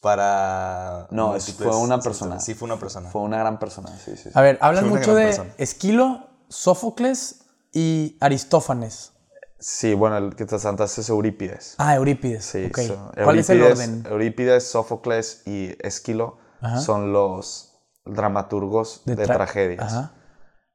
para... 0.00 1.06
No, 1.10 1.34
fue 1.40 1.76
una 1.76 2.00
persona. 2.00 2.40
Sí, 2.40 2.54
fue 2.54 2.66
una 2.66 2.78
persona. 2.78 3.10
Fue 3.10 3.22
una 3.22 3.38
gran 3.38 3.58
persona, 3.58 3.88
sí, 3.98 4.12
sí. 4.16 4.24
sí. 4.24 4.30
A 4.34 4.40
ver, 4.40 4.58
hablan 4.60 4.88
mucho 4.88 5.14
de 5.14 5.24
persona. 5.26 5.50
Esquilo, 5.58 6.28
Sófocles 6.48 7.40
y 7.72 8.16
Aristófanes. 8.20 9.12
Sí, 9.60 9.94
bueno, 9.94 10.16
el 10.18 10.36
que 10.36 10.44
te 10.46 10.58
saltaste 10.58 11.00
es 11.00 11.08
Eurípides. 11.08 11.74
Ah, 11.78 11.96
Eurípides. 11.96 12.44
Sí, 12.44 12.66
ok. 12.66 12.78
so- 12.78 13.12
¿Cuál 13.24 13.38
es 13.40 13.50
el 13.50 13.60
Eurípides- 13.60 13.72
orden? 13.72 14.06
Eurípides, 14.08 14.64
Sófocles 14.70 15.42
y 15.46 15.74
Esquilo 15.84 16.38
Ajá. 16.60 16.80
son 16.80 17.12
los 17.12 17.74
dramaturgos 18.04 19.02
de, 19.04 19.16
tra- 19.16 19.34
tragedias. 19.34 19.82
Ajá. 19.92 20.12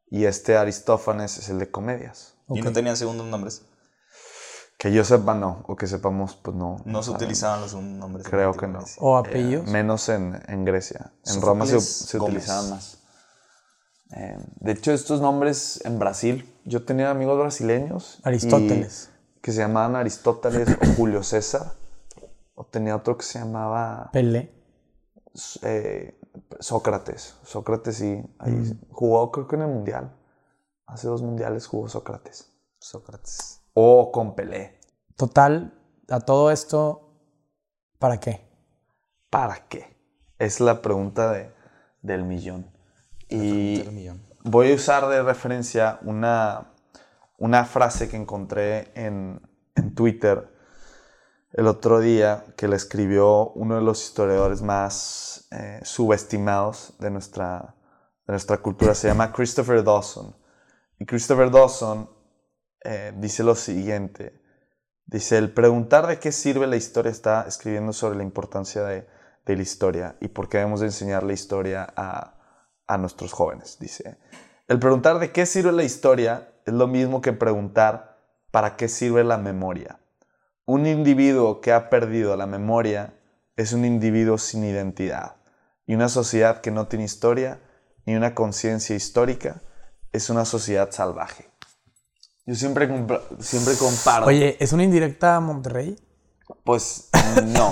Y 0.09 0.25
este 0.25 0.57
Aristófanes 0.57 1.37
es 1.37 1.49
el 1.49 1.59
de 1.59 1.71
comedias. 1.71 2.35
Y 2.49 2.61
no 2.61 2.71
tenían 2.73 2.97
segundos 2.97 3.25
nombres. 3.25 3.63
Que 4.83 4.91
yo 4.91 5.05
sepa, 5.05 5.33
no. 5.33 5.63
O 5.67 5.77
que 5.77 5.87
sepamos, 5.87 6.35
pues 6.35 6.57
no. 6.57 6.75
No 6.83 7.01
se 7.03 7.11
utilizaban 7.11 7.61
los 7.61 7.73
nombres. 7.73 8.27
Creo 8.27 8.51
que 8.53 8.67
no. 8.67 8.79
¿O 8.99 9.15
apellidos? 9.15 9.65
Menos 9.67 10.09
en, 10.09 10.41
en 10.47 10.65
Grecia. 10.65 11.13
En 11.25 11.41
Roma 11.41 11.65
se, 11.65 11.79
se 11.79 12.19
utilizaban 12.19 12.69
más. 12.69 12.97
Eh, 14.11 14.37
de 14.59 14.71
hecho, 14.73 14.91
estos 14.91 15.21
nombres 15.21 15.79
en 15.85 15.99
Brasil, 15.99 16.53
yo 16.65 16.83
tenía 16.83 17.09
amigos 17.11 17.39
brasileños. 17.39 18.19
Aristóteles. 18.23 19.09
que 19.41 19.53
se 19.53 19.59
llamaban 19.59 19.95
Aristóteles 19.95 20.67
o 20.69 20.93
Julio 20.97 21.23
César. 21.23 21.71
O 22.55 22.65
tenía 22.65 22.95
otro 22.97 23.17
que 23.17 23.23
se 23.23 23.39
llamaba 23.39 24.09
Pelé. 24.11 24.51
eh, 25.61 26.19
Sócrates. 26.59 27.35
Sócrates 27.43 27.95
sí. 27.95 28.21
Ahí 28.37 28.51
Mm. 28.51 28.81
jugó, 28.91 29.31
creo 29.31 29.47
que 29.47 29.55
en 29.55 29.61
el 29.61 29.69
Mundial. 29.69 30.13
Hace 30.87 31.07
dos 31.07 31.21
mundiales 31.21 31.67
jugó 31.67 31.87
Sócrates. 31.87 32.51
Sócrates. 32.79 33.61
O 33.73 34.11
con 34.11 34.35
Pelé. 34.35 34.79
Total, 35.15 35.73
a 36.09 36.19
todo 36.19 36.51
esto, 36.51 37.09
¿para 37.99 38.19
qué? 38.19 38.41
¿Para 39.29 39.67
qué? 39.67 39.97
Es 40.39 40.59
la 40.59 40.81
pregunta 40.81 41.31
de, 41.31 41.51
del 42.01 42.23
millón. 42.23 42.71
Y 43.29 43.79
del 43.79 43.91
millón. 43.91 44.23
voy 44.43 44.71
a 44.71 44.75
usar 44.75 45.07
de 45.07 45.23
referencia 45.23 45.99
una, 46.03 46.73
una 47.37 47.65
frase 47.65 48.09
que 48.09 48.17
encontré 48.17 48.91
en, 48.95 49.41
en 49.75 49.95
Twitter 49.95 50.53
el 51.53 51.67
otro 51.67 51.99
día 51.99 52.45
que 52.57 52.67
le 52.67 52.75
escribió 52.75 53.49
uno 53.51 53.75
de 53.75 53.81
los 53.81 54.03
historiadores 54.03 54.61
más 54.61 55.47
eh, 55.51 55.79
subestimados 55.83 56.95
de 56.99 57.11
nuestra, 57.11 57.75
de 58.25 58.33
nuestra 58.33 58.57
cultura. 58.57 58.95
Se 58.95 59.07
llama 59.07 59.31
Christopher 59.31 59.83
Dawson. 59.83 60.35
Y 60.97 61.05
Christopher 61.05 61.51
Dawson 61.51 62.09
eh, 62.83 63.13
dice 63.17 63.43
lo 63.43 63.55
siguiente. 63.55 64.41
Dice, 65.05 65.37
el 65.37 65.53
preguntar 65.53 66.07
de 66.07 66.19
qué 66.19 66.31
sirve 66.31 66.67
la 66.67 66.75
historia 66.75 67.11
está 67.11 67.45
escribiendo 67.47 67.93
sobre 67.93 68.17
la 68.17 68.23
importancia 68.23 68.83
de, 68.83 69.07
de 69.45 69.55
la 69.55 69.61
historia 69.61 70.15
y 70.21 70.29
por 70.29 70.49
qué 70.49 70.57
debemos 70.57 70.79
de 70.79 70.87
enseñar 70.87 71.23
la 71.23 71.33
historia 71.33 71.87
a, 71.95 72.39
a 72.87 72.97
nuestros 72.97 73.33
jóvenes. 73.33 73.77
Dice, 73.79 74.17
el 74.67 74.79
preguntar 74.79 75.19
de 75.19 75.31
qué 75.31 75.45
sirve 75.45 75.71
la 75.71 75.83
historia 75.83 76.53
es 76.65 76.73
lo 76.73 76.87
mismo 76.87 77.21
que 77.21 77.33
preguntar 77.33 78.17
para 78.51 78.75
qué 78.75 78.87
sirve 78.87 79.23
la 79.23 79.37
memoria. 79.37 79.99
Un 80.65 80.85
individuo 80.85 81.59
que 81.59 81.73
ha 81.73 81.89
perdido 81.89 82.37
la 82.37 82.47
memoria 82.47 83.13
es 83.57 83.73
un 83.73 83.83
individuo 83.83 84.37
sin 84.37 84.63
identidad 84.63 85.35
y 85.85 85.95
una 85.95 86.07
sociedad 86.07 86.61
que 86.61 86.71
no 86.71 86.87
tiene 86.87 87.05
historia 87.05 87.59
ni 88.05 88.15
una 88.15 88.33
conciencia 88.33 88.95
histórica 88.95 89.61
es 90.11 90.29
una 90.29 90.45
sociedad 90.45 90.91
salvaje. 90.91 91.52
Yo 92.45 92.55
siempre, 92.55 92.87
siempre 93.39 93.75
comparo. 93.77 94.25
Oye, 94.25 94.57
¿es 94.59 94.73
una 94.73 94.83
indirecta 94.83 95.37
a 95.37 95.39
Monterrey? 95.39 95.95
Pues 96.63 97.09
no. 97.45 97.71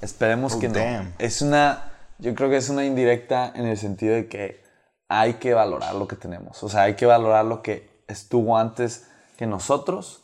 Esperemos 0.00 0.54
Oh, 0.54 0.58
que 0.60 0.68
no. 0.68 0.74
damn. 0.74 1.14
Es 1.18 1.42
una. 1.42 1.92
Yo 2.18 2.34
creo 2.34 2.50
que 2.50 2.56
es 2.56 2.68
una 2.68 2.84
indirecta 2.84 3.52
en 3.54 3.66
el 3.66 3.76
sentido 3.76 4.14
de 4.14 4.28
que 4.28 4.62
hay 5.08 5.34
que 5.34 5.54
valorar 5.54 5.94
lo 5.94 6.06
que 6.06 6.16
tenemos. 6.16 6.62
O 6.62 6.68
sea, 6.68 6.82
hay 6.82 6.94
que 6.94 7.06
valorar 7.06 7.44
lo 7.44 7.62
que 7.62 8.04
estuvo 8.06 8.56
antes 8.56 9.06
que 9.36 9.46
nosotros 9.46 10.22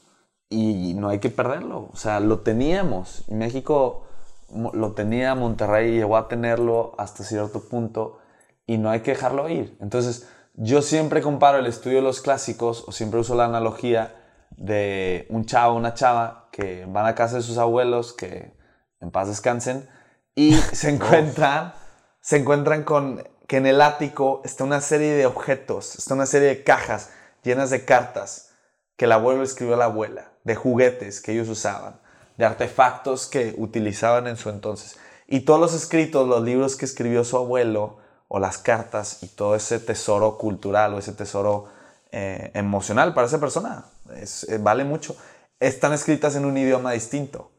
y 0.48 0.94
no 0.94 1.08
hay 1.08 1.18
que 1.18 1.30
perderlo. 1.30 1.90
O 1.92 1.96
sea, 1.96 2.20
lo 2.20 2.40
teníamos. 2.40 3.24
Y 3.28 3.34
México 3.34 4.06
lo 4.54 4.92
tenía 4.92 5.34
Monterrey 5.34 5.92
llegó 5.92 6.16
a 6.16 6.28
tenerlo 6.28 6.94
hasta 6.98 7.24
cierto 7.24 7.68
punto 7.68 8.20
y 8.64 8.78
no 8.78 8.90
hay 8.90 9.00
que 9.00 9.12
dejarlo 9.12 9.48
ir. 9.48 9.76
Entonces, 9.80 10.28
yo 10.56 10.80
siempre 10.80 11.20
comparo 11.20 11.58
el 11.58 11.66
estudio 11.66 11.98
de 11.98 12.02
los 12.02 12.22
clásicos 12.22 12.84
o 12.86 12.92
siempre 12.92 13.20
uso 13.20 13.34
la 13.34 13.44
analogía 13.44 14.22
de 14.56 15.26
un 15.28 15.44
chavo 15.44 15.74
o 15.74 15.76
una 15.76 15.92
chava 15.92 16.48
que 16.50 16.86
van 16.88 17.06
a 17.06 17.14
casa 17.14 17.36
de 17.36 17.42
sus 17.42 17.58
abuelos, 17.58 18.14
que 18.14 18.54
en 19.00 19.10
paz 19.10 19.28
descansen, 19.28 19.88
y 20.34 20.54
se 20.72 20.88
encuentran, 20.88 21.74
se 22.20 22.38
encuentran 22.38 22.84
con 22.84 23.22
que 23.46 23.58
en 23.58 23.66
el 23.66 23.80
ático 23.80 24.40
está 24.44 24.64
una 24.64 24.80
serie 24.80 25.12
de 25.12 25.26
objetos, 25.26 25.96
está 25.96 26.14
una 26.14 26.26
serie 26.26 26.48
de 26.48 26.64
cajas 26.64 27.10
llenas 27.42 27.70
de 27.70 27.84
cartas 27.84 28.54
que 28.96 29.04
el 29.04 29.12
abuelo 29.12 29.42
escribió 29.42 29.74
a 29.74 29.78
la 29.78 29.84
abuela, 29.84 30.32
de 30.44 30.56
juguetes 30.56 31.20
que 31.20 31.32
ellos 31.32 31.48
usaban, 31.48 32.00
de 32.38 32.46
artefactos 32.46 33.26
que 33.26 33.54
utilizaban 33.58 34.26
en 34.26 34.36
su 34.36 34.48
entonces. 34.48 34.98
Y 35.28 35.40
todos 35.40 35.60
los 35.60 35.74
escritos, 35.74 36.26
los 36.26 36.42
libros 36.42 36.76
que 36.76 36.86
escribió 36.86 37.24
su 37.24 37.36
abuelo, 37.36 37.98
o 38.28 38.38
las 38.38 38.58
cartas, 38.58 39.22
y 39.22 39.28
todo 39.28 39.54
ese 39.54 39.78
tesoro 39.78 40.36
cultural 40.38 40.94
o 40.94 40.98
ese 40.98 41.12
tesoro 41.12 41.66
eh, 42.12 42.50
emocional 42.54 43.14
para 43.14 43.26
esa 43.26 43.40
persona, 43.40 43.84
es- 44.14 44.44
eh, 44.48 44.58
vale 44.58 44.84
mucho, 44.84 45.16
están 45.60 45.92
escritas 45.92 46.34
en 46.36 46.44
un 46.44 46.56
idioma 46.56 46.92
distinto. 46.92 47.50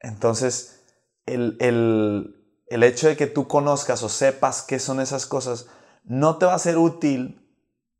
Entonces, 0.00 0.80
el, 1.26 1.56
el- 1.60 2.34
el 2.68 2.82
hecho 2.84 3.08
de 3.08 3.16
que 3.16 3.26
tú 3.26 3.48
conozcas 3.48 4.02
o 4.02 4.08
sepas 4.08 4.62
qué 4.62 4.78
son 4.78 5.00
esas 5.00 5.26
cosas 5.26 5.66
no 6.04 6.36
te 6.36 6.46
va 6.46 6.54
a 6.54 6.58
ser 6.58 6.78
útil 6.78 7.44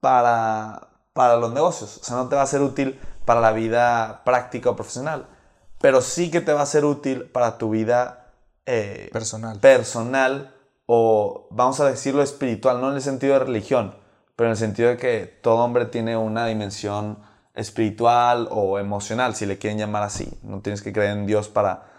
para, 0.00 0.88
para 1.12 1.36
los 1.36 1.52
negocios, 1.52 1.98
o 2.00 2.04
sea, 2.04 2.16
no 2.16 2.28
te 2.28 2.36
va 2.36 2.42
a 2.42 2.46
ser 2.46 2.62
útil 2.62 2.98
para 3.24 3.40
la 3.40 3.52
vida 3.52 4.22
práctica 4.24 4.70
o 4.70 4.76
profesional, 4.76 5.26
pero 5.80 6.00
sí 6.00 6.30
que 6.30 6.40
te 6.40 6.52
va 6.52 6.62
a 6.62 6.66
ser 6.66 6.84
útil 6.84 7.24
para 7.30 7.58
tu 7.58 7.70
vida 7.70 8.32
eh, 8.66 9.08
Personal. 9.12 9.58
personal 9.60 10.54
o 10.90 11.48
vamos 11.50 11.80
a 11.80 11.84
decirlo 11.84 12.22
espiritual, 12.22 12.80
no 12.80 12.88
en 12.88 12.94
el 12.94 13.02
sentido 13.02 13.34
de 13.34 13.40
religión, 13.40 13.94
pero 14.34 14.46
en 14.48 14.52
el 14.52 14.56
sentido 14.56 14.88
de 14.88 14.96
que 14.96 15.26
todo 15.42 15.56
hombre 15.56 15.84
tiene 15.84 16.16
una 16.16 16.46
dimensión 16.46 17.18
espiritual 17.54 18.48
o 18.50 18.78
emocional, 18.78 19.34
si 19.34 19.44
le 19.44 19.58
quieren 19.58 19.78
llamar 19.78 20.02
así. 20.02 20.32
No 20.42 20.60
tienes 20.62 20.80
que 20.80 20.90
creer 20.90 21.10
en 21.10 21.26
Dios 21.26 21.50
para, 21.50 21.90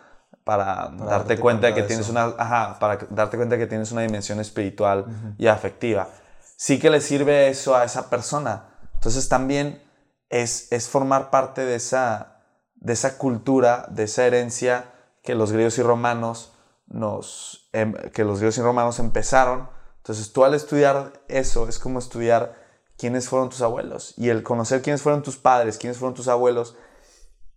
para, 0.44 0.66
darte, 0.90 1.06
darte 1.06 1.38
cuenta 1.38 1.68
de 1.68 1.76
que 1.76 1.82
de 1.84 1.88
tienes 1.88 2.08
eso. 2.08 2.14
una, 2.14 2.34
ajá, 2.36 2.80
para 2.80 2.98
darte 3.12 3.38
cuenta 3.38 3.60
que 3.60 3.68
tienes 3.68 3.92
una 3.92 4.02
dimensión 4.02 4.40
espiritual 4.40 5.06
y 5.38 5.46
afectiva. 5.46 6.08
Sí 6.56 6.80
que 6.80 6.90
le 6.90 7.00
sirve 7.00 7.48
eso 7.48 7.76
a 7.76 7.84
esa 7.84 8.10
persona. 8.10 8.70
Entonces 8.96 9.30
también 9.30 9.84
es, 10.30 10.72
es 10.72 10.90
formar 10.90 11.30
parte 11.30 11.64
de 11.64 11.76
esa, 11.76 12.42
de 12.74 12.94
esa 12.94 13.20
cultura, 13.20 13.86
de 13.92 14.06
esa 14.06 14.26
herencia 14.26 14.86
que 15.22 15.36
los 15.36 15.52
griegos 15.52 15.78
y 15.78 15.84
romanos 15.84 16.54
nos, 16.88 17.59
em, 17.74 17.94
que 17.94 18.24
los 18.24 18.40
griegos 18.40 18.58
y 18.58 18.62
romanos 18.62 19.00
empezaron. 19.00 19.70
Entonces 19.98 20.32
tú 20.32 20.44
al 20.44 20.54
estudiar 20.54 21.14
eso 21.28 21.68
es 21.68 21.80
como 21.80 22.00
estudiar 22.00 22.56
quiénes 22.98 23.30
fueron 23.30 23.50
tus 23.50 23.62
abuelos 23.62 24.14
y 24.18 24.30
el 24.30 24.44
conocer 24.44 24.82
quiénes 24.82 25.02
fueron 25.02 25.24
tus 25.24 25.38
padres, 25.38 25.78
quiénes 25.78 25.98
fueron 25.98 26.14
tus 26.14 26.28
abuelos, 26.28 26.76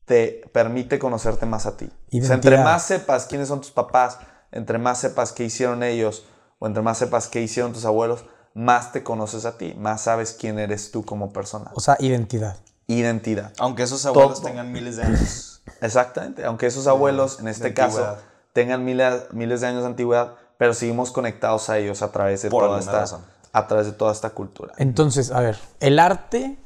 te 0.05 0.43
permite 0.53 0.99
conocerte 0.99 1.47
más 1.47 1.67
a 1.67 1.77
ti. 1.77 1.91
O 2.13 2.25
sea, 2.25 2.35
entre 2.37 2.59
más 2.59 2.85
sepas 2.85 3.27
quiénes 3.27 3.49
son 3.49 3.61
tus 3.61 3.71
papás, 3.71 4.19
entre 4.51 4.79
más 4.79 4.99
sepas 4.99 5.33
qué 5.33 5.45
hicieron 5.45 5.83
ellos 5.83 6.27
o 6.59 6.67
entre 6.67 6.83
más 6.83 6.99
sepas 6.99 7.29
qué 7.29 7.41
hicieron 7.41 7.73
tus 7.73 7.85
abuelos, 7.85 8.25
más 8.55 8.93
te 8.93 9.03
conoces 9.03 9.45
a 9.45 9.57
ti, 9.59 9.75
más 9.75 10.03
sabes 10.03 10.37
quién 10.39 10.59
eres 10.59 10.91
tú 10.91 11.05
como 11.05 11.33
persona. 11.33 11.71
O 11.75 11.81
sea, 11.81 11.97
identidad. 11.99 12.59
Identidad. 12.87 13.53
Aunque 13.59 13.85
esos 13.85 14.05
abuelos 14.07 14.41
Todo. 14.41 14.49
tengan 14.49 14.73
miles 14.73 14.97
de 14.97 15.05
años. 15.05 15.63
Exactamente, 15.81 16.45
aunque 16.45 16.67
esos 16.67 16.87
abuelos, 16.87 17.41
en 17.41 17.49
este 17.49 17.73
caso. 17.73 18.19
Tengan 18.53 18.85
miles, 18.85 19.25
miles 19.33 19.61
de 19.61 19.67
años 19.69 19.83
de 19.83 19.89
antigüedad, 19.89 20.35
pero 20.59 20.75
seguimos 20.75 21.11
conectados 21.13 21.69
a 21.71 21.79
ellos 21.79 22.03
a 22.03 22.13
través 22.13 22.43
de 22.43 22.51
Por 22.51 22.65
toda 22.65 22.79
esta, 22.81 22.93
razón. 23.01 23.25
a 23.53 23.67
través 23.67 23.87
de 23.87 23.93
toda 23.93 24.13
esta 24.13 24.31
cultura. 24.31 24.73
Entonces, 24.79 25.31
a 25.31 25.41
ver, 25.41 25.59
el 25.81 25.99
arte. 25.99 26.59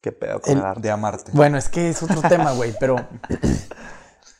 ¿Qué 0.00 0.12
pedo 0.12 0.40
con 0.40 0.52
El- 0.52 0.58
el 0.58 0.64
arte? 0.64 0.80
De 0.82 0.90
amarte. 0.90 1.32
Bueno, 1.34 1.56
es 1.58 1.68
que 1.68 1.88
es 1.90 2.02
otro 2.02 2.20
tema, 2.28 2.52
güey, 2.52 2.74
pero. 2.78 2.96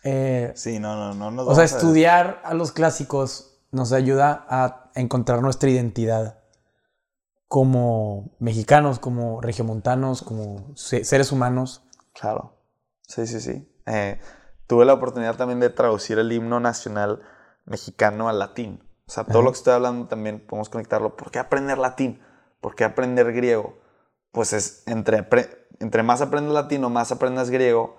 eh, 0.04 0.52
Sí, 0.56 0.78
no, 0.78 0.96
no, 0.96 1.14
no. 1.14 1.30
nos 1.30 1.48
o 1.48 1.54
sea, 1.54 1.62
a- 1.62 1.66
estudiar 1.66 2.40
a 2.44 2.54
los 2.54 2.72
clásicos 2.72 3.58
nos 3.70 3.92
ayuda 3.92 4.44
a 4.48 4.90
encontrar 4.94 5.40
nuestra 5.42 5.68
identidad 5.70 6.38
como 7.48 8.30
mexicanos, 8.38 8.98
como 8.98 9.40
regiomontanos, 9.40 10.22
como 10.22 10.72
se- 10.76 11.04
seres 11.04 11.32
humanos. 11.32 11.82
Claro. 12.12 12.56
Sí, 13.06 13.26
sí, 13.26 13.40
sí. 13.40 13.68
Eh, 13.86 14.20
tuve 14.66 14.84
la 14.84 14.94
oportunidad 14.94 15.36
también 15.36 15.60
de 15.60 15.70
traducir 15.70 16.18
el 16.18 16.32
himno 16.32 16.60
nacional 16.60 17.22
mexicano 17.64 18.28
al 18.28 18.38
latín. 18.38 18.82
O 19.06 19.10
sea, 19.12 19.24
todo 19.24 19.38
Ajá. 19.38 19.44
lo 19.44 19.52
que 19.52 19.58
estoy 19.58 19.72
hablando 19.74 20.06
también 20.08 20.40
podemos 20.40 20.68
conectarlo. 20.68 21.16
¿Por 21.16 21.30
qué 21.30 21.38
aprender 21.38 21.78
latín? 21.78 22.20
¿Por 22.60 22.74
qué 22.74 22.84
aprender 22.84 23.32
griego? 23.32 23.78
Pues 24.32 24.52
es 24.52 24.82
entre, 24.86 25.26
entre 25.80 26.02
más 26.02 26.20
aprendes 26.22 26.54
latín 26.54 26.82
o 26.84 26.90
más 26.90 27.12
aprendas 27.12 27.50
griego, 27.50 27.96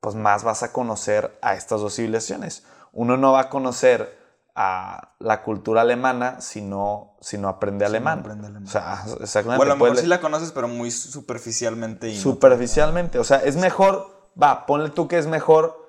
pues 0.00 0.14
más 0.14 0.44
vas 0.44 0.62
a 0.62 0.72
conocer 0.72 1.36
a 1.42 1.54
estas 1.54 1.80
dos 1.80 1.96
civilizaciones. 1.96 2.64
Uno 2.92 3.16
no 3.16 3.32
va 3.32 3.40
a 3.40 3.50
conocer 3.50 4.22
a 4.54 5.14
la 5.18 5.42
cultura 5.42 5.80
alemana 5.80 6.40
si 6.40 6.62
no, 6.62 7.16
si 7.20 7.38
no 7.38 7.48
aprende 7.48 7.84
alemán. 7.84 8.20
aprende 8.20 8.46
alemán. 8.46 8.68
O 8.68 8.70
sea, 8.70 9.02
exactamente. 9.20 9.56
Bueno, 9.56 9.72
a 9.72 9.76
lo 9.76 9.84
mejor 9.84 9.96
sí 9.98 10.06
la 10.06 10.20
conoces, 10.20 10.52
pero 10.52 10.68
muy 10.68 10.92
superficialmente. 10.92 12.08
Y 12.10 12.14
no- 12.14 12.20
superficialmente. 12.22 13.18
O 13.18 13.24
sea, 13.24 13.38
es 13.38 13.56
mejor, 13.56 14.30
va, 14.40 14.66
ponle 14.66 14.90
tú 14.90 15.08
que 15.08 15.18
es 15.18 15.26
mejor 15.26 15.83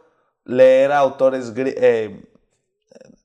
leer 0.45 0.91
a 0.91 0.99
autores 0.99 1.51
eh, 1.55 2.23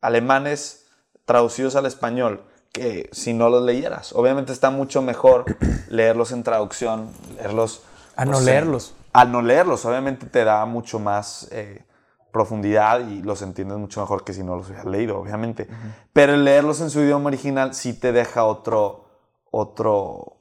alemanes 0.01 0.87
traducidos 1.25 1.77
al 1.77 1.87
español 1.87 2.43
que 2.73 3.09
si 3.12 3.33
no 3.35 3.49
los 3.49 3.62
leyeras. 3.62 4.12
Obviamente 4.12 4.53
está 4.53 4.71
mucho 4.71 5.03
mejor 5.03 5.45
leerlos 5.89 6.33
en 6.33 6.43
traducción, 6.43 7.11
leerlos... 7.37 7.83
A 8.16 8.25
no 8.25 8.33
pues, 8.33 8.45
leerlos. 8.45 8.91
eh, 8.91 9.01
al 9.12 9.33
no 9.33 9.43
leerlos, 9.43 9.85
obviamente 9.85 10.27
te 10.27 10.45
da 10.45 10.64
mucho 10.66 10.99
más 10.99 11.49
eh, 11.51 11.85
profundidad 12.33 13.01
y 13.01 13.23
los 13.23 13.43
entiendes 13.43 13.79
mucho 13.79 14.01
mejor 14.01 14.25
que 14.25 14.33
si 14.33 14.43
no 14.43 14.57
los 14.57 14.68
hubieras 14.68 14.87
leído, 14.87 15.18
obviamente. 15.18 15.68
Pero 16.12 16.35
el 16.35 16.45
leerlos 16.45 16.81
en 16.81 16.91
su 16.91 17.01
idioma 17.01 17.29
original 17.29 17.75
sí 17.75 17.93
te 17.93 18.12
deja 18.12 18.45
otro, 18.45 19.07
otro, 19.51 20.37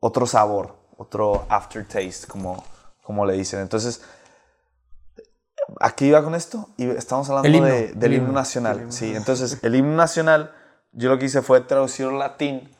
otro 0.00 0.26
sabor, 0.26 0.76
otro 0.96 1.46
aftertaste, 1.48 2.26
como, 2.26 2.62
como 3.02 3.24
le 3.24 3.34
dicen. 3.34 3.60
Entonces, 3.60 4.02
aquí 5.80 6.06
iba 6.06 6.22
con 6.22 6.34
esto 6.34 6.68
y 6.76 6.88
estamos 6.90 7.28
hablando 7.30 7.48
himno, 7.48 7.66
de- 7.66 7.86
el 7.90 7.98
del 7.98 8.12
himno, 8.14 8.28
himno. 8.28 8.38
nacional. 8.40 8.86
Sí, 8.92 9.14
entonces 9.14 9.58
el 9.62 9.74
himno 9.74 9.96
nacional, 9.96 10.52
yo 10.92 11.08
lo 11.10 11.18
que 11.18 11.26
hice 11.26 11.42
fue 11.42 11.60
traducir 11.60 12.06
al 12.06 12.18
latín 12.18 12.70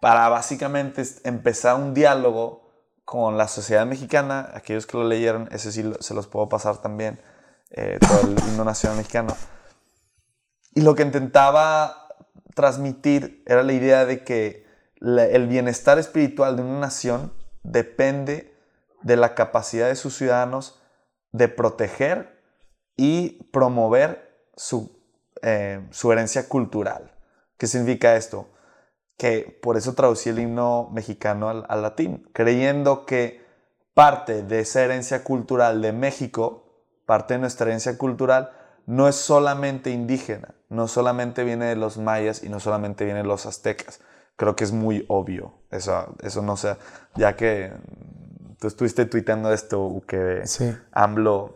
para 0.00 0.28
básicamente 0.28 1.02
empezar 1.24 1.76
un 1.76 1.94
diálogo 1.94 2.68
con 3.04 3.36
la 3.38 3.48
sociedad 3.48 3.86
mexicana. 3.86 4.50
Aquellos 4.54 4.86
que 4.86 4.96
lo 4.96 5.04
leyeron, 5.04 5.48
ese 5.50 5.72
sí 5.72 5.90
se 6.00 6.14
los 6.14 6.26
puedo 6.26 6.48
pasar 6.48 6.78
también, 6.78 7.20
eh, 7.70 7.98
todo 8.00 8.20
el 8.22 8.36
himno 8.48 8.64
nacional 8.64 8.98
mexicano. 8.98 9.34
Y 10.74 10.82
lo 10.82 10.94
que 10.94 11.02
intentaba 11.02 12.06
transmitir 12.54 13.42
era 13.46 13.62
la 13.62 13.72
idea 13.72 14.04
de 14.04 14.24
que 14.24 14.66
la- 14.98 15.24
el 15.26 15.46
bienestar 15.46 15.98
espiritual 15.98 16.56
de 16.56 16.62
una 16.62 16.80
nación 16.80 17.32
depende 17.62 18.54
de 19.02 19.16
la 19.16 19.34
capacidad 19.34 19.88
de 19.88 19.96
sus 19.96 20.16
ciudadanos 20.16 20.77
de 21.32 21.48
proteger 21.48 22.40
y 22.96 23.44
promover 23.52 24.48
su, 24.56 25.00
eh, 25.42 25.86
su 25.90 26.12
herencia 26.12 26.48
cultural. 26.48 27.14
¿Qué 27.56 27.66
significa 27.66 28.16
esto? 28.16 28.48
Que 29.16 29.58
por 29.62 29.76
eso 29.76 29.94
traducí 29.94 30.30
el 30.30 30.38
himno 30.38 30.90
mexicano 30.92 31.48
al, 31.48 31.64
al 31.68 31.82
latín, 31.82 32.28
creyendo 32.32 33.06
que 33.06 33.46
parte 33.94 34.42
de 34.42 34.60
esa 34.60 34.82
herencia 34.82 35.24
cultural 35.24 35.82
de 35.82 35.92
México, 35.92 36.84
parte 37.04 37.34
de 37.34 37.40
nuestra 37.40 37.66
herencia 37.66 37.98
cultural, 37.98 38.52
no 38.86 39.06
es 39.08 39.16
solamente 39.16 39.90
indígena, 39.90 40.54
no 40.68 40.88
solamente 40.88 41.44
viene 41.44 41.66
de 41.66 41.76
los 41.76 41.98
mayas 41.98 42.42
y 42.42 42.48
no 42.48 42.58
solamente 42.58 43.04
viene 43.04 43.20
de 43.20 43.26
los 43.26 43.44
aztecas. 43.44 44.00
Creo 44.36 44.56
que 44.56 44.64
es 44.64 44.72
muy 44.72 45.04
obvio. 45.08 45.52
Eso, 45.70 46.14
eso 46.22 46.42
no 46.42 46.56
sé, 46.56 46.76
ya 47.16 47.36
que 47.36 47.72
tú 48.58 48.66
estuviste 48.68 49.04
tuiteando 49.06 49.52
esto, 49.52 50.02
que 50.06 50.42
Sí. 50.46 50.74
AMLO 50.92 51.54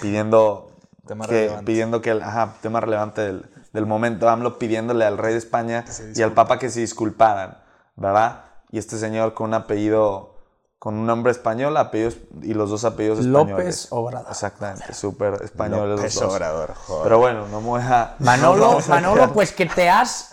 pidiendo 0.00 0.68
Tema 1.06 1.26
que, 1.26 1.32
relevante. 1.32 1.64
pidiendo 1.64 2.00
que 2.00 2.10
el 2.10 2.22
ajá, 2.22 2.54
tema 2.62 2.80
relevante 2.80 3.22
del, 3.22 3.50
del 3.72 3.86
momento, 3.86 4.28
AMLO 4.28 4.58
pidiéndole 4.58 5.04
al 5.04 5.18
rey 5.18 5.32
de 5.32 5.38
España 5.38 5.84
y 6.14 6.22
al 6.22 6.32
papa 6.32 6.58
que 6.58 6.70
se 6.70 6.80
disculparan, 6.80 7.58
¿verdad? 7.96 8.44
Y 8.70 8.78
este 8.78 8.96
señor 8.98 9.34
con 9.34 9.48
un 9.48 9.54
apellido, 9.54 10.36
con 10.78 10.94
un 10.94 11.04
nombre 11.06 11.32
español, 11.32 11.76
apellidos 11.76 12.18
y 12.40 12.54
los 12.54 12.70
dos 12.70 12.84
apellidos 12.84 13.18
españoles. 13.18 13.56
López 13.56 13.88
Obrador. 13.90 14.30
Exactamente, 14.30 14.94
súper 14.94 15.42
españoles 15.42 15.96
López 15.96 16.14
los 16.14 16.22
dos. 16.24 16.32
Obrador, 16.34 16.74
joder. 16.74 17.02
Pero 17.02 17.18
bueno, 17.18 17.48
no 17.48 17.60
me 17.60 17.66
voy 17.66 17.82
a... 17.82 18.14
Manolo, 18.20 18.78
a 18.86 18.88
Manolo, 18.88 19.32
pues 19.32 19.52
que 19.52 19.66
te 19.66 19.90
has 19.90 20.30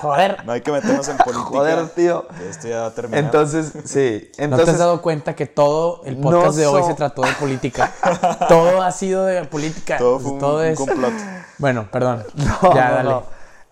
Joder. 0.00 0.44
No 0.46 0.52
hay 0.52 0.60
que 0.62 0.72
meternos 0.72 1.08
en 1.08 1.16
política. 1.18 1.44
Joder, 1.48 1.88
tío. 1.90 2.26
esto 2.48 2.68
ya 2.68 2.80
va 2.82 2.86
a 2.86 2.94
terminar. 2.94 3.24
Entonces, 3.24 3.72
sí. 3.84 4.28
¿No 4.30 4.36
te 4.36 4.44
Entonces, 4.44 4.68
has 4.70 4.78
dado 4.78 5.02
cuenta 5.02 5.34
que 5.36 5.46
todo 5.46 6.02
el 6.04 6.16
podcast 6.16 6.46
No 6.46 6.52
de 6.52 6.66
hoy 6.66 6.82
so- 6.82 6.88
se 6.88 6.94
trató 6.94 7.22
de 7.22 7.32
política? 7.32 7.92
todo 8.48 8.82
ha 8.82 8.92
sido 8.92 9.24
de 9.26 9.44
política. 9.44 9.98
todo 9.98 10.18
fue 10.20 10.32
un, 10.32 10.44
un 10.44 10.64
es... 10.64 10.78
complot. 10.78 11.12
Bueno, 11.58 11.88
perdón. 11.90 12.24
No, 12.36 12.74
ya, 12.74 12.88
no, 12.88 12.94
dale. 12.94 13.10
no. 13.10 13.22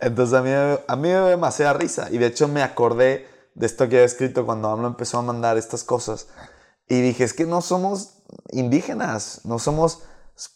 Entonces 0.01 0.39
a 0.39 0.43
mí, 0.43 0.51
me- 0.51 0.79
a 0.87 0.97
mí 0.97 1.03
me 1.03 1.09
dio 1.09 1.25
demasiada 1.27 1.73
risa. 1.73 2.09
Y 2.11 2.19
de 2.19 2.27
hecho 2.27 2.47
me 2.49 2.63
acordé 2.63 3.27
de 3.55 3.67
esto 3.67 3.89
que 3.89 3.97
había 3.97 4.07
escrito 4.07 4.45
cuando 4.47 4.69
AMLO 4.71 4.87
empezó 4.89 5.19
a 5.19 5.23
mandar 5.23 5.57
estas 5.57 5.83
cosas. 5.85 6.29
Y 6.89 7.01
dije, 7.01 7.25
es 7.25 7.33
que 7.35 7.45
no 7.47 7.61
somos 7.61 8.19
indígenas, 8.51 9.41
no 9.45 9.59
somos 9.59 10.03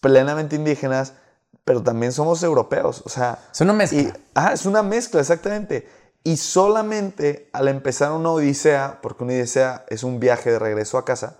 plenamente 0.00 0.56
indígenas, 0.56 1.14
pero 1.64 1.82
también 1.82 2.12
somos 2.12 2.42
europeos. 2.42 3.02
O 3.04 3.08
sea, 3.08 3.38
Es 3.52 3.60
una 3.60 3.72
mezcla. 3.72 4.00
y, 4.00 4.12
ah, 4.34 4.52
es 4.52 4.66
una 4.66 4.82
mezcla, 4.82 5.20
exactamente. 5.20 5.88
Y 6.24 6.36
solamente 6.36 7.50
al 7.52 7.68
empezar 7.68 8.12
una 8.12 8.30
odisea, 8.30 9.00
porque 9.02 9.24
una 9.24 9.32
odisea 9.34 9.84
es 9.88 10.02
un 10.04 10.20
viaje 10.20 10.50
de 10.52 10.58
regreso 10.58 10.98
a 10.98 11.04
casa, 11.04 11.38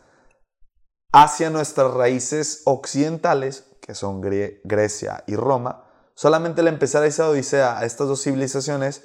hacia 1.12 1.50
nuestras 1.50 1.92
raíces 1.94 2.62
occidentales, 2.64 3.64
que 3.80 3.94
son 3.94 4.22
Gre- 4.22 4.60
Grecia 4.64 5.24
y 5.26 5.36
Roma, 5.36 5.84
solamente 6.14 6.60
al 6.62 6.68
empezar 6.68 7.04
esa 7.04 7.28
odisea 7.28 7.78
a 7.78 7.84
estas 7.84 8.08
dos 8.08 8.22
civilizaciones, 8.22 9.04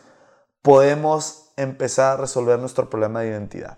podemos 0.62 1.54
empezar 1.58 2.18
a 2.18 2.22
resolver 2.22 2.60
nuestro 2.60 2.90
problema 2.90 3.22
de 3.22 3.30
identidad. 3.30 3.78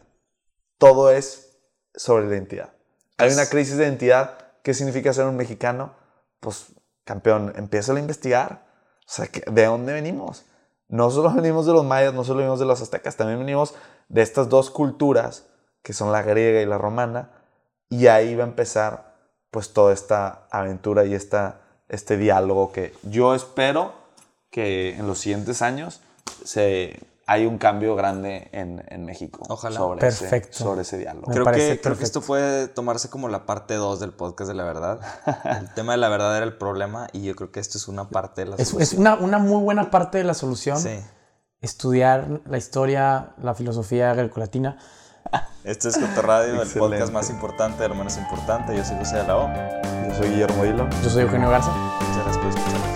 Todo 0.78 1.12
es 1.12 1.58
sobre 1.96 2.28
la 2.28 2.36
identidad. 2.36 2.74
Hay 3.18 3.32
una 3.34 3.46
crisis 3.48 3.78
de 3.78 3.84
identidad. 3.86 4.38
¿Qué 4.64 4.74
significa 4.74 5.12
ser 5.14 5.26
un 5.26 5.36
mexicano? 5.36 5.96
Pues, 6.40 6.68
campeón, 7.10 7.54
empieza 7.56 7.92
a 7.92 8.00
investigar. 8.00 8.68
O 9.00 9.12
sea, 9.12 9.28
¿de 9.52 9.66
dónde 9.66 9.94
venimos? 9.94 10.46
No 10.88 11.10
solo 11.10 11.34
venimos 11.36 11.66
de 11.66 11.74
los 11.74 11.84
mayas, 11.84 12.14
no 12.14 12.24
solo 12.24 12.38
venimos 12.38 12.60
de 12.60 12.68
los 12.68 12.82
aztecas, 12.82 13.16
también 13.16 13.40
venimos 13.40 13.74
de 14.10 14.22
estas 14.22 14.48
dos 14.48 14.70
culturas, 14.70 15.48
que 15.82 15.94
son 15.94 16.12
la 16.12 16.22
griega 16.22 16.62
y 16.62 16.68
la 16.68 16.78
romana, 16.78 17.32
y 17.90 18.06
ahí 18.08 18.36
va 18.36 18.44
a 18.44 18.48
empezar 18.48 19.16
pues 19.50 19.74
toda 19.74 19.92
esta 19.92 20.48
aventura 20.52 21.06
y 21.06 21.16
esta, 21.16 21.62
este 21.88 22.16
diálogo 22.16 22.72
que 22.72 22.94
yo 23.02 23.34
espero 23.34 23.94
que 24.52 24.96
en 24.96 25.08
los 25.08 25.18
siguientes 25.18 25.64
años 25.64 26.02
se, 26.46 27.00
hay 27.32 27.46
un 27.46 27.60
cambio 27.60 27.96
grande 27.96 28.50
en, 28.54 28.84
en 28.88 29.06
México 29.06 29.44
Ojalá. 29.50 29.78
Sobre, 29.78 30.00
Perfecto. 30.00 30.50
Ese, 30.50 30.64
sobre 30.64 30.82
ese 30.82 30.98
diálogo. 30.98 31.28
Me 31.28 31.34
Creo 31.36 31.46
que, 31.46 31.52
creo 31.52 31.70
que 31.70 31.76
perfecto. 31.78 32.04
esto 32.06 32.22
puede 32.22 32.68
tomarse 32.68 33.12
como 33.12 33.30
la 33.30 33.46
parte 33.46 33.76
2 33.76 34.00
del 34.00 34.14
podcast 34.14 34.48
de 34.48 34.56
la 34.56 34.64
verdad. 34.64 35.00
El 35.62 35.72
tema 35.76 35.92
de 35.92 36.00
la 36.00 36.10
verdad 36.10 36.36
era 36.36 36.46
el 36.46 36.58
problema 36.58 37.08
y 37.14 37.22
yo 37.22 37.36
creo 37.36 37.52
que 37.52 37.60
esto 37.60 37.78
es 37.78 37.88
una 37.88 38.10
parte 38.10 38.46
de 38.46 38.50
la 38.50 38.56
Es, 38.56 38.62
es 38.62 38.70
solución. 38.70 39.02
una, 39.02 39.16
una 39.16 39.38
muy 39.38 39.62
buena 39.62 39.92
parte 39.92 40.18
de 40.18 40.24
la 40.24 40.34
solución. 40.34 40.80
Sí. 40.80 41.00
Estudiar 41.62 42.42
la 42.46 42.58
historia, 42.58 43.34
la 43.44 43.54
filosofía 43.54 44.12
grecolatina. 44.16 44.78
Esto 45.64 45.90
es 45.90 45.98
Cotorradio, 46.00 46.60
el 46.64 46.70
podcast 46.70 47.14
más 47.14 47.30
importante 47.30 47.84
de 47.84 47.90
lo 47.90 47.96
menos 47.96 48.18
importante. 48.18 48.76
Yo 48.76 48.84
soy 48.84 48.98
José 48.98 49.18
de 49.18 49.24
la 49.28 49.38
O. 49.38 49.48
Yo 50.08 50.16
soy 50.18 50.30
Guillermo 50.30 50.66
Hilo. 50.66 50.90
Yo 51.04 51.10
soy 51.12 51.24
Eugenio 51.24 51.50
Garza. 51.52 51.70
Muchas 51.70 52.24
gracias 52.24 52.38
por 52.38 52.48
escuchar. 52.48 52.89